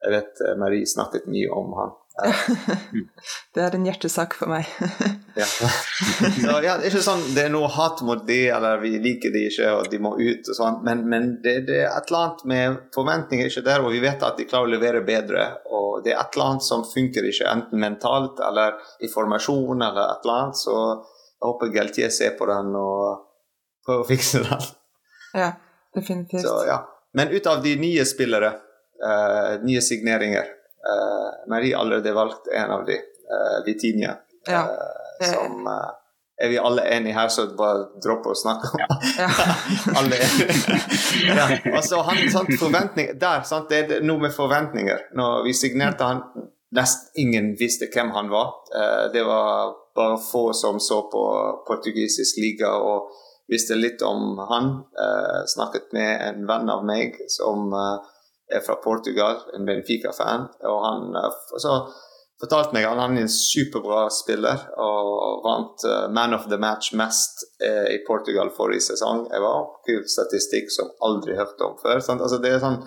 jeg 0.03 0.11
vet 0.17 0.41
eh, 0.47 0.55
Marie 0.59 0.85
snakket 0.87 1.27
mye 1.31 1.49
om 1.51 1.73
han. 1.79 1.93
Det 3.53 3.61
er 3.63 3.73
en 3.73 3.85
hjertesak 3.87 4.35
for 4.37 4.51
meg. 4.53 4.67
Ja. 5.33 5.45
Så 5.49 6.51
ja, 6.61 6.75
det 6.77 6.85
er 6.85 6.91
ikke 6.91 6.99
sånn 7.01 7.23
det 7.33 7.47
er 7.47 7.49
noe 7.49 7.65
hat 7.73 8.03
mot 8.05 8.19
de, 8.27 8.35
eller 8.53 8.77
vi 8.83 8.91
liker 9.01 9.31
de 9.33 9.47
ikke, 9.47 9.71
og 9.79 9.87
de 9.89 9.97
må 9.97 10.11
ut 10.19 10.45
og 10.51 10.53
sånn, 10.59 10.75
men, 10.85 10.99
men 11.09 11.23
det, 11.41 11.55
det 11.65 11.79
er 11.79 11.87
et 11.89 12.11
eller 12.11 12.19
annet 12.27 12.43
med 12.51 12.75
forventninger 12.93 13.49
ikke 13.49 13.63
der, 13.65 13.81
og 13.81 13.95
vi 13.95 14.03
vet 14.03 14.21
at 14.27 14.37
de 14.37 14.45
klarer 14.45 14.69
å 14.69 14.73
levere 14.75 15.01
bedre. 15.07 15.47
Og 15.73 16.03
det 16.05 16.13
er 16.13 16.19
et 16.21 16.37
eller 16.37 16.51
annet 16.51 16.67
som 16.67 16.85
funker 16.85 17.25
ikke, 17.31 17.49
enten 17.49 17.81
mentalt 17.81 18.43
eller 18.45 18.77
i 19.01 19.09
formasjon 19.09 19.81
eller 19.81 20.03
et 20.11 20.21
eller 20.29 20.37
annet. 20.43 20.61
Så 20.61 20.77
jeg 20.77 21.49
håper 21.49 21.73
Geltier 21.79 22.13
ser 22.13 22.37
på 22.37 22.51
den 22.53 22.69
og 22.77 23.25
prøver 23.89 24.05
å 24.05 24.09
fikse 24.13 24.43
den. 24.45 24.69
Ja, 25.33 25.49
definitivt. 25.95 26.41
Så, 26.41 26.63
ja. 26.67 26.81
Men 27.13 27.27
ut 27.27 27.47
av 27.47 27.63
de 27.63 27.75
nye 27.75 28.05
spillere, 28.05 28.53
uh, 29.03 29.63
nye 29.63 29.81
signeringer 29.81 30.45
eh, 30.83 31.49
Marie 31.49 31.75
har 31.75 31.81
allerede 31.81 32.13
valgt 32.13 32.47
en 32.47 32.71
av 32.71 32.85
de, 32.85 32.93
uh, 32.93 33.65
Vitinia. 33.65 34.15
Ja. 34.47 34.61
uh, 34.61 35.03
som 35.31 35.67
eh, 35.67 35.91
Er 36.45 36.49
vi 36.49 36.57
alle 36.57 36.81
enige 36.81 37.13
her, 37.13 37.27
så 37.29 37.45
bare 37.57 37.85
dropp 38.03 38.25
å 38.27 38.33
snakke 38.35 38.71
om 38.73 38.81
Ja. 38.81 39.27
alle 39.99 40.17
ja. 41.37 41.45
Altså, 41.75 42.01
han, 42.01 42.17
sant, 42.33 42.49
forventning, 42.59 43.13
der, 43.21 43.45
sant, 43.47 43.69
det 43.69 43.99
er 43.99 44.01
noe 44.03 44.25
med 44.25 44.33
forventninger. 44.33 45.05
Når 45.15 45.43
vi 45.45 45.53
signerte 45.53 46.09
han, 46.09 46.23
nesten 46.73 47.21
ingen 47.21 47.53
visste 47.59 47.87
hvem 47.93 48.09
han 48.17 48.33
var. 48.33 48.49
Eh, 48.75 49.05
det 49.13 49.23
var 49.27 49.75
bare 49.95 50.17
få 50.31 50.47
som 50.57 50.79
så 50.81 51.03
på 51.13 51.23
portugisisk 51.69 52.41
liga 52.41 52.73
og 52.81 53.13
visste 53.51 53.75
litt 53.75 54.01
om 54.01 54.37
han. 54.49 54.71
Uh, 54.99 55.43
snakket 55.47 55.91
med 55.95 56.21
en 56.27 56.47
venn 56.47 56.71
av 56.71 56.85
meg 56.87 57.19
som 57.31 57.73
uh, 57.73 57.99
er 58.53 58.63
fra 58.65 58.75
Portugal, 58.83 59.41
en 59.55 59.65
Benfica-fan. 59.65 60.49
og 60.69 60.81
han 60.83 61.15
eh, 61.15 61.37
så 61.63 61.77
fortalte 62.43 62.75
meg 62.75 62.85
at 62.85 62.99
han 62.99 63.15
er 63.15 63.23
en 63.23 63.31
superbra 63.31 64.03
spiller 64.11 64.65
og 64.83 65.39
vant 65.45 65.85
Man 66.13 66.35
of 66.35 66.49
the 66.51 66.59
Match 66.59 66.91
mest 66.93 67.45
i 67.63 67.97
Portugal 68.05 68.51
forrige 68.53 68.83
sesong. 68.91 69.23
Det 69.31 69.39
var 69.41 69.71
kul 69.87 70.03
statistikk 70.11 70.69
som 70.75 70.91
aldri 71.07 71.37
hørte 71.39 71.65
om 71.65 71.79
før. 71.81 72.03
Altså, 72.03 72.41
det 72.43 72.51
er 72.51 72.61
sånn 72.61 72.81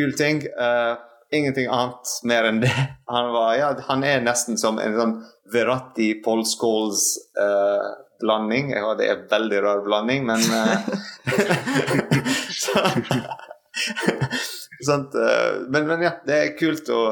kul 0.00 0.16
ting. 0.18 0.40
Uh, 0.56 0.96
ingenting 1.32 1.68
annet 1.72 2.12
mer 2.28 2.48
enn 2.48 2.60
det. 2.62 2.72
Han, 3.12 3.32
var, 3.32 3.54
ja, 3.56 3.72
han 3.88 4.04
er 4.04 4.24
nesten 4.24 4.58
som 4.60 4.78
en 4.80 4.96
sånn 4.96 5.14
Verratti 5.52 6.12
Paul 6.24 6.44
Scholes 6.48 7.16
eh, 7.36 7.88
blanding. 8.22 8.72
Ja, 8.72 8.94
det 8.98 9.10
er 9.10 9.26
veldig 9.30 9.60
rar 9.66 9.84
blanding, 9.84 10.24
men 10.30 10.40
eh, 10.40 10.88
så, 12.62 12.86
sant, 14.88 15.14
eh, 15.14 15.62
men, 15.68 15.86
men 15.90 16.08
ja, 16.08 16.16
det 16.26 16.40
er 16.40 16.58
kult 16.58 16.90
å 16.94 17.02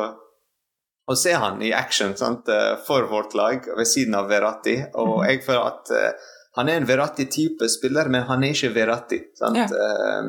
å 1.11 1.17
se 1.19 1.33
han 1.35 1.63
i 1.63 1.73
action 1.75 2.13
sant, 2.17 2.49
eh, 2.49 2.77
for 2.87 3.09
vårt 3.11 3.35
lag 3.35 3.65
ved 3.77 3.89
siden 3.89 4.15
av 4.15 4.29
Verratti. 4.31 4.77
Og 5.03 5.25
jeg 5.27 5.43
føler 5.43 5.67
at 5.67 5.91
uh, 5.91 6.29
han 6.59 6.71
er 6.71 6.79
en 6.79 6.87
Verratti-type 6.87 7.67
spiller, 7.73 8.11
men 8.13 8.29
han 8.29 8.45
er 8.47 8.55
ikke 8.55 8.71
Verratti. 8.77 9.19
Sant? 9.39 9.59
Ja. 9.59 9.67
Uh, 9.67 10.23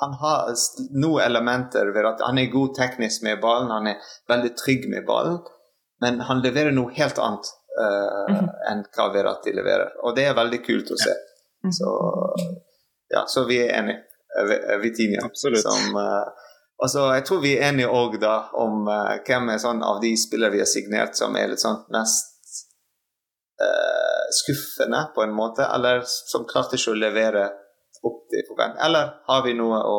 han 0.00 0.16
har 0.18 0.50
noen 0.98 1.22
elementer 1.22 1.92
Verratti. 1.94 2.26
Han 2.26 2.40
er 2.42 2.50
god 2.52 2.74
teknisk 2.78 3.22
med 3.26 3.38
ballen, 3.44 3.70
han 3.70 3.92
er 3.92 4.14
veldig 4.30 4.54
trygg 4.58 4.88
med 4.90 5.06
ballen, 5.06 5.38
men 6.02 6.18
han 6.26 6.42
leverer 6.42 6.74
noe 6.74 6.92
helt 6.96 7.20
annet 7.22 7.52
eh, 7.82 8.40
enn 8.70 8.84
hva 8.94 9.08
Verratti 9.14 9.52
leverer. 9.54 9.94
Og 10.04 10.14
det 10.16 10.28
er 10.28 10.36
veldig 10.38 10.60
kult 10.66 10.90
å 10.94 10.98
se. 11.00 11.14
Så, 11.72 11.90
ja, 13.14 13.24
så 13.26 13.44
vi 13.48 13.58
er 13.64 13.72
enige. 13.80 14.02
Vitinia. 14.34 14.48
Vi- 14.50 14.72
eh, 14.74 14.78
Vitinha. 14.82 15.24
Absolutt. 15.24 15.62
Som, 15.62 15.96
eh, 15.96 16.28
altså, 16.82 17.06
jeg 17.14 17.24
tror 17.26 17.40
vi 17.40 17.56
er 17.58 17.68
enige 17.72 17.88
òg 17.88 18.18
om 18.54 18.88
eh, 18.88 19.18
hvem 19.26 19.50
er 19.54 19.58
sånn 19.62 19.82
av 19.82 20.00
de 20.02 20.14
spillere 20.16 20.52
vi 20.52 20.58
har 20.58 20.66
signert 20.66 21.16
som 21.16 21.36
er 21.36 21.48
litt 21.48 21.62
sånn 21.62 21.84
mest 21.94 22.32
eh, 23.62 24.26
skuffende, 24.30 25.06
på 25.14 25.22
en 25.22 25.32
måte, 25.32 25.64
eller 25.74 26.02
som 26.06 26.44
klarte 26.44 26.76
ikke 26.76 26.90
å 26.90 26.98
levere 26.98 27.44
opp 28.04 28.24
til 28.30 28.42
forventning. 28.48 28.82
Eller 28.84 29.14
har 29.26 29.42
vi 29.46 29.54
noe 29.54 29.80
å 29.86 29.98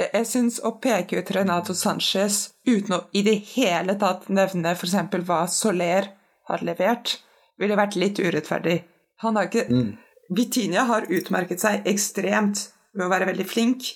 jeg 0.00 0.24
syns 0.26 0.60
å 0.64 0.70
peke 0.80 1.18
ut 1.18 1.30
Renato 1.34 1.74
Sanchez 1.76 2.50
uten 2.66 2.94
å 2.96 3.00
i 3.12 3.20
det 3.26 3.34
hele 3.54 3.96
tatt 4.00 4.28
nevne 4.32 4.72
f.eks. 4.72 4.94
hva 5.26 5.42
Soler 5.50 6.08
har 6.50 6.64
levert, 6.66 7.16
ville 7.60 7.78
vært 7.78 7.98
litt 8.00 8.20
urettferdig. 8.20 8.80
Han 9.24 9.36
har 9.36 9.48
ikke 9.48 9.66
Vitinha 10.30 10.84
har 10.86 11.08
utmerket 11.10 11.60
seg 11.62 11.86
ekstremt 11.90 12.68
ved 12.94 13.06
å 13.06 13.10
være 13.10 13.26
veldig 13.32 13.46
flink. 13.50 13.88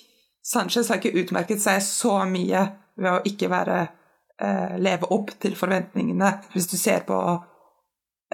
Sanchez 0.45 0.89
har 0.91 0.99
ikke 0.99 1.23
utmerket 1.23 1.63
seg 1.63 1.79
så 1.83 2.17
mye 2.27 2.65
ved 2.99 3.11
å 3.11 3.21
ikke 3.27 3.49
være 3.51 3.79
eh, 3.81 4.75
leve 4.83 5.09
opp 5.15 5.31
til 5.41 5.55
forventningene. 5.57 6.31
Hvis 6.53 6.67
du 6.71 6.75
ser 6.79 7.07
på 7.07 7.17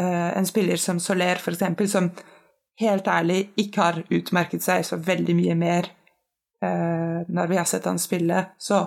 eh, 0.02 0.30
en 0.34 0.50
spiller 0.50 0.82
som 0.82 1.00
Soler, 1.00 1.38
f.eks., 1.38 1.94
som 1.94 2.10
helt 2.82 3.08
ærlig 3.08 3.42
ikke 3.62 3.86
har 3.86 4.02
utmerket 4.10 4.66
seg 4.66 4.86
så 4.88 4.98
veldig 4.98 5.38
mye 5.38 5.58
mer 5.60 5.94
eh, 6.64 7.22
når 7.30 7.54
vi 7.54 7.62
har 7.62 7.70
sett 7.70 7.86
han 7.86 8.02
spille. 8.02 8.48
Så 8.58 8.82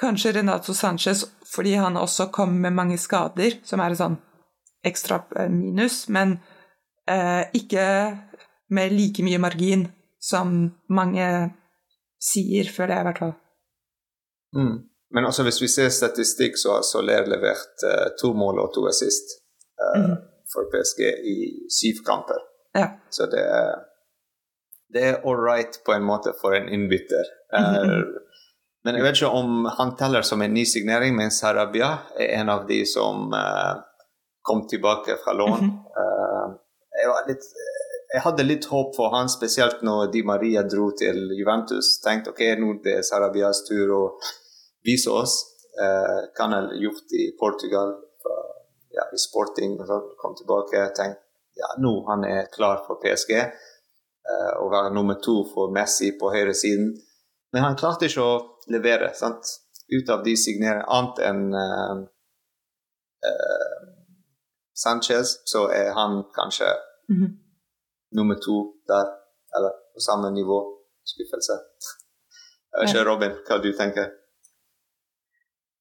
kanskje 0.00 0.36
Renato 0.38 0.74
Sanchez, 0.74 1.26
fordi 1.50 1.74
han 1.82 1.98
også 1.98 2.30
kom 2.32 2.54
med 2.62 2.78
mange 2.78 2.98
skader, 2.98 3.58
som 3.66 3.82
er 3.82 3.90
en 3.90 4.04
sånn 4.04 4.20
ekstra 4.86 5.20
eh, 5.36 5.48
minus, 5.50 6.08
men 6.08 6.38
eh, 7.08 7.44
ikke 7.54 7.84
med 8.70 8.92
like 8.92 9.22
mye 9.26 9.38
margin 9.42 9.88
som 10.22 10.52
mange 10.88 11.26
sier, 12.20 12.68
føler 12.68 12.94
jeg 12.94 13.00
i 13.04 13.08
hvert 13.08 13.18
fall. 13.24 13.34
Mm. 14.56 14.76
Men 15.10 15.24
altså, 15.26 15.42
hvis 15.42 15.60
vi 15.62 15.68
ser 15.68 15.88
statistikk, 15.90 16.58
så 16.60 16.76
har 16.76 16.82
Soler 16.86 17.26
levert 17.26 17.82
eh, 17.88 18.08
to 18.20 18.32
mål 18.36 18.60
og 18.64 18.74
to 18.74 18.84
assist 18.90 19.36
eh, 19.80 20.00
Mhm. 20.02 20.16
for 20.52 20.66
PSG 20.72 21.00
i 21.32 21.36
syv 21.70 22.02
kamper. 22.06 22.40
Ja. 22.74 22.88
Så 23.10 23.26
det 23.30 23.40
er, 23.42 23.74
det 24.92 25.02
er 25.08 25.20
all 25.26 25.38
right 25.38 25.78
på 25.86 25.92
en 25.94 26.02
måte 26.06 26.32
for 26.40 26.54
en 26.54 26.68
innbytter. 26.68 27.24
Eh, 27.54 27.84
Mhm. 27.86 28.16
Men 28.84 28.94
jeg 28.96 29.02
vet 29.04 29.16
ikke 29.18 29.28
om 29.36 29.66
han 29.76 29.90
teller 29.96 30.22
som 30.22 30.40
en 30.42 30.54
ny 30.54 30.64
signering, 30.64 31.12
men 31.16 31.30
Sarabia 31.30 31.98
er 32.18 32.40
en 32.40 32.48
av 32.48 32.66
de 32.68 32.78
som 32.86 33.32
eh, 33.34 33.74
kom 34.42 34.66
tilbake 34.68 35.18
fra 35.24 35.36
lån. 35.36 35.60
Mhm. 35.60 35.78
Eh, 36.00 36.58
jeg, 37.00 37.12
litt, 37.28 37.46
jeg 38.12 38.22
hadde 38.24 38.44
litt 38.44 38.66
håp 38.68 38.96
for 38.96 39.14
han, 39.14 39.28
spesielt 39.32 39.84
når 39.86 40.10
Di 40.12 40.22
Maria 40.26 40.62
dro 40.62 40.90
til 40.98 41.30
Juventus. 41.38 41.94
Tenkte 42.04 42.34
ok, 42.34 42.42
nå 42.60 42.74
er 42.74 42.82
det 42.84 42.98
Sarabias 43.08 43.64
tur 43.68 43.94
å 43.96 44.02
vise 44.84 45.12
oss 45.12 45.38
Uh, 45.80 46.28
han 46.34 46.52
har 46.52 46.74
gjort 46.74 47.12
i 47.12 47.36
Portugal, 47.40 47.88
fra, 48.22 48.36
ja, 48.90 49.04
i 49.14 49.18
sporting. 49.18 49.78
og 49.80 49.86
sånn. 49.86 50.08
Kom 50.20 50.36
tilbake 50.38 50.82
og 50.82 50.96
tenkte 50.98 51.26
ja, 51.60 51.68
nå 51.82 51.92
han 52.08 52.24
er 52.24 52.48
klar 52.52 52.82
for 52.86 53.00
PSG. 53.02 53.36
eh, 54.30 54.52
å 54.62 54.68
være 54.70 54.92
nummer 54.94 55.16
to 55.24 55.40
for 55.52 55.72
Messi 55.74 56.12
på 56.18 56.28
høyresiden. 56.30 56.92
Men 57.52 57.64
han 57.64 57.76
klarte 57.76 58.06
ikke 58.06 58.22
å 58.22 58.34
levere. 58.70 59.10
sant? 59.14 59.48
Ut 59.90 60.10
av 60.14 60.22
de 60.24 60.36
signeringene, 60.38 60.86
annet 60.86 61.18
enn 61.26 61.40
uh, 61.56 62.04
eh, 63.26 63.78
Sanchez, 64.80 65.36
så 65.52 65.66
er 65.74 65.92
han 65.98 66.22
kanskje 66.36 66.70
Mhm. 67.10 67.28
nummer 68.16 68.36
to 68.44 68.56
der, 68.86 69.06
eller 69.56 69.72
på 69.94 70.00
samme 70.06 70.30
nivå. 70.30 70.58
Skuffelse. 71.10 71.56
Jeg 72.70 72.80
vet 72.80 72.90
ikke, 72.94 73.04
Robin, 73.08 73.32
hva 73.48 73.56
du 73.62 73.72
tenker 73.74 74.10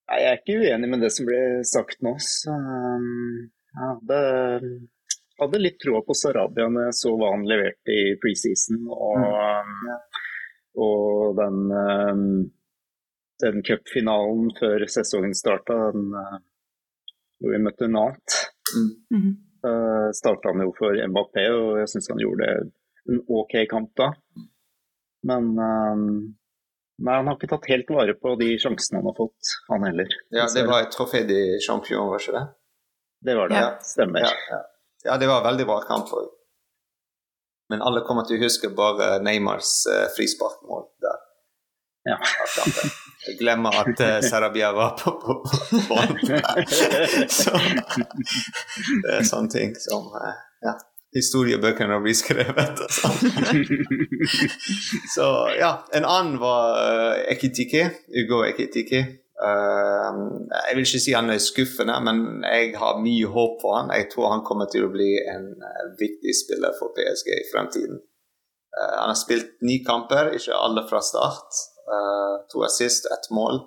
Nei, 0.10 0.18
jeg 0.24 0.30
er 0.32 0.40
ikke 0.40 0.56
uenig 0.64 0.88
med 0.90 1.04
det 1.06 1.12
som 1.14 1.28
ble 1.28 1.40
sagt 1.70 2.00
nå. 2.02 2.16
Så 2.18 2.50
um, 2.50 3.50
jeg 3.76 3.84
hadde, 3.92 4.22
hadde 5.42 5.62
litt 5.62 5.78
troa 5.84 6.02
på 6.08 6.16
Sarabia 6.18 6.66
når 6.66 6.88
jeg 6.88 6.96
så 6.98 7.12
hva 7.14 7.30
han 7.36 7.46
leverte 7.46 7.94
i 7.94 8.16
preseason. 8.24 8.80
Og, 8.90 9.22
um, 9.22 9.92
og 10.82 11.38
den, 11.38 11.60
um, 11.78 12.24
den 13.46 13.62
cupfinalen 13.70 14.50
før 14.58 14.88
sesongen 14.90 15.38
starta, 15.38 15.78
uh, 15.94 16.40
hvor 17.38 17.54
vi 17.54 17.62
møtte 17.68 17.92
Mhm. 19.12 19.32
uh, 19.66 20.10
starta 20.16 20.52
han 20.54 20.62
jo 20.66 20.74
for 20.78 20.96
Mbappé, 21.12 21.46
og 21.56 21.80
jeg 21.82 21.90
syns 21.94 22.10
han 22.14 22.22
gjorde 22.24 22.50
en 23.10 23.22
OK 23.28 23.56
kamp 23.72 23.92
da. 24.00 24.12
Men 25.30 25.50
uh, 25.60 26.04
Nei, 27.00 27.14
han 27.16 27.30
har 27.32 27.38
ikke 27.38 27.48
tatt 27.54 27.68
helt 27.72 27.88
vare 27.96 28.12
på 28.20 28.34
de 28.42 28.58
sjansene 28.60 29.00
han 29.00 29.06
har 29.08 29.16
fått, 29.16 29.52
han 29.70 29.86
heller. 29.88 30.10
Ja, 30.36 30.50
det 30.52 30.66
var 30.68 30.82
et 30.84 30.92
trofé 30.92 31.22
de 31.24 31.38
champion, 31.64 32.10
var 32.12 32.20
ikke 32.20 32.34
det? 32.36 32.42
Det 33.24 33.36
var 33.38 33.48
det, 33.52 33.56
Ja. 33.62 33.70
stemmer. 33.88 34.26
Ja, 34.26 34.34
ja. 34.52 34.60
ja, 35.06 35.16
det 35.22 35.30
var 35.32 35.40
en 35.40 35.48
veldig 35.48 35.66
bra 35.70 35.78
kamp. 35.88 36.12
òg. 36.12 36.28
Men 37.72 37.82
alle 37.86 38.02
kommer 38.04 38.28
til 38.28 38.36
å 38.36 38.44
huske 38.44 38.68
bare 38.76 39.22
Neymars 39.24 39.72
uh, 39.88 40.08
frisparkmål 40.18 40.90
der. 41.06 41.24
Ja. 42.12 42.18
Jeg 43.28 43.36
glemmer 43.42 43.76
at 43.76 44.00
uh, 44.00 44.18
Sarabia 44.24 44.70
var 44.72 44.94
på, 45.00 45.12
på, 45.20 45.34
på 45.44 45.80
banen. 45.90 46.20
Så 47.40 47.52
det 49.04 49.18
er 49.18 49.26
sånne 49.28 49.52
ting 49.52 49.74
som 49.80 50.08
uh, 50.16 50.32
Ja. 50.64 50.74
historiebøkene 51.16 51.98
blir 52.04 52.16
skrevet. 52.16 52.80
sånn. 52.96 53.18
Så 55.16 55.26
ja, 55.60 55.72
en 55.96 56.06
annen 56.08 56.38
var 56.42 56.78
uh, 56.80 57.16
Ekitiki. 57.34 57.84
Ugo 58.24 58.44
Ekitiki. 58.48 59.02
Uh, 59.40 60.24
jeg 60.68 60.78
vil 60.78 60.86
ikke 60.88 61.02
si 61.04 61.16
han 61.16 61.32
er 61.32 61.44
skuffende, 61.44 61.96
men 62.04 62.44
jeg 62.48 62.72
har 62.80 63.02
mye 63.04 63.32
håp 63.36 63.60
for 63.64 63.82
han. 63.82 63.92
Jeg 63.96 64.08
tror 64.14 64.32
han 64.36 64.46
kommer 64.48 64.72
til 64.72 64.88
å 64.88 64.94
bli 64.96 65.12
en 65.32 65.52
viktig 66.00 66.36
spiller 66.40 66.72
for 66.80 66.96
PSG 66.96 67.34
i 67.36 67.50
fremtiden. 67.52 68.00
Han 68.80 69.10
har 69.12 69.18
spilt 69.18 69.58
ni 69.66 69.82
kamper, 69.84 70.30
ikke 70.38 70.56
alle 70.56 70.86
fra 70.88 71.02
start. 71.04 71.64
To 72.52 72.64
assist, 72.64 73.06
ett 73.12 73.30
mål. 73.32 73.60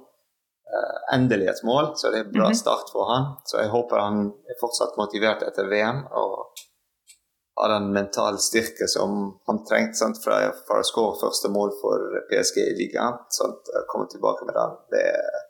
endelig 1.12 1.47
et 1.51 1.62
mål, 1.68 1.91
så 2.01 2.09
det 2.11 2.18
er 2.20 2.25
en 2.25 2.33
bra 2.33 2.47
Mhm. 2.49 2.55
start 2.57 2.89
for 2.93 3.05
han. 3.05 3.25
Så 3.45 3.59
jeg 3.61 3.68
håper 3.70 3.99
han 4.01 4.20
er 4.49 4.57
fortsatt 4.61 4.97
motivert 4.97 5.43
etter 5.43 5.68
VM. 5.68 6.07
og 6.11 6.47
har 7.61 7.68
den 7.68 7.93
mentale 7.93 8.39
styrke 8.39 8.89
som 8.89 9.39
han 9.47 9.59
trengte 9.68 9.95
sant, 9.95 10.16
for, 10.25 10.33
for 10.66 10.81
å 10.81 10.87
skåre 10.89 11.18
første 11.20 11.51
mål 11.53 11.70
for 11.83 11.99
PSG 12.31 12.57
i 12.62 12.75
ligaen. 12.79 13.18
Sant, 13.29 13.68
komme 13.91 14.09
tilbake 14.09 14.47
med 14.47 14.55
den. 14.55 14.73
Det 14.91 15.03
er, 15.03 15.43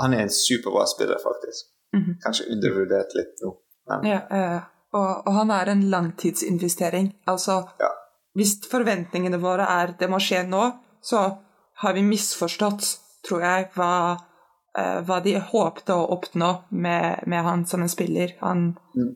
han 0.00 0.14
er 0.14 0.20
en 0.24 0.28
superbra 0.34 0.86
spiller, 0.86 1.18
faktisk. 1.22 1.66
Mhm. 1.94 2.18
Kanskje 2.24 2.48
undervurdert 2.50 3.14
litt 3.14 3.38
nå. 3.44 3.52
Men 3.88 4.04
Ja, 4.10 4.20
uh, 4.30 4.60
og, 4.92 5.22
og 5.26 5.32
han 5.34 5.50
er 5.50 5.70
en 5.70 5.86
langtidsinvestering. 5.90 7.12
Altså, 7.28 7.68
Ja. 7.80 7.88
hvis 8.36 8.56
forventningene 8.70 9.40
våre 9.40 9.66
er 9.68 9.94
det 9.98 10.10
må 10.10 10.18
skje 10.18 10.42
nå, 10.48 10.72
så 11.02 11.38
har 11.82 11.94
vi 11.96 12.02
misforstått, 12.04 12.86
tror 13.28 13.44
jeg, 13.44 13.68
hva, 13.74 13.92
uh, 14.78 14.98
hva 15.06 15.20
de 15.24 15.36
håpte 15.40 15.96
å 15.96 16.08
oppnå 16.16 16.50
med, 16.70 17.26
med 17.26 17.44
han 17.46 17.66
som 17.66 17.82
en 17.84 17.92
spiller. 17.92 18.36
Han, 18.40 18.76
Mm. 18.96 19.14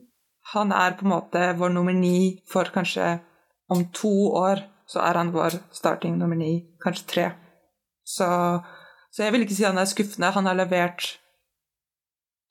han 0.53 0.71
er 0.71 0.95
på 0.97 1.05
en 1.05 1.11
måte 1.13 1.53
vår 1.57 1.69
nummer 1.73 1.93
ni 1.93 2.41
for 2.47 2.69
kanskje 2.73 3.19
om 3.69 3.85
to 3.93 4.13
år 4.37 4.63
så 4.85 5.01
er 5.01 5.17
han 5.17 5.31
vår 5.33 5.57
starting 5.73 6.17
nummer 6.17 6.37
ni, 6.37 6.67
kanskje 6.83 7.05
tre. 7.09 7.27
Så, 8.05 8.25
så 9.09 9.23
jeg 9.23 9.33
vil 9.33 9.45
ikke 9.45 9.55
si 9.57 9.65
han 9.65 9.79
er 9.81 9.89
skuffende. 9.89 10.29
Han 10.35 10.45
har 10.45 10.57
levert 10.59 11.07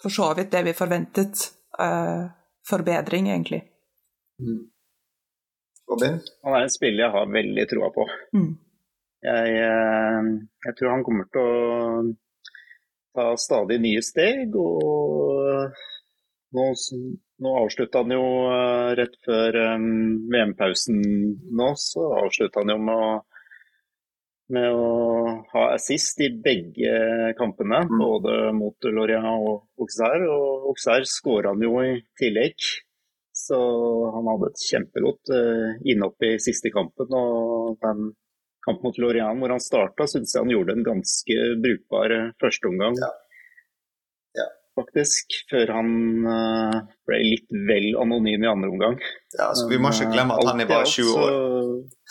for 0.02 0.10
så 0.10 0.32
vidt 0.34 0.50
det 0.50 0.64
vi 0.66 0.74
forventet. 0.74 1.50
Uh, 1.78 2.30
forbedring, 2.66 3.28
egentlig. 3.30 3.62
mm. 4.42 4.60
Robin? 5.90 6.20
Han 6.44 6.54
er 6.56 6.62
en 6.64 6.72
spiller 6.72 7.04
jeg 7.04 7.12
har 7.12 7.32
veldig 7.32 7.64
troa 7.70 7.90
på. 7.94 8.06
Mm. 8.34 8.52
Jeg, 9.24 9.52
eh, 9.56 10.26
jeg 10.66 10.76
tror 10.76 10.90
han 10.92 11.04
kommer 11.06 11.28
til 11.32 11.40
å 11.40 12.00
ta 13.16 13.28
stadig 13.40 13.78
nye 13.80 14.02
steg. 14.04 14.52
Og 14.52 15.70
nå, 16.54 16.64
nå 17.44 17.52
avslutta 17.62 18.02
han 18.02 18.12
jo 18.12 18.24
eh, 18.52 18.90
rett 19.00 19.16
før 19.24 19.60
eh, 19.62 19.86
VM-pausen 20.34 20.98
nå, 21.56 21.70
så 21.80 22.10
avslutta 22.20 22.64
han 22.64 22.74
jo 22.74 22.80
med 22.84 23.04
å, 23.06 23.12
med 24.54 24.76
å 24.76 24.88
ha 25.54 25.68
assist 25.72 26.20
i 26.20 26.28
begge 26.44 27.32
kampene. 27.38 27.80
Mm. 27.88 28.02
Både 28.02 28.34
mot 28.58 28.90
Lorient 28.92 29.30
og 29.38 29.86
Auxerre. 29.86 30.28
Og 30.28 30.74
Auxerre 30.74 31.08
skåra 31.08 31.54
han 31.54 31.64
jo 31.64 31.78
i 31.80 31.94
tillegg. 32.20 32.58
Så 33.34 33.56
han 34.14 34.28
hadde 34.30 34.52
et 34.52 34.60
kjempegodt 34.62 35.30
uh, 35.34 35.72
innhopp 35.90 36.22
i 36.22 36.36
siste 36.38 36.70
kampen. 36.70 37.08
Og 37.18 37.80
den 37.82 38.12
kampen 38.64 38.88
mot 38.88 38.98
Lorient 39.02 39.40
hvor 39.40 39.52
han 39.54 39.62
starta, 39.62 40.06
syns 40.10 40.34
jeg 40.34 40.44
han 40.44 40.52
gjorde 40.52 40.76
en 40.76 40.86
ganske 40.86 41.38
brukbar 41.64 42.16
eh, 42.16 42.32
førsteomgang. 42.42 42.98
Ja. 43.02 43.10
Ja. 44.40 44.48
Faktisk. 44.80 45.36
Før 45.50 45.76
han 45.76 45.90
eh, 46.34 46.78
ble 47.08 47.20
litt 47.22 47.52
vel 47.68 47.92
anonym 48.00 48.46
i 48.46 48.50
andre 48.50 48.72
omgang. 48.72 48.98
Ja, 49.36 49.52
så 49.54 49.68
Vi 49.70 49.78
må 49.78 49.92
ikke 49.94 50.12
glemme 50.14 50.38
at 50.38 50.50
han 50.50 50.64
er 50.64 50.70
bare 50.70 50.88
20 50.90 51.12
år. 51.24 51.36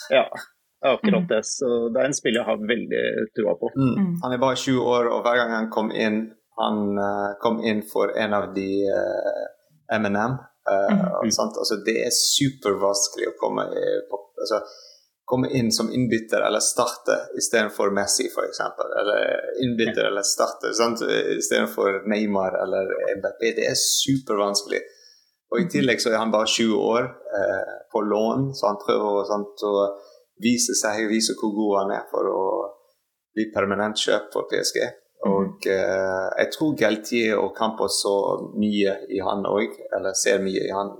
Så, 0.06 0.14
ja, 0.14 0.24
akkurat 0.94 1.28
det. 1.28 1.42
Så 1.48 1.74
det 1.92 2.00
er 2.00 2.08
en 2.08 2.16
spiller 2.16 2.42
jeg 2.42 2.50
har 2.52 2.64
veldig 2.72 3.04
troa 3.36 3.58
på. 3.60 3.74
Mm. 3.74 3.92
Mm. 3.98 4.16
Han 4.24 4.36
er 4.36 4.42
bare 4.46 4.62
20 4.62 4.88
år, 4.96 5.12
og 5.12 5.26
hver 5.26 5.42
gang 5.42 5.54
han 5.58 5.70
kom 5.74 5.92
inn 5.92 6.24
Han 6.54 6.98
eh, 7.02 7.30
kom 7.42 7.56
inn 7.66 7.80
for 7.82 8.12
en 8.14 8.34
av 8.36 8.52
de 8.54 8.68
uh, 8.86 9.46
M&M. 9.96 10.36
Uh, 10.70 11.00
Mm. 11.24 11.28
Altså, 11.28 11.76
det 11.84 11.96
er 12.06 12.12
supervanskelig 12.14 13.26
å 13.28 13.34
komme, 13.40 13.64
i, 13.74 13.88
på, 14.08 14.20
altså, 14.40 14.60
komme 15.24 15.48
inn 15.56 15.72
som 15.72 15.92
innbytter 15.92 16.40
eller 16.46 16.60
starte 16.60 17.16
istedenfor 17.38 17.90
Messi, 17.96 18.26
f.eks. 18.28 18.60
Eller 19.00 19.40
innbytter 19.64 20.04
eller 20.10 20.22
starte 20.22 20.72
istedenfor 21.38 22.02
Neymar 22.10 22.58
eller 22.62 22.92
Mbappé. 23.18 23.54
Det 23.56 23.68
er 23.70 23.78
supervanskelig. 23.80 24.82
Og 25.54 25.60
I 25.60 25.68
tillegg 25.70 26.02
så 26.02 26.10
er 26.10 26.20
han 26.20 26.32
bare 26.34 26.50
20 26.50 26.74
år 26.74 27.04
eh, 27.38 27.74
på 27.92 28.02
lån, 28.02 28.50
så 28.58 28.72
han 28.72 28.80
prøver 28.82 29.24
sant, 29.28 29.62
å 29.62 29.86
vise 30.42 30.74
seg, 30.74 31.06
vise 31.08 31.36
hvor 31.38 31.54
god 31.54 31.76
han 31.82 31.94
er 32.00 32.04
for 32.10 32.28
å 32.28 32.44
bli 33.34 33.46
permanent 33.54 34.00
kjøp 34.00 34.32
for 34.34 34.48
PSG. 34.50 34.80
Og 35.30 35.68
eh, 35.70 36.26
jeg 36.40 36.50
tror 36.56 36.74
Galtier 36.80 37.38
og 37.40 37.54
Campos 37.56 38.02
så 38.02 38.16
mye 38.58 38.98
i 39.08 39.22
han 39.24 39.46
òg, 39.48 39.78
eller 39.96 40.18
ser 40.18 40.42
mye 40.44 40.66
i 40.66 40.74
han 40.74 40.90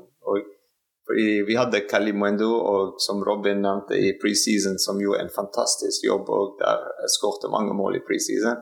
vi 1.47 1.57
hadde 1.57 1.81
Kalimuendo, 1.91 2.49
og 2.65 2.95
som 2.99 3.21
Robin 3.25 3.61
nevnte, 3.63 3.95
i 3.95 4.15
preseason, 4.23 4.79
som 4.79 5.01
gjorde 5.03 5.21
en 5.27 5.31
fantastisk 5.35 6.05
jobb 6.07 6.31
og 6.33 6.55
der 6.63 6.81
skårte 7.13 7.51
mange 7.53 7.75
mål 7.77 7.97
i 7.99 8.01
preseason. 8.07 8.57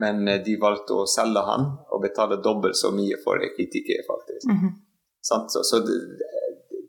Men 0.00 0.28
eh, 0.28 0.42
de 0.44 0.58
valgte 0.60 0.92
å 0.96 1.06
selge 1.08 1.40
han 1.44 1.64
og 1.92 2.02
betale 2.04 2.36
dobbelt 2.44 2.76
så 2.76 2.90
mye 2.92 3.16
for 3.24 3.40
Ekitike, 3.44 4.02
faktisk. 4.08 4.46
Mhm. 4.52 4.70
Sant? 5.22 5.52
Så, 5.52 5.60
så 5.64 5.80
de, 5.84 5.96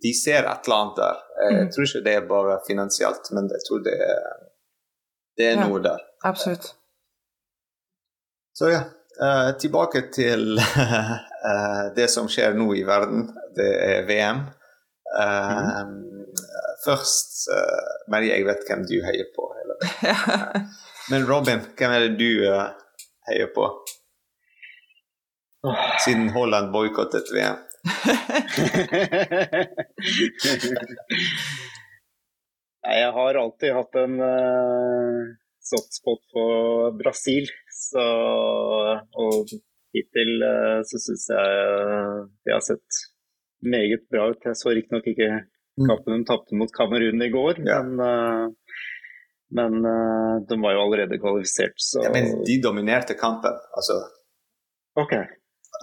de 0.03 0.13
ser 0.15 0.43
et 0.47 0.67
eller 0.67 0.77
annet 0.81 0.95
der. 1.01 1.17
Jeg 1.43 1.55
Mhm. 1.57 1.71
tror 1.75 1.87
ikke 1.87 2.03
det 2.05 2.13
er 2.15 2.27
bare 2.29 2.59
finansielt, 2.67 3.31
men 3.35 3.49
jeg 3.51 3.63
tror 3.67 3.83
det 3.83 3.95
er, 3.99 4.31
det 5.37 5.45
er 5.49 5.55
Ja. 5.59 5.67
noe 5.67 5.79
der. 5.83 5.99
Absolutt. 6.23 6.73
Så 8.55 8.69
ja, 8.71 8.83
Uh, 9.21 9.51
tilbake 9.59 9.99
til 10.15 10.55
uh, 10.57 11.89
det 11.97 12.07
som 12.09 12.29
skjer 12.31 12.55
nå 12.57 12.69
i 12.79 12.83
verden. 12.87 13.25
Det 13.53 13.67
er 13.83 14.05
VM. 14.07 14.39
Eh, 15.19 15.81
Først 16.85 17.49
uh, 17.51 17.91
Men 18.11 18.23
jeg 18.25 18.45
vet 18.47 18.61
hvem 18.67 18.85
du 18.89 18.97
heier 19.05 19.27
på. 19.35 19.43
Men 21.11 21.25
Robin, 21.29 21.59
hvem 21.77 21.91
er 21.95 21.99
det 22.05 22.13
du 22.19 22.31
uh, 22.47 22.69
heier 23.29 23.49
på? 23.55 23.63
Siden 26.05 26.29
Holland 26.33 26.71
boikottet 26.73 27.27
VM. 27.35 27.59
Nei, 32.81 32.95
jeg 32.97 33.11
har 33.17 33.39
alltid 33.43 33.75
hatt 33.77 33.93
en 34.01 34.15
uh, 34.21 35.21
softspot 35.69 36.21
på 36.33 36.45
Brasil, 36.97 37.45
så 37.69 38.05
Og 39.21 39.53
hittil 39.93 40.31
uh, 40.41 40.79
så 40.87 40.97
syns 41.03 41.29
jeg 41.29 41.47
uh, 41.61 42.25
de 42.45 42.49
har 42.55 42.63
sett 42.65 42.89
meget 43.63 44.03
bra 44.11 44.29
ut. 44.31 44.43
Jeg 44.45 44.55
så 44.55 44.69
riktignok 44.75 45.07
ikke 45.07 45.29
Mm. 45.79 45.87
kampen 45.87 46.17
de 46.19 46.25
tapte 46.27 46.51
mot 46.59 46.67
Kamerun 46.75 47.21
i 47.23 47.29
går, 47.31 47.53
Ja. 47.65 47.77
men, 47.81 47.99
uh, 47.99 48.49
men 49.55 49.71
uh, 49.87 50.41
de 50.49 50.57
var 50.61 50.73
jo 50.75 50.81
allerede 50.83 51.15
kvalifisert, 51.21 51.71
så 51.79 52.01
Ja, 52.03 52.09
men 52.11 52.43
de 52.43 52.57
dominerte 52.61 53.13
kampen. 53.15 53.53
Altså 53.77 53.93
OK. 54.99 55.11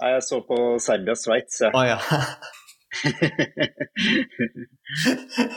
Jeg 0.01 0.21
så 0.23 0.41
på 0.47 0.77
Serbia-Sveits, 0.79 1.61
jeg. 1.65 1.71
Å 1.73 1.83
ja. 1.89 1.97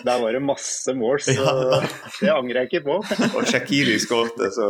Der 0.06 0.16
var 0.22 0.32
det 0.32 0.42
masse 0.42 0.94
mål, 0.94 1.20
så 1.20 1.32
Ja. 1.36 1.80
det 2.20 2.30
angrer 2.32 2.56
jeg 2.62 2.66
ikke 2.72 2.84
på. 2.88 2.96
Og 3.36 3.44
Shakiri 3.52 3.98
skåret, 4.00 4.40
så 4.56 4.66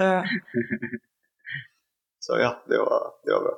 Eh, 0.00 0.24
Så 2.20 2.32
ja, 2.40 2.50
det 2.68 2.78
var, 2.78 3.12
det 3.24 3.32
var 3.32 3.40
bra. 3.46 3.54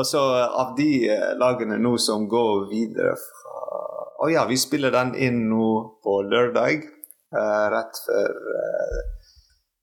Og 0.00 0.06
så 0.06 0.20
eh, 0.38 0.60
av 0.62 0.74
de 0.76 0.90
eh, 1.12 1.32
lagene 1.40 1.76
nå 1.78 1.96
som 2.00 2.28
går 2.28 2.68
videre 2.72 3.16
fra 3.20 3.56
Å 4.20 4.28
ja, 4.28 4.44
vi 4.48 4.56
spiller 4.60 4.92
den 4.92 5.14
inn 5.16 5.46
nå 5.48 5.66
på 6.04 6.18
lørdag, 6.28 6.82
eh, 7.32 7.66
rett 7.72 8.00
før 8.04 8.34
eh, 8.60 8.98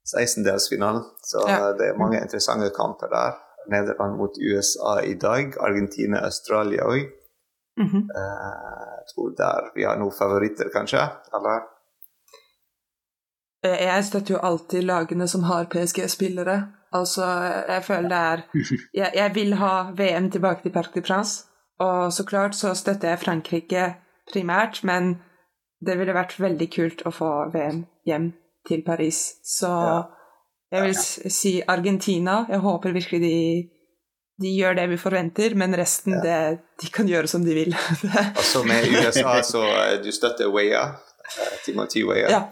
16-delsfinalen. 0.08 1.02
Så 1.26 1.42
Ja. 1.48 1.72
det 1.78 1.88
er 1.90 1.98
mange 1.98 2.20
interessante 2.22 2.70
kamper 2.76 3.10
der. 3.12 3.34
Nederland 3.68 4.14
mot 4.16 4.38
USA 4.38 5.00
i 5.04 5.14
dag. 5.14 5.58
Argentina, 5.60 6.22
Australia 6.30 6.86
òg. 6.86 7.10
mhm. 7.78 8.06
jeg 8.14 9.02
tror 9.10 9.34
der 9.38 9.68
vi 9.74 9.84
har 9.84 9.98
noen 9.98 10.14
favoritter, 10.18 10.70
kanskje. 10.74 11.02
Eller? 11.34 11.66
Jeg 13.64 14.04
støtter 14.04 14.34
jo 14.34 14.40
alltid 14.42 14.82
lagene 14.82 15.28
som 15.28 15.42
har 15.50 15.66
PSG-spillere. 15.74 16.77
Altså, 16.94 17.26
jeg 17.68 17.84
føler 17.84 18.08
det 18.08 18.18
er 18.18 18.42
jeg, 19.00 19.12
jeg 19.14 19.34
vil 19.34 19.54
ha 19.60 19.72
VM 19.96 20.30
tilbake 20.30 20.62
til 20.64 20.74
Parc 20.74 20.92
de 20.94 21.02
France. 21.02 21.44
Og 21.78 22.12
så 22.12 22.24
klart 22.26 22.56
så 22.58 22.74
støtter 22.74 23.12
jeg 23.12 23.22
Frankrike 23.22 23.88
primært, 24.32 24.82
men 24.84 25.16
det 25.86 25.98
ville 25.98 26.14
vært 26.16 26.38
veldig 26.40 26.68
kult 26.74 27.04
å 27.06 27.14
få 27.14 27.32
VM 27.54 27.84
hjem 28.08 28.32
til 28.66 28.82
Paris. 28.86 29.38
Så 29.46 29.70
jeg 30.72 30.88
vil 30.88 30.96
si 31.32 31.58
Argentina. 31.62 32.42
Jeg 32.50 32.64
håper 32.64 32.96
virkelig 32.96 33.20
de 33.22 33.36
de 34.38 34.52
gjør 34.54 34.76
det 34.78 34.86
vi 34.92 34.96
forventer, 35.00 35.54
men 35.58 35.74
resten, 35.74 36.14
det, 36.22 36.60
de 36.78 36.90
kan 36.94 37.08
gjøre 37.10 37.30
som 37.30 37.42
de 37.42 37.56
vil. 37.56 37.74
Og 37.74 38.44
så 38.52 38.62
med 38.66 38.86
USA, 38.86 39.40
så 39.42 39.64
eh, 39.66 39.96
du 40.02 40.12
støtter 40.14 40.50
Weah. 40.54 40.94
Timothy 41.64 42.02
Way. 42.08 42.18
Ja. 42.30 42.42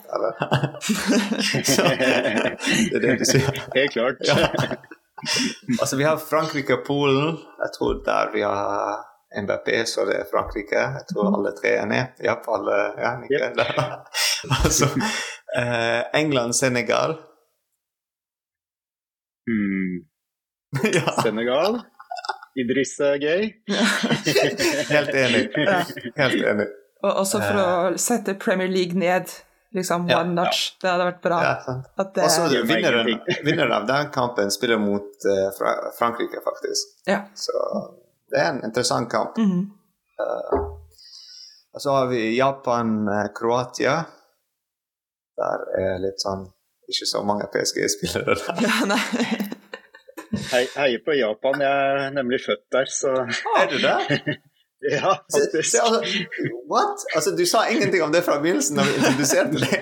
så, 1.74 1.82
det 1.82 2.96
er 2.96 3.00
det 3.00 3.18
du 3.20 3.24
sier. 3.24 3.60
Helt 3.74 3.92
klart. 3.92 4.22
Ja. 4.26 4.36
Altså, 5.80 5.96
vi 5.96 6.04
har 6.04 6.16
Frankrike 6.30 6.76
og 6.78 6.86
Polen. 6.86 7.38
Jeg 7.62 7.70
tror 7.78 8.02
der 8.04 8.32
vi 8.34 8.42
har 8.44 9.04
MBP, 9.42 9.68
så 9.86 10.04
det 10.08 10.16
er 10.20 10.28
Frankrike. 10.32 10.82
Jeg 10.98 11.04
tror 11.12 11.32
alle 11.38 11.52
tre 11.60 11.72
er 11.82 11.86
med. 11.86 12.04
Ja, 12.24 12.36
på 12.44 12.54
alle 12.56 12.76
ja, 13.04 13.12
yep. 13.32 13.58
altså, 14.64 14.86
eh, 15.58 16.20
England, 16.20 16.52
Senegal. 16.54 17.16
Hmm. 19.46 19.96
ja, 20.98 21.22
Senegal. 21.22 21.80
Idris 22.56 22.94
er 23.00 23.18
gøy. 23.20 23.42
helt 24.94 25.14
enig. 25.24 25.42
Helt 26.16 26.42
enig. 26.52 26.68
Og 27.04 27.10
også 27.22 27.40
for 27.42 27.58
å 27.60 27.98
sette 28.00 28.34
Premier 28.40 28.70
League 28.72 28.96
ned, 28.98 29.28
liksom 29.76 30.08
Ja, 30.08 30.22
one 30.22 30.34
notch. 30.38 30.78
Det 30.80 30.88
hadde 30.88 31.08
vært 31.10 31.22
bra. 31.22 31.40
Ja. 31.44 31.76
At 32.00 32.14
det, 32.16 32.24
Og 32.24 32.30
så 32.32 32.46
vinneren, 32.64 33.10
vinneren 33.44 33.74
av 33.76 33.86
den 33.88 34.10
kampen 34.14 34.50
spiller 34.54 34.80
mot 34.80 35.26
uh, 35.28 35.50
Frankrike, 35.98 36.40
faktisk. 36.44 36.96
ja. 37.10 37.24
Så 37.34 37.52
det 38.32 38.40
er 38.42 38.48
en 38.54 38.64
interessant 38.66 39.10
kamp. 39.12 39.36
Mhm. 39.38 39.66
Og 41.76 41.82
så 41.84 41.92
har 41.92 42.06
vi 42.08 42.20
Japan-Kroatia. 42.38 43.96
Der 45.36 45.64
er 45.76 45.98
litt 46.00 46.22
sånn 46.24 46.46
ikke 46.88 47.06
så 47.10 47.20
mange 47.26 47.46
PSG-spillere 47.52 48.36
der. 48.40 48.62
ja, 48.66 48.86
nei. 48.88 49.00
Hei, 50.52 50.62
heier 50.76 51.02
på 51.04 51.14
Japan. 51.16 51.60
Jeg 51.60 51.90
er 52.06 52.14
nemlig 52.16 52.40
født 52.46 52.64
der, 52.72 52.88
så 52.90 53.12
Er 53.60 53.68
du 53.70 53.76
det? 53.82 53.96
ja, 54.80 55.24
Se, 55.32 55.40
faktisk. 55.40 55.70
se, 55.70 55.78
altså, 55.80 56.00
what? 56.68 57.04
Altså, 57.16 57.30
du 57.38 57.46
sa 57.46 57.62
ingenting 57.72 58.02
om 58.04 58.12
det 58.12 58.22
fra 58.26 58.36
begynnelsen 58.42 58.76
da 58.76 58.84
vi 58.84 58.92
introduserte 58.98 59.56
deg. 59.62 59.72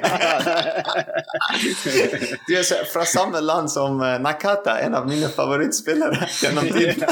Du 2.49 2.53
er 2.59 2.85
fra 2.93 3.05
samme 3.09 3.41
land 3.43 3.71
som 3.73 3.99
eh, 4.05 4.19
Nakata, 4.23 4.79
en 4.85 4.95
av 4.95 5.09
mine 5.11 5.29
favorittspillere 5.35 6.29
gjennom 6.41 6.71
tiden. 6.71 7.03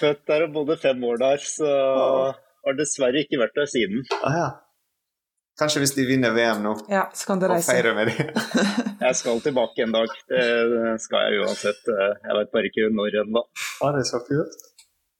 Født 0.00 0.24
der 0.30 0.46
og 0.48 0.54
bodde 0.56 0.78
fem 0.80 1.04
år 1.04 1.20
der, 1.20 1.44
så 1.44 1.68
har 2.64 2.76
dessverre 2.80 3.20
ikke 3.24 3.40
vært 3.42 3.56
der 3.60 3.68
siden. 3.70 4.02
Ah, 4.24 4.34
ja. 4.40 4.48
Kanskje 5.60 5.82
hvis 5.82 5.92
de 5.92 6.06
vinner 6.08 6.32
VM 6.32 6.62
nå, 6.64 6.70
Ja, 6.88 7.02
så 7.12 7.26
kan 7.28 7.40
du 7.40 7.44
og 7.44 7.52
reise. 7.52 7.74
med 7.92 8.08
dem. 8.08 8.32
Jeg 9.04 9.16
skal 9.18 9.40
tilbake 9.44 9.84
en 9.84 9.92
dag. 9.92 10.08
Det 10.32 10.44
skal 11.04 11.26
jeg 11.26 11.42
uansett. 11.44 11.82
Jeg 11.88 12.36
vet 12.38 12.50
bare 12.54 12.68
ikke 12.70 12.88
når 12.96 13.18
ennå. 13.26 13.42
Ah, 13.84 13.92
det 13.96 14.00
er 14.06 14.08
så 14.08 14.20
kult. 14.24 14.56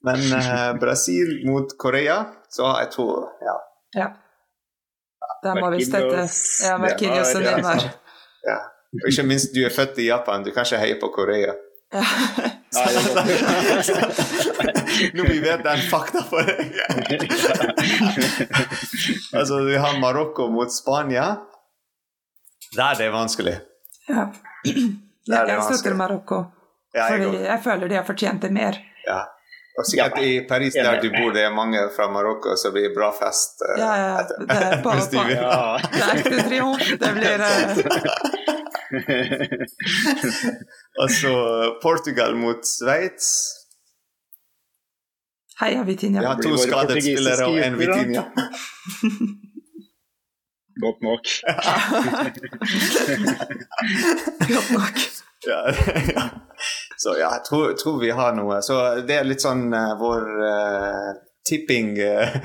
Men 0.02 0.20
eh, 0.32 0.72
Brasil 0.80 1.42
mot 1.46 1.74
Korea, 1.78 2.24
så 2.48 2.64
har 2.70 2.80
jeg 2.86 2.90
to 2.94 3.06
ja. 3.44 3.56
Ja. 4.00 4.06
Da 5.44 5.54
må 5.56 5.70
vi 5.74 5.84
støtte 5.84 6.24
ja, 6.64 6.76
Markinios 6.80 7.34
og 7.36 7.42
Neymar. 7.44 7.82
ja. 8.46 8.56
Og 8.90 9.06
ikke 9.12 9.22
minst 9.22 9.52
du 9.54 9.60
er 9.64 9.70
født 9.70 9.98
i 10.02 10.08
Japan, 10.08 10.42
du 10.44 10.50
kan 10.50 10.64
ikke 10.66 10.78
heie 10.82 10.96
på 11.00 11.08
Korea. 11.14 11.52
Ja. 11.92 12.02
Nei, 12.70 12.86
Nå 15.16 15.22
vi 15.26 15.38
vet 15.42 15.62
den 15.64 15.80
fakta 15.90 16.20
for 16.26 16.42
deg. 16.46 16.70
altså, 19.38 19.58
vi 19.66 19.76
har 19.76 19.98
Marokko 20.00 20.48
mot 20.54 20.72
Spania. 20.74 21.26
Der 22.76 22.94
det 22.98 23.06
er 23.08 23.12
vanskelig. 23.14 23.56
ja. 24.08 24.26
Der 25.26 25.36
er 25.42 25.46
det 25.46 25.52
Jeg 25.54 25.62
støtter. 25.78 25.94
Marokko, 25.94 26.44
Ja, 26.94 27.04
jeg 27.04 27.10
fordi 27.12 27.24
går. 27.36 27.44
jeg 27.46 27.60
føler 27.64 27.88
de 27.88 27.94
har 27.94 28.04
fortjent 28.06 28.42
det 28.42 28.52
mer. 28.52 28.72
Ja. 29.06 29.18
Og 29.80 29.84
sikkert 29.88 30.18
i 30.26 30.30
Paris 30.48 30.74
der 30.76 30.98
du 31.00 31.08
bor, 31.14 31.30
det 31.32 31.42
er 31.46 31.50
mange 31.56 31.80
fra 31.96 32.08
Marokko, 32.12 32.52
så 32.60 32.68
blir 32.74 32.82
det 32.88 32.94
bra 32.96 33.08
fest. 33.16 33.62
Uh, 33.64 33.68
Ja, 33.80 33.92
ja, 34.02 34.10
det 34.28 34.36
er 34.56 34.82
på- 34.84 34.92
på- 35.14 35.30
ja. 35.30 35.78
Det 35.86 36.02
er 36.04 36.10
ekte 36.18 36.38
triumf. 36.48 36.84
Det 37.00 37.10
blir 37.16 37.38
eh, 37.46 37.60
Og 41.00 41.10
så 41.10 41.32
Portugal 41.82 42.34
mot 42.36 42.66
Sveits. 42.66 43.56
Heia 45.60 45.82
Vitinha. 45.84 46.20
Vi 46.20 46.26
har 46.26 46.34
to 46.42 46.56
skadet 46.58 47.02
spillere 47.04 47.46
og 47.46 47.58
en 47.60 47.78
Vitinia 47.78 48.00
Vitinha. 48.00 48.24
Godt 50.80 51.00
nok. 51.04 51.20
Godt 54.48 54.70
nok. 54.76 54.94
Ja, 55.46 55.60
ja. 56.16 56.24
Så 57.00 57.14
ja, 57.16 57.30
jeg 57.32 57.44
tror, 57.48 57.72
tror 57.80 58.00
vi 58.00 58.10
har 58.12 58.34
noe. 58.36 58.60
Så 58.62 58.76
det 59.08 59.16
er 59.16 59.28
litt 59.28 59.40
sånn 59.40 59.70
uh, 59.72 59.94
vår 59.96 60.26
uh, 60.44 61.10
tipping 61.48 61.94
uh, 61.96 62.36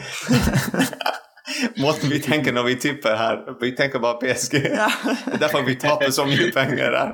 Måten 1.84 2.10
vi 2.10 2.22
tenker 2.24 2.56
når 2.56 2.66
vi 2.70 2.76
tipper 2.88 3.18
her. 3.20 3.41
Vi 3.60 3.74
tenker 3.76 4.01
bare 4.03 4.18
PSG. 4.24 4.56
Ja. 4.80 4.88
Det 5.28 5.36
er 5.36 5.43
derfor 5.43 5.66
vi 5.68 5.76
taper 5.80 6.12
så 6.16 6.26
mye 6.28 6.47
penger 6.56 6.95
her. 6.97 7.12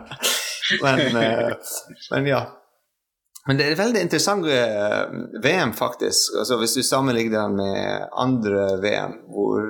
Men, 0.82 1.02
men 2.14 2.30
ja. 2.30 2.46
Men 3.50 3.58
det 3.60 3.66
er 3.68 3.80
veldig 3.80 4.06
interessant 4.06 4.46
VM, 4.46 5.74
faktisk. 5.76 6.38
Altså, 6.40 6.56
hvis 6.62 6.78
du 6.78 6.84
sammenligner 6.86 7.50
den 7.50 7.58
med 7.58 8.08
andre 8.24 8.68
VM, 8.86 9.18
hvor 9.34 9.66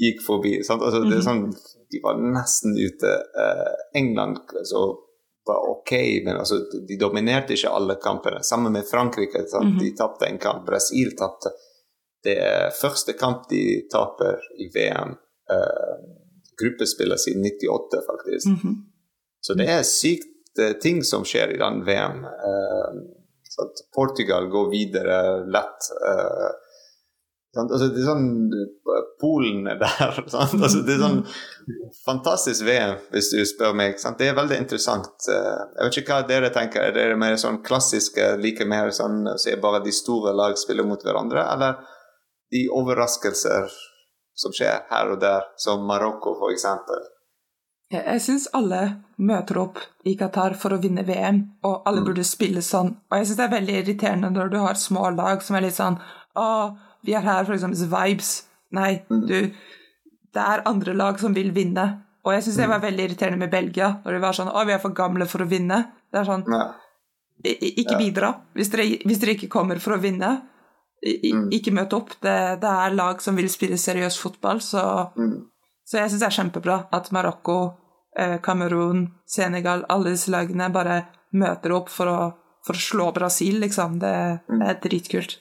gikk 0.00 0.24
forbi. 0.24 0.58
Sant? 0.64 0.82
Altså, 0.82 1.02
det 1.04 1.18
er 1.18 1.24
sånn, 1.26 1.46
de 1.92 2.00
var 2.04 2.20
nesten 2.20 2.76
ute. 2.78 3.14
Eh, 3.44 3.72
England 4.00 4.40
altså, 4.48 4.84
var 5.48 5.66
ok, 5.72 5.92
men 6.26 6.40
altså, 6.40 6.60
de 6.88 6.98
dominerte 7.00 7.56
ikke 7.56 7.72
alle 7.76 7.98
kampene. 8.02 8.42
Sammen 8.46 8.72
med 8.76 8.88
Frankrike. 8.88 9.44
Sant? 9.50 9.76
De 9.80 9.92
tapte 9.98 10.28
en 10.28 10.40
kamp. 10.42 10.64
Brasil 10.68 11.12
tapte. 11.18 11.52
Det 12.24 12.36
er 12.36 12.72
første 12.76 13.16
kamp 13.16 13.48
de 13.50 13.64
taper 13.92 14.42
i 14.60 14.68
VM. 14.74 15.16
Uh, 15.50 15.94
gruppespiller 16.60 17.16
siden 17.18 17.42
98, 17.42 18.02
faktisk. 18.06 18.50
Mhm. 18.52 18.74
Så 19.40 19.56
det 19.56 19.66
er 19.72 19.80
sykt 19.88 20.60
uh, 20.60 20.74
ting 20.82 21.00
som 21.04 21.24
skjer 21.26 21.54
i 21.54 21.58
den 21.58 21.80
VM. 21.88 22.20
Uh, 22.28 23.00
Portugal 23.94 24.46
går 24.46 24.70
videre 24.70 25.16
lett. 25.46 25.88
eh, 26.08 26.50
sant? 26.50 26.69
Altså, 27.56 27.88
det 27.90 27.98
er 28.02 28.06
sånn 28.06 28.26
Polene 28.50 29.16
Polen 29.20 29.66
er 29.68 29.78
der. 29.80 30.20
Altså, 30.30 30.82
det 30.86 30.94
er 30.94 31.02
sånn 31.02 31.20
fantastisk 32.06 32.64
VM, 32.66 32.96
hvis 33.12 33.30
du 33.34 33.40
spør 33.48 33.74
meg. 33.76 33.98
Sant? 34.00 34.18
Det 34.20 34.30
er 34.30 34.38
veldig 34.38 34.58
interessant. 34.62 35.10
Eh, 35.28 35.60
jeg 35.76 35.86
vet 35.88 35.98
ikke 36.02 36.16
hva 36.16 36.26
dere 36.28 36.50
tenker. 36.54 36.86
Er 36.88 36.94
dere 36.96 37.18
mer 37.20 37.36
sånn 37.40 37.60
klassiske, 37.66 38.36
like 38.40 38.64
mer 38.68 38.90
sånn 38.96 39.24
så 39.36 39.56
bare 39.62 39.82
de 39.84 39.92
store 39.94 40.32
lag 40.36 40.56
spiller 40.58 40.86
mot 40.88 41.02
hverandre, 41.04 41.44
eller 41.52 41.80
de 42.50 42.64
overraskelser 42.74 43.70
som 44.40 44.52
skjer 44.56 44.86
her 44.90 45.10
og 45.12 45.20
der, 45.22 45.48
som 45.60 45.82
Marokko 45.86 46.36
f.eks.? 46.38 46.66
Jeg, 47.90 48.20
syns 48.22 48.46
alle 48.54 48.80
møter 49.18 49.58
opp 49.58 49.80
i 50.06 50.14
Qatar 50.18 50.54
for 50.58 50.76
å 50.76 50.80
vinne 50.80 51.02
VM, 51.04 51.40
og 51.66 51.82
alle 51.88 52.00
Mm. 52.00 52.06
burde 52.06 52.24
spille 52.24 52.62
sånn. 52.62 52.92
Og 53.10 53.18
jeg 53.18 53.26
syns 53.26 53.36
det 53.40 53.44
er 53.48 53.56
veldig 53.58 53.76
irriterende 53.80 54.30
når 54.30 54.50
du 54.52 54.58
har 54.62 54.74
små 54.78 55.10
lag 55.16 55.42
som 55.42 55.56
er 55.56 55.66
litt 55.66 55.74
sånn 55.74 55.98
Å, 56.38 56.46
vi 57.04 57.14
er 57.14 57.20
her 57.22 57.44
for 57.44 57.54
eksempel 57.54 57.88
vibes. 57.88 58.44
Nei, 58.72 59.02
Mm. 59.10 59.26
du 59.26 59.50
Det 60.32 60.40
er 60.46 60.62
andre 60.64 60.94
lag 60.94 61.18
som 61.18 61.34
vil 61.34 61.50
vinne. 61.50 62.02
Og 62.24 62.32
jeg 62.34 62.42
syns 62.44 62.56
det 62.56 62.68
Mm. 62.68 62.70
var 62.70 62.80
veldig 62.80 63.08
irriterende 63.08 63.38
med 63.38 63.50
Belgia, 63.50 64.00
når 64.04 64.12
de 64.12 64.20
var 64.20 64.32
sånn 64.32 64.52
Å, 64.54 64.64
vi 64.66 64.72
er 64.72 64.78
for 64.78 64.90
gamle 64.90 65.26
for 65.26 65.38
å 65.40 65.48
vinne. 65.48 65.90
Det 66.12 66.20
er 66.20 66.24
sånn 66.24 66.44
Ja. 66.46 66.74
Ikke 67.44 67.96
bidra. 67.98 68.34
Hvis 68.54 68.70
dere, 68.70 68.98
hvis 69.06 69.18
dere 69.18 69.34
ikke 69.34 69.48
kommer 69.48 69.80
for 69.80 69.96
å 69.96 70.00
vinne, 70.00 70.42
i- 71.02 71.32
Mm. 71.32 71.50
ikke 71.50 71.72
møt 71.72 71.92
opp. 71.94 72.10
Det, 72.20 72.60
det 72.60 72.68
er 72.70 72.90
lag 72.94 73.20
som 73.22 73.34
vil 73.34 73.48
spille 73.48 73.76
seriøs 73.78 74.18
fotball, 74.20 74.58
så 74.60 75.10
Mm. 75.16 75.46
så 75.86 75.98
jeg 75.98 76.10
syns 76.10 76.18
det 76.20 76.28
er 76.28 76.42
kjempebra 76.44 76.86
at 76.92 77.10
Marokko, 77.10 77.74
eh, 78.16 78.38
Kamerun, 78.38 79.10
Senegal, 79.26 79.84
alle 79.88 80.10
disse 80.10 80.28
lagene 80.28 80.70
bare 80.72 81.06
møter 81.34 81.70
opp 81.74 81.88
for 81.88 82.06
å, 82.06 82.34
for 82.64 82.74
å 82.74 82.76
slå 82.76 83.14
Brasil, 83.14 83.58
liksom. 83.60 83.98
Det, 83.98 84.40
det 84.46 84.68
er 84.68 84.88
dritkult. 84.88 85.38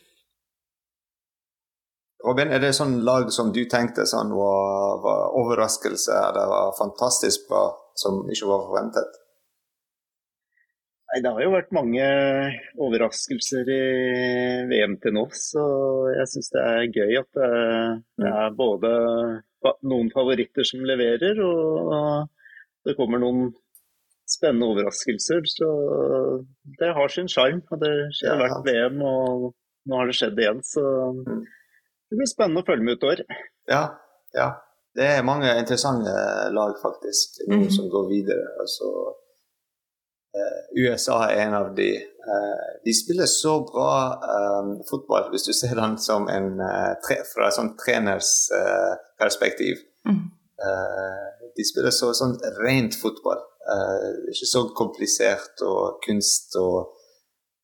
Robin, 2.25 2.51
er 2.51 2.59
det 2.59 2.73
sånn 2.75 2.97
lag 3.07 3.29
som 3.31 3.53
du 3.55 3.61
tenkte 3.71 4.03
sånn 4.09 4.33
var, 4.35 4.99
var 5.03 5.35
overraskelse 5.39 6.17
det 6.35 6.45
var 6.51 6.73
fantastisk 6.75 7.47
bra, 7.47 7.69
som 7.95 8.25
ikke 8.27 8.49
var 8.49 8.65
forventet? 8.67 9.19
Nei, 11.09 11.21
det 11.25 11.31
har 11.33 11.41
jo 11.41 11.53
vært 11.55 11.71
mange 11.73 12.09
overraskelser 12.85 13.71
i 13.73 13.83
VM 14.69 14.97
til 15.01 15.15
nå, 15.15 15.23
så 15.33 15.63
jeg 16.13 16.27
syns 16.33 16.51
det 16.53 16.65
er 16.65 16.83
gøy 16.99 17.15
at 17.21 17.39
det, 17.39 17.53
det 18.21 18.33
er 18.43 18.59
både 18.59 18.91
noen 19.89 20.11
favoritter 20.13 20.67
som 20.67 20.85
leverer, 20.85 21.39
og 21.41 22.27
det 22.85 22.95
kommer 22.99 23.23
noen 23.23 23.49
spennende 24.29 24.69
overraskelser. 24.69 25.41
Så 25.49 25.69
det 26.79 26.91
har 26.95 27.13
sin 27.13 27.31
sjarm. 27.31 27.63
Det 27.81 27.93
har 28.21 28.43
vært 28.43 28.67
VM, 28.67 29.01
og 29.01 29.49
nå 29.89 29.99
har 29.99 30.09
det 30.09 30.17
skjedd 30.19 30.39
igjen. 30.39 30.61
Så 30.65 30.83
det 32.09 32.17
blir 32.17 32.29
spennende 32.29 32.63
å 32.63 32.67
følge 32.67 32.85
med 32.85 32.99
utover. 32.99 33.23
Ja, 33.69 33.83
ja. 34.35 34.49
Det 34.97 35.05
er 35.05 35.23
mange 35.23 35.51
interessante 35.59 36.11
lag, 36.51 36.73
faktisk, 36.81 37.43
mm. 37.47 37.67
Som 37.71 37.91
går 37.93 38.07
videre. 38.09 38.47
Altså, 38.59 38.87
eh, 40.35 40.61
USA 40.81 41.19
er 41.27 41.43
en 41.45 41.53
av 41.59 41.69
de. 41.77 41.91
Eh, 42.33 42.71
de 42.85 42.95
spiller 42.97 43.29
så 43.29 43.59
bra 43.69 43.91
eh, 44.17 44.71
fotball, 44.89 45.29
hvis 45.29 45.45
du 45.45 45.53
ser 45.53 45.77
den 45.77 45.95
som 46.01 46.25
en, 46.33 46.57
tre, 47.05 47.17
fra 47.29 47.47
et 47.47 47.57
sånn 47.59 47.75
trenersperspektiv. 47.79 49.85
Mhm. 50.09 50.25
Eh, 50.59 51.49
de 51.55 51.65
spiller 51.67 51.93
så 51.95 52.11
sånn 52.15 52.35
rent 52.59 52.97
fotball. 52.99 53.41
Eh, 53.69 54.07
ikke 54.33 54.49
så 54.49 54.65
komplisert 54.75 55.63
og 55.65 55.99
kunst 56.05 56.55
og 56.59 56.95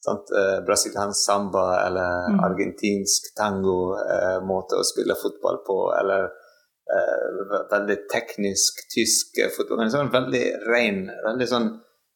sant, 0.05 0.29
eh, 0.37 0.59
brasiliansk 0.67 1.19
samba 1.25 1.65
eller 1.85 2.29
Mm. 2.31 2.39
argentinsk 2.47 3.31
tango-måte 3.37 4.77
å 4.79 4.83
spille 4.85 5.15
fotball 5.21 5.57
på, 5.67 5.77
eller 5.99 6.27
eh, 6.95 7.63
veldig 7.71 7.97
teknisk 8.13 8.83
tysk 8.93 9.39
eh, 9.41 9.49
fotball. 9.57 9.81
Men 9.83 9.91
sånn 9.93 10.11
veldig 10.13 10.45
ren, 10.69 10.99
veldig 11.27 11.47
sånn 11.49 11.67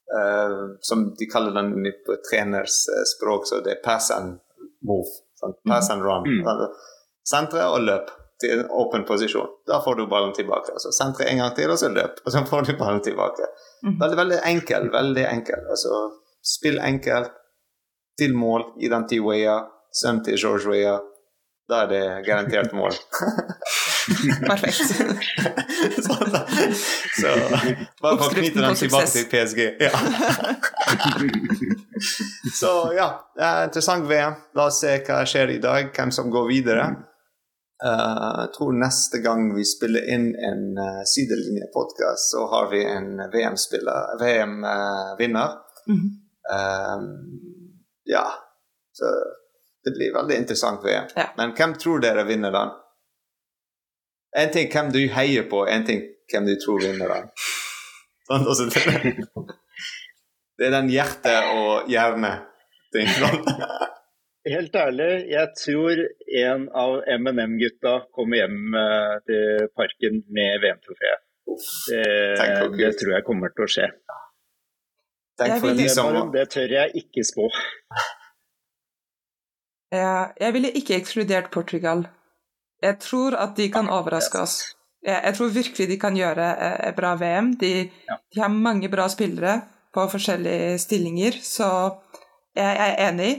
eh, 0.10 0.54
Som 0.82 1.04
de 1.18 1.28
kaller 1.30 1.54
den 1.54 1.74
på 2.06 2.16
treners 2.30 2.78
eh, 2.94 3.04
språk, 3.16 3.46
så 3.50 3.60
det 3.66 3.76
er 3.78 3.84
pass 3.84 4.12
and 4.12 4.40
move. 4.82 5.10
Sant? 5.42 5.56
Pass 5.68 5.90
and 5.94 6.02
run. 6.06 6.26
Mm. 6.26 6.66
Sentre 7.30 7.68
og 7.70 7.84
løp 7.86 8.10
til 8.42 8.56
en 8.62 8.70
åpen 8.72 9.04
posisjon. 9.06 9.50
Da 9.68 9.82
får 9.84 10.00
du 10.00 10.06
ballen 10.08 10.34
tilbake. 10.34 10.72
Altså, 10.74 10.90
sentre 10.96 11.28
en 11.30 11.38
gang 11.44 11.54
til, 11.56 11.70
og 11.70 11.78
så 11.78 11.90
løp. 11.94 12.22
Og 12.26 12.32
så 12.34 12.42
får 12.48 12.66
du 12.70 12.74
ballen 12.80 13.02
tilbake. 13.06 13.50
Mm. 13.84 13.98
Veldig, 14.02 14.18
veldig 14.22 14.40
enkel. 14.54 14.90
Veldig 14.94 15.26
enkel. 15.30 15.66
Altså, 15.76 16.00
spill 16.56 16.80
enkelt 16.80 17.36
til 18.20 18.36
mål. 18.36 18.74
i 18.80 18.90
den 18.92 19.08
ti 19.08 19.20
waya, 19.24 19.62
Sønnen 19.96 20.24
til 20.26 20.38
George-waya 20.38 21.00
Da 21.70 21.76
er 21.84 21.88
det 21.90 22.26
garantert 22.26 22.74
mål. 22.74 22.92
Perfekt. 24.50 24.76
så, 26.06 26.14
så 27.22 27.30
bare 28.02 28.18
for 28.18 28.26
å 28.26 28.30
knytte 28.34 28.62
den 28.64 28.76
tilbake 28.80 29.12
til 29.14 29.26
PSG. 29.30 29.60
Ja. 29.78 29.92
så 32.60 32.72
ja, 32.98 33.08
det 33.38 33.46
er 33.46 33.68
interessant 33.68 34.10
VM. 34.10 34.34
La 34.58 34.64
oss 34.72 34.80
se 34.82 34.92
hva 35.06 35.22
skjer 35.30 35.48
i 35.54 35.62
dag, 35.62 35.94
hvem 35.94 36.12
som 36.16 36.34
går 36.34 36.46
videre. 36.50 36.86
Uh, 37.86 38.48
jeg 38.48 38.52
tror 38.58 38.72
neste 38.76 39.18
gang 39.24 39.54
vi 39.54 39.64
spiller 39.68 40.04
inn 40.10 40.34
en 40.34 40.74
uh, 40.74 41.04
sidelinjepodkast, 41.08 42.32
så 42.34 42.48
har 42.56 42.66
vi 42.74 42.82
en 42.90 43.14
VM-vinner. 43.30 45.50
Mhm. 45.86 46.10
Eh, 46.50 46.98
ja, 48.10 48.26
så 48.98 49.12
det 49.86 49.96
blir 49.96 50.14
veldig 50.14 50.38
interessant 50.44 50.86
VM. 50.86 51.10
Ja. 51.16 51.30
Men 51.38 51.54
hvem 51.58 51.76
tror 51.80 52.02
dere 52.04 52.26
vinner 52.28 52.54
den? 52.56 52.74
En 54.38 54.52
ting 54.54 54.70
hvem 54.74 54.92
du 54.94 55.00
heier 55.14 55.48
på, 55.50 55.64
en 55.68 55.86
ting 55.88 56.04
hvem 56.32 56.50
du 56.50 56.56
tror 56.62 56.82
vinner 56.84 57.14
den. 57.16 57.30
Sånn, 58.30 58.46
altså, 58.46 58.68
det, 58.70 59.16
det 60.60 60.68
er 60.68 60.76
den 60.76 60.92
hjerte 60.94 61.34
og 61.56 61.90
hjerne-ting. 61.90 63.10
Helt 64.50 64.76
ærlig, 64.80 65.10
jeg 65.30 65.50
tror 65.60 66.04
en 66.44 66.68
av 66.82 67.00
M&M-gutta 67.20 67.96
kommer 68.16 68.40
hjem 68.40 68.78
eh, 68.80 69.16
til 69.28 69.66
parken 69.78 70.22
med 70.34 70.62
VM-trofeet. 70.64 71.26
Det, 71.90 72.06
det 72.78 72.94
tror 73.02 73.16
jeg 73.18 73.26
kommer 73.28 73.52
til 73.56 73.66
å 73.66 73.72
skje. 73.74 73.90
Tenk 75.48 75.60
for 75.62 75.68
vil- 75.68 75.78
de 75.78 75.88
Det, 75.88 76.32
det 76.34 76.50
tør 76.54 76.70
jeg 76.76 76.92
ikke 77.04 77.24
spå. 77.26 77.48
Jeg, 79.92 80.32
jeg 80.40 80.54
ville 80.54 80.72
ikke 80.78 80.96
ekskludert 81.00 81.50
Portugal. 81.52 82.04
Jeg 82.84 83.00
tror 83.04 83.36
at 83.36 83.56
de 83.58 83.70
kan 83.74 83.90
overraske 83.90 84.40
oss. 84.40 84.60
Jeg, 85.06 85.34
tror 85.38 85.48
virkelig 85.56 85.88
de 85.90 85.98
kan 86.00 86.16
gjøre 86.18 86.46
eh, 86.60 86.90
et 86.90 86.96
bra 86.96 87.14
VM. 87.16 87.54
De, 87.60 87.90
Ja. 88.10 88.18
de 88.36 88.42
har 88.42 88.50
mange 88.52 88.90
bra 88.92 89.08
spillere 89.10 89.62
på 89.94 90.06
forskjellige 90.12 90.78
stillinger, 90.80 91.32
så 91.42 91.70
jeg, 92.56 92.78
jeg 92.78 92.96
er 92.98 93.10
enig. 93.10 93.32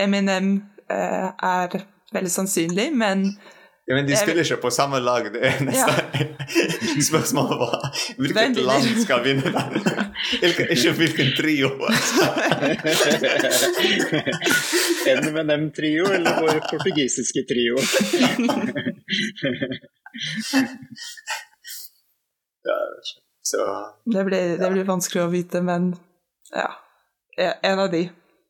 Eminem 0.00 0.50
eh, 0.90 1.30
er 1.42 1.78
veldig 2.12 2.30
sannsynlig, 2.30 2.90
men 2.94 3.24
ja, 3.86 3.94
men 3.94 4.06
De 4.06 4.16
spiller 4.16 4.42
ikke 4.42 4.56
på 4.64 4.70
samme 4.74 4.98
lag. 5.00 5.28
Det 5.32 5.42
er 5.46 5.60
nesten 5.62 6.32
Spørsmålet 7.08 7.58
var 7.60 7.84
hvilket 8.18 8.58
land 8.66 8.88
skal 9.02 9.22
vinne 9.22 9.52
den? 9.54 9.70
Ikke 10.42 10.92
hvilken 10.96 11.30
trio. 11.38 11.70
dem 15.52 15.70
trio 15.76 16.04
eller 16.10 16.40
vår 16.40 16.58
portugisiske 16.70 17.44
trio. 17.46 17.76
Så 23.42 23.62
det 24.04 24.24
blir, 24.24 24.58
det 24.58 24.70
blir 24.72 24.84
vanskelig 24.84 25.22
å 25.22 25.30
vite. 25.30 25.62
Men 25.62 25.92
ja, 26.50 26.70
en 27.62 27.78
av 27.78 27.90
de, 27.94 28.08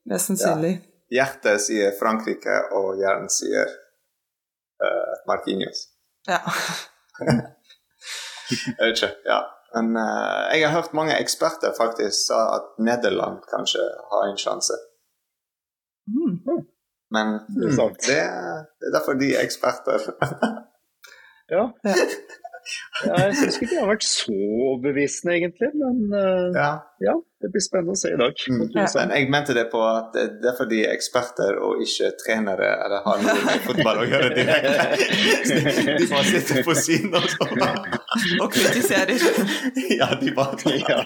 mest 0.09 0.31
sannsynlig. 0.31 0.79
hjertet 1.13 1.61
sier 1.61 1.93
Frankrike, 1.99 2.57
og 2.79 2.97
hjernen 3.01 3.29
sier 3.31 3.69
uh, 4.81 5.16
Marquinhos. 5.27 5.79
Ja. 6.27 6.39
Jeg 8.77 8.83
vet 8.85 8.95
ikke. 8.95 9.13
Ja. 9.25 9.39
Men 9.75 9.97
uh, 9.99 10.43
jeg 10.55 10.69
har 10.69 10.75
hørt 10.75 10.93
mange 10.93 11.17
eksperter 11.19 11.73
faktisk 11.77 12.15
sa 12.29 12.37
at 12.57 12.67
Nederland 12.79 13.41
kanskje 13.51 13.83
har 14.11 14.29
en 14.29 14.39
sjanse. 14.39 14.77
Mm. 16.07 16.63
Men 17.11 17.27
Det 17.49 17.67
er 17.67 17.91
det, 18.07 18.21
det 18.79 18.87
er 18.87 18.93
derfor 18.95 19.13
de 19.19 19.35
er 19.35 19.43
eksperter. 19.43 19.99
Ja. 21.49 21.63
Ja. 23.05 23.11
ja 23.11 23.23
jeg 23.27 23.39
syns 23.39 23.57
ikke 23.59 23.71
de 23.71 23.79
har 23.81 23.89
vært 23.91 24.05
så 24.07 24.35
overbevisende, 24.35 25.35
egentlig. 25.39 25.71
Men 25.77 26.15
eh, 26.17 26.57
ja. 26.57 26.69
ja, 27.03 27.15
det 27.43 27.51
blir 27.53 27.63
spennende 27.63 27.93
å 27.93 27.99
se 27.99 28.11
i 28.13 28.17
dag. 28.19 28.43
Mm. 28.49 28.61
Men 28.73 29.13
jeg 29.13 29.29
mente 29.33 29.55
det 29.57 29.65
på 29.71 29.81
at 29.85 30.15
det 30.15 30.49
er 30.51 30.55
fordi 30.57 30.79
er 30.85 30.95
eksperter 30.95 31.59
og 31.63 31.83
ikke 31.85 32.09
trenere 32.23 32.69
eller 32.85 33.03
har 33.05 33.23
noe 33.23 33.35
med 33.45 33.65
fotball 33.67 34.01
å 34.01 34.07
gjøre 34.09 34.31
direkte. 34.37 34.87
De 36.01 36.07
bare 36.09 36.25
sitter 36.31 36.63
på 36.65 36.77
siden 36.77 37.17
og 37.17 37.27
sånn. 37.35 37.65
Og 38.41 38.49
kritiserer. 38.53 39.27
Ja, 39.97 40.09
de 40.19 40.31
bare 40.35 40.73
Ja. 40.77 41.01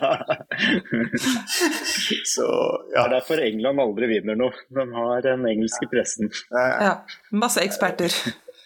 Så 2.27 2.45
Det 2.91 2.99
er 3.01 3.11
derfor 3.13 3.41
England 3.43 3.81
aldri 3.83 4.07
vinner 4.11 4.37
noe. 4.39 4.55
De 4.71 4.85
har 4.95 5.25
den 5.25 5.45
engelske 5.49 5.89
pressen. 5.91 6.31
Ja. 6.51 7.01
Masse 7.35 7.63
eksperter. 7.65 8.15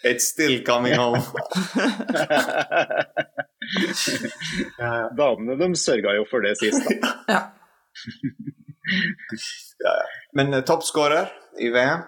It's 0.06 0.28
still 0.32 0.64
coming 0.64 0.94
home. 0.94 1.22
Damene 5.18 5.56
de 5.58 5.76
sørga 5.76 6.14
jo 6.16 6.24
for 6.30 6.40
det 6.46 6.56
sist, 6.62 6.90
da. 7.02 7.12
Ja. 9.82 9.94
Men 10.38 10.54
uh, 10.54 10.60
toppskårer 10.62 11.26
i 11.58 11.70
VM 11.74 12.00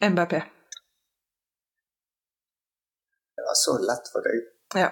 MBP. 0.00 0.30
Det 3.36 3.42
var 3.46 3.54
så 3.54 3.78
lett 3.78 4.10
for 4.12 4.26
deg. 4.26 4.40
Ja. 4.74 4.90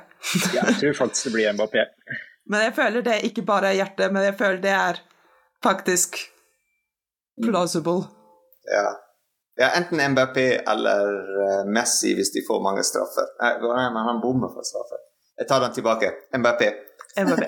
Jeg 0.55 0.79
tror 0.81 0.93
faktisk 0.93 1.25
det 1.25 1.33
blir 1.33 1.53
Mbappé. 1.53 1.85
Men 2.51 2.63
jeg 2.63 2.75
føler 2.75 3.03
det 3.03 3.17
ikke 3.27 3.43
bare 3.43 3.73
er 3.73 3.81
hjertet, 3.81 4.13
men 4.15 4.23
jeg 4.23 4.37
føler 4.39 4.61
det 4.63 4.71
er 4.71 4.99
faktisk 5.67 6.15
plausible. 7.43 8.05
Ja. 8.71 8.93
Ja, 9.57 9.71
enten 9.79 10.01
MBP 10.01 10.39
eller 10.73 11.13
eh, 11.45 11.63
Messi 11.73 12.15
hvis 12.15 12.33
de 12.33 12.45
får 12.49 12.63
mange 12.65 12.85
straffer. 12.85 13.29
Nei, 13.43 13.55
nei, 13.63 13.87
men 13.95 14.09
han 14.11 14.21
bommer 14.25 14.53
for 14.53 14.67
straffer. 14.69 15.01
Jeg 15.39 15.49
tar 15.49 15.61
den 15.65 15.73
tilbake. 15.77 16.13
MBP. 16.37 16.63
MBP. 17.17 17.43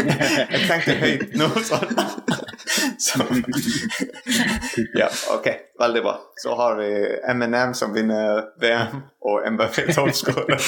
Jeg 0.54 0.66
tenkte 0.66 0.94
høyt 0.98 1.36
nå, 1.38 1.50
sånn. 1.62 1.94
Så. 2.98 3.18
Ja, 4.94 5.08
OK. 5.30 5.46
Veldig 5.78 6.02
bra. 6.02 6.20
Så 6.36 6.54
har 6.54 6.76
vi 6.76 6.88
MNM 7.34 7.74
som 7.74 7.94
vinner 7.94 8.44
VM, 8.60 9.02
og 9.20 9.46
MBP 9.52 9.92
toppskårer. 9.94 10.58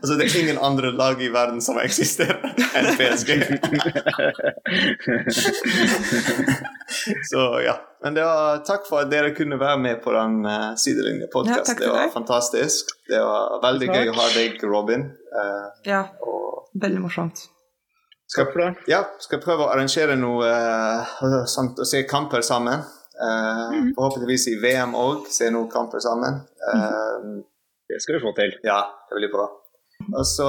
altså, 0.00 0.14
det 0.14 0.24
er 0.28 0.40
ingen 0.40 0.58
andre 0.62 0.92
lag 0.96 1.22
i 1.22 1.28
verden 1.32 1.60
som 1.64 1.80
eksisterer 1.82 2.52
enn 2.76 2.90
PSG. 2.96 3.30
Så 7.32 7.46
ja. 7.64 7.78
Men 8.04 8.14
det 8.14 8.22
var, 8.24 8.60
takk 8.66 8.84
for 8.86 9.02
at 9.02 9.10
dere 9.10 9.32
kunne 9.34 9.58
være 9.58 9.78
med 9.82 10.00
på 10.04 10.12
den 10.14 10.36
uh, 10.46 10.52
Ja, 10.52 10.74
sidelinjepodkasten. 10.78 11.74
Ja, 11.74 11.84
det 11.84 11.88
var 11.92 12.04
deg. 12.06 12.12
fantastisk. 12.14 12.92
Det 13.10 13.18
var 13.26 13.56
veldig 13.64 13.88
gøy 13.90 14.10
å 14.12 14.16
ha 14.20 14.26
deg, 14.36 14.62
Robin. 14.70 15.08
Uh, 15.34 15.64
Ja, 15.88 16.04
og 16.22 16.68
veldig 16.78 17.00
morsomt. 17.06 17.46
Takk 18.36 18.52
for 18.52 18.60
det. 18.60 18.70
ja, 18.92 19.02
skal 19.24 19.40
prøve 19.40 19.64
å 19.64 19.70
arrangere 19.72 20.14
noe 20.20 20.46
uh, 20.46 21.44
sånt, 21.48 21.78
å 21.80 21.86
se 21.88 22.02
kamper 22.06 22.44
sammen. 22.44 22.84
Eh, 23.18 23.70
Forhåpentligvis 23.96 24.44
i 24.52 24.52
VM 24.62 24.92
òg, 24.94 25.24
se 25.34 25.48
noen 25.50 25.66
kamper 25.72 25.98
sammen. 25.98 26.36
Eh, 26.70 27.24
Det 27.90 27.96
skal 28.04 28.14
du 28.14 28.20
få 28.22 28.30
til. 28.36 28.52
Ja, 28.62 28.76
det 29.10 29.16
blir 29.18 29.32
bra. 29.32 29.46
Og 30.12 30.22
så 30.28 30.46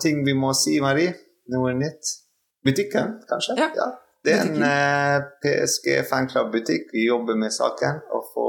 ting 0.00 0.22
vi 0.24 0.32
må 0.32 0.54
si, 0.56 0.78
Marie. 0.80 1.12
Noe 1.52 1.74
nytt. 1.76 2.14
Butikken, 2.64 3.18
kanskje? 3.28 3.58
Ja, 3.60 3.90
Det 4.24 4.32
er 4.36 4.42
en 4.44 4.62
eh, 4.62 5.18
PSG 5.40 6.02
fanklubb-butikk. 6.10 6.90
Vi 6.92 7.06
jobber 7.08 7.38
med 7.40 7.52
saken. 7.54 8.02
Å 8.12 8.20
få 8.34 8.48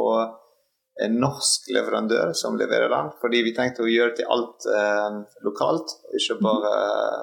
en 1.05 1.19
norsk 1.22 1.69
leverandør 1.72 2.34
som 2.36 2.57
leverer 2.59 2.91
den. 2.91 3.11
Fordi 3.22 3.43
vi 3.45 3.53
tenkte 3.55 3.86
å 3.86 3.91
gjøre 3.91 4.15
til 4.17 4.28
alt 4.36 4.67
eh, 4.67 5.19
lokalt, 5.47 5.93
ikke 6.19 6.39
bare 6.43 6.74
eh, 6.80 7.22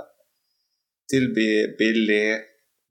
tilby 1.13 1.49
billig, 1.79 2.39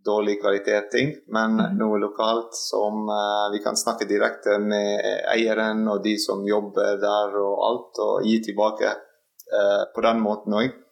dårlig 0.07 0.37
kvalitet-ting, 0.41 1.09
men 1.35 1.57
Mhm. 1.57 1.77
noe 1.81 1.97
lokalt 1.99 2.53
som 2.55 3.09
eh, 3.09 3.47
vi 3.51 3.59
kan 3.63 3.75
snakke 3.75 4.07
direkte 4.07 4.59
med 4.61 5.01
eieren 5.33 5.87
og 5.91 6.03
de 6.03 6.15
som 6.21 6.45
jobber 6.47 7.01
der 7.01 7.35
og 7.41 7.65
alt, 7.69 7.99
og 8.05 8.23
gi 8.23 8.37
tilbake 8.45 8.93
eh, 8.93 9.83
på 9.95 10.01
den 10.05 10.21
måten 10.21 10.53
òg. 10.53 10.83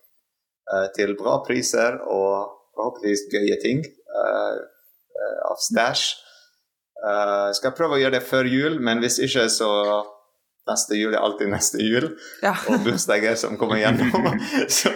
til 0.97 1.11
bra 1.13 1.43
priser 1.45 1.99
og 2.09 2.49
forhåpentligvis 2.73 3.27
gøye 3.29 3.57
ting 3.61 3.83
eh, 3.83 3.91
eh, 3.91 3.94
av 5.49 5.57
stæsj. 5.61 6.05
Jeg 7.05 7.55
skal 7.59 7.73
prøve 7.77 7.97
å 7.97 8.01
gjøre 8.01 8.17
det 8.19 8.23
før 8.25 8.47
jul, 8.49 8.77
men 8.83 9.01
hvis 9.03 9.19
ikke, 9.21 9.45
så 9.51 9.67
neste 10.65 10.97
jul 10.97 11.13
er 11.13 11.21
alltid 11.21 11.51
neste 11.51 11.77
jul. 11.83 12.07
Ja. 12.41 12.55
Og 12.71 12.81
bursdager 12.87 13.35
som 13.37 13.57
kommer 13.61 13.77
gjennom. 13.77 14.09
så, 14.79 14.89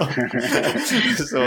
så 1.29 1.43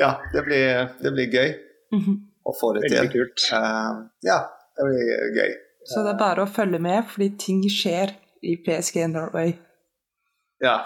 ja, 0.00 0.14
det 0.32 0.44
blir, 0.46 0.86
det 1.02 1.12
blir 1.18 1.28
gøy 1.34 1.50
Mhm. 1.92 2.14
å 2.48 2.54
få 2.56 2.70
det 2.72 2.86
Veldig 2.86 3.00
til. 3.02 3.10
kult. 3.12 3.42
Uh, 3.52 4.06
ja, 4.24 4.38
det 4.78 4.86
blir 4.88 5.34
gøy. 5.36 5.50
Så 5.92 6.00
det 6.06 6.14
er 6.14 6.18
bare 6.22 6.46
å 6.46 6.48
følge 6.48 6.78
med, 6.80 7.04
fordi 7.10 7.28
ting 7.42 7.60
skjer 7.68 8.14
i 8.48 8.54
PSG 8.64 9.02
Norway. 9.12 9.52
Ja. 10.64 10.78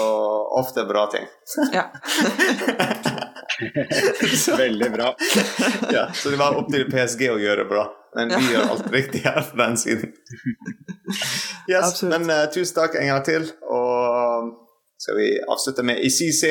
Og 0.00 0.56
ofte 0.62 0.86
bra 0.88 1.04
ting. 1.12 1.26
Ja. 1.74 1.90
Veldig 4.64 4.90
bra. 4.92 5.14
Ja, 5.96 6.06
så 6.14 6.30
det 6.30 6.38
var 6.40 6.56
opp 6.58 6.70
til 6.72 6.84
PSG 6.90 7.26
å 7.32 7.38
gjøre 7.40 7.64
bra. 7.70 7.86
Men 8.16 8.32
vi 8.34 8.52
gjør 8.54 8.72
alt 8.74 8.88
riktig 8.92 9.20
her 9.26 9.40
på 9.50 9.56
den 9.60 9.76
siden. 9.78 10.12
Yes, 11.70 11.84
Absolutt. 11.92 12.12
men 12.16 12.30
eh, 12.30 12.44
tusen 12.54 12.74
takk 12.76 12.94
en 12.98 13.06
gang 13.10 13.24
til. 13.26 13.44
Og 13.70 14.50
skal 14.98 15.16
vi 15.18 15.28
avslutte 15.50 15.82
med 15.86 16.00
ICC 16.06 16.42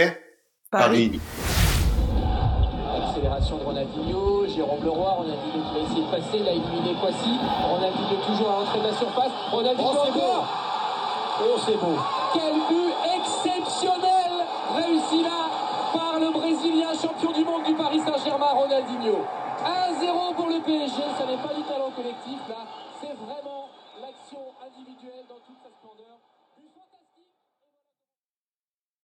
Paris. 0.72 1.16
Paris. 1.20 1.20
Accélération 3.00 3.58
de 3.60 3.64
Ronaldinho, 3.64 4.46
Jérôme 4.48 4.84
Leroy, 4.84 5.12
Ronaldinho 5.20 5.60
qui 5.68 5.74
va 5.76 5.82
essayer 5.86 6.04
de 6.06 6.12
passer, 6.12 6.38
il 6.40 6.48
a 6.48 6.52
éliminé 6.52 6.94
Kwasi, 7.02 7.34
Ronaldinho 7.72 8.16
toujours 8.28 8.50
à 8.52 8.60
l'entrée 8.60 8.80
de 8.80 8.88
la 8.88 8.94
surface, 8.94 9.32
Ronaldinho 9.52 9.90
Oh, 9.92 10.08
encore 10.08 10.48
Oh 11.42 11.58
c'est 11.66 11.80
beau 11.80 11.98
Quel 12.34 12.54
but 12.70 12.94
exceptionnel 13.18 14.34
réussi 14.76 15.24
là 15.24 15.40
par 15.94 16.20
le 16.20 16.32
Brésilien 16.32 16.39
champion 17.02 17.32
du 17.32 17.46
monde 17.46 17.64
du 17.64 17.74
Paris 17.76 18.02
Saint-Germain, 18.06 18.52
Ronaldinho. 18.54 19.24
1-0 19.64 20.36
pour 20.36 20.48
le 20.48 20.60
PSG, 20.62 21.02
ça 21.18 21.26
n'est 21.26 21.38
pas 21.38 21.54
du 21.54 21.64
talent 21.64 21.92
collectif 21.96 22.40
là, 22.48 22.64
c'est 23.02 23.16
vraiment 23.16 23.59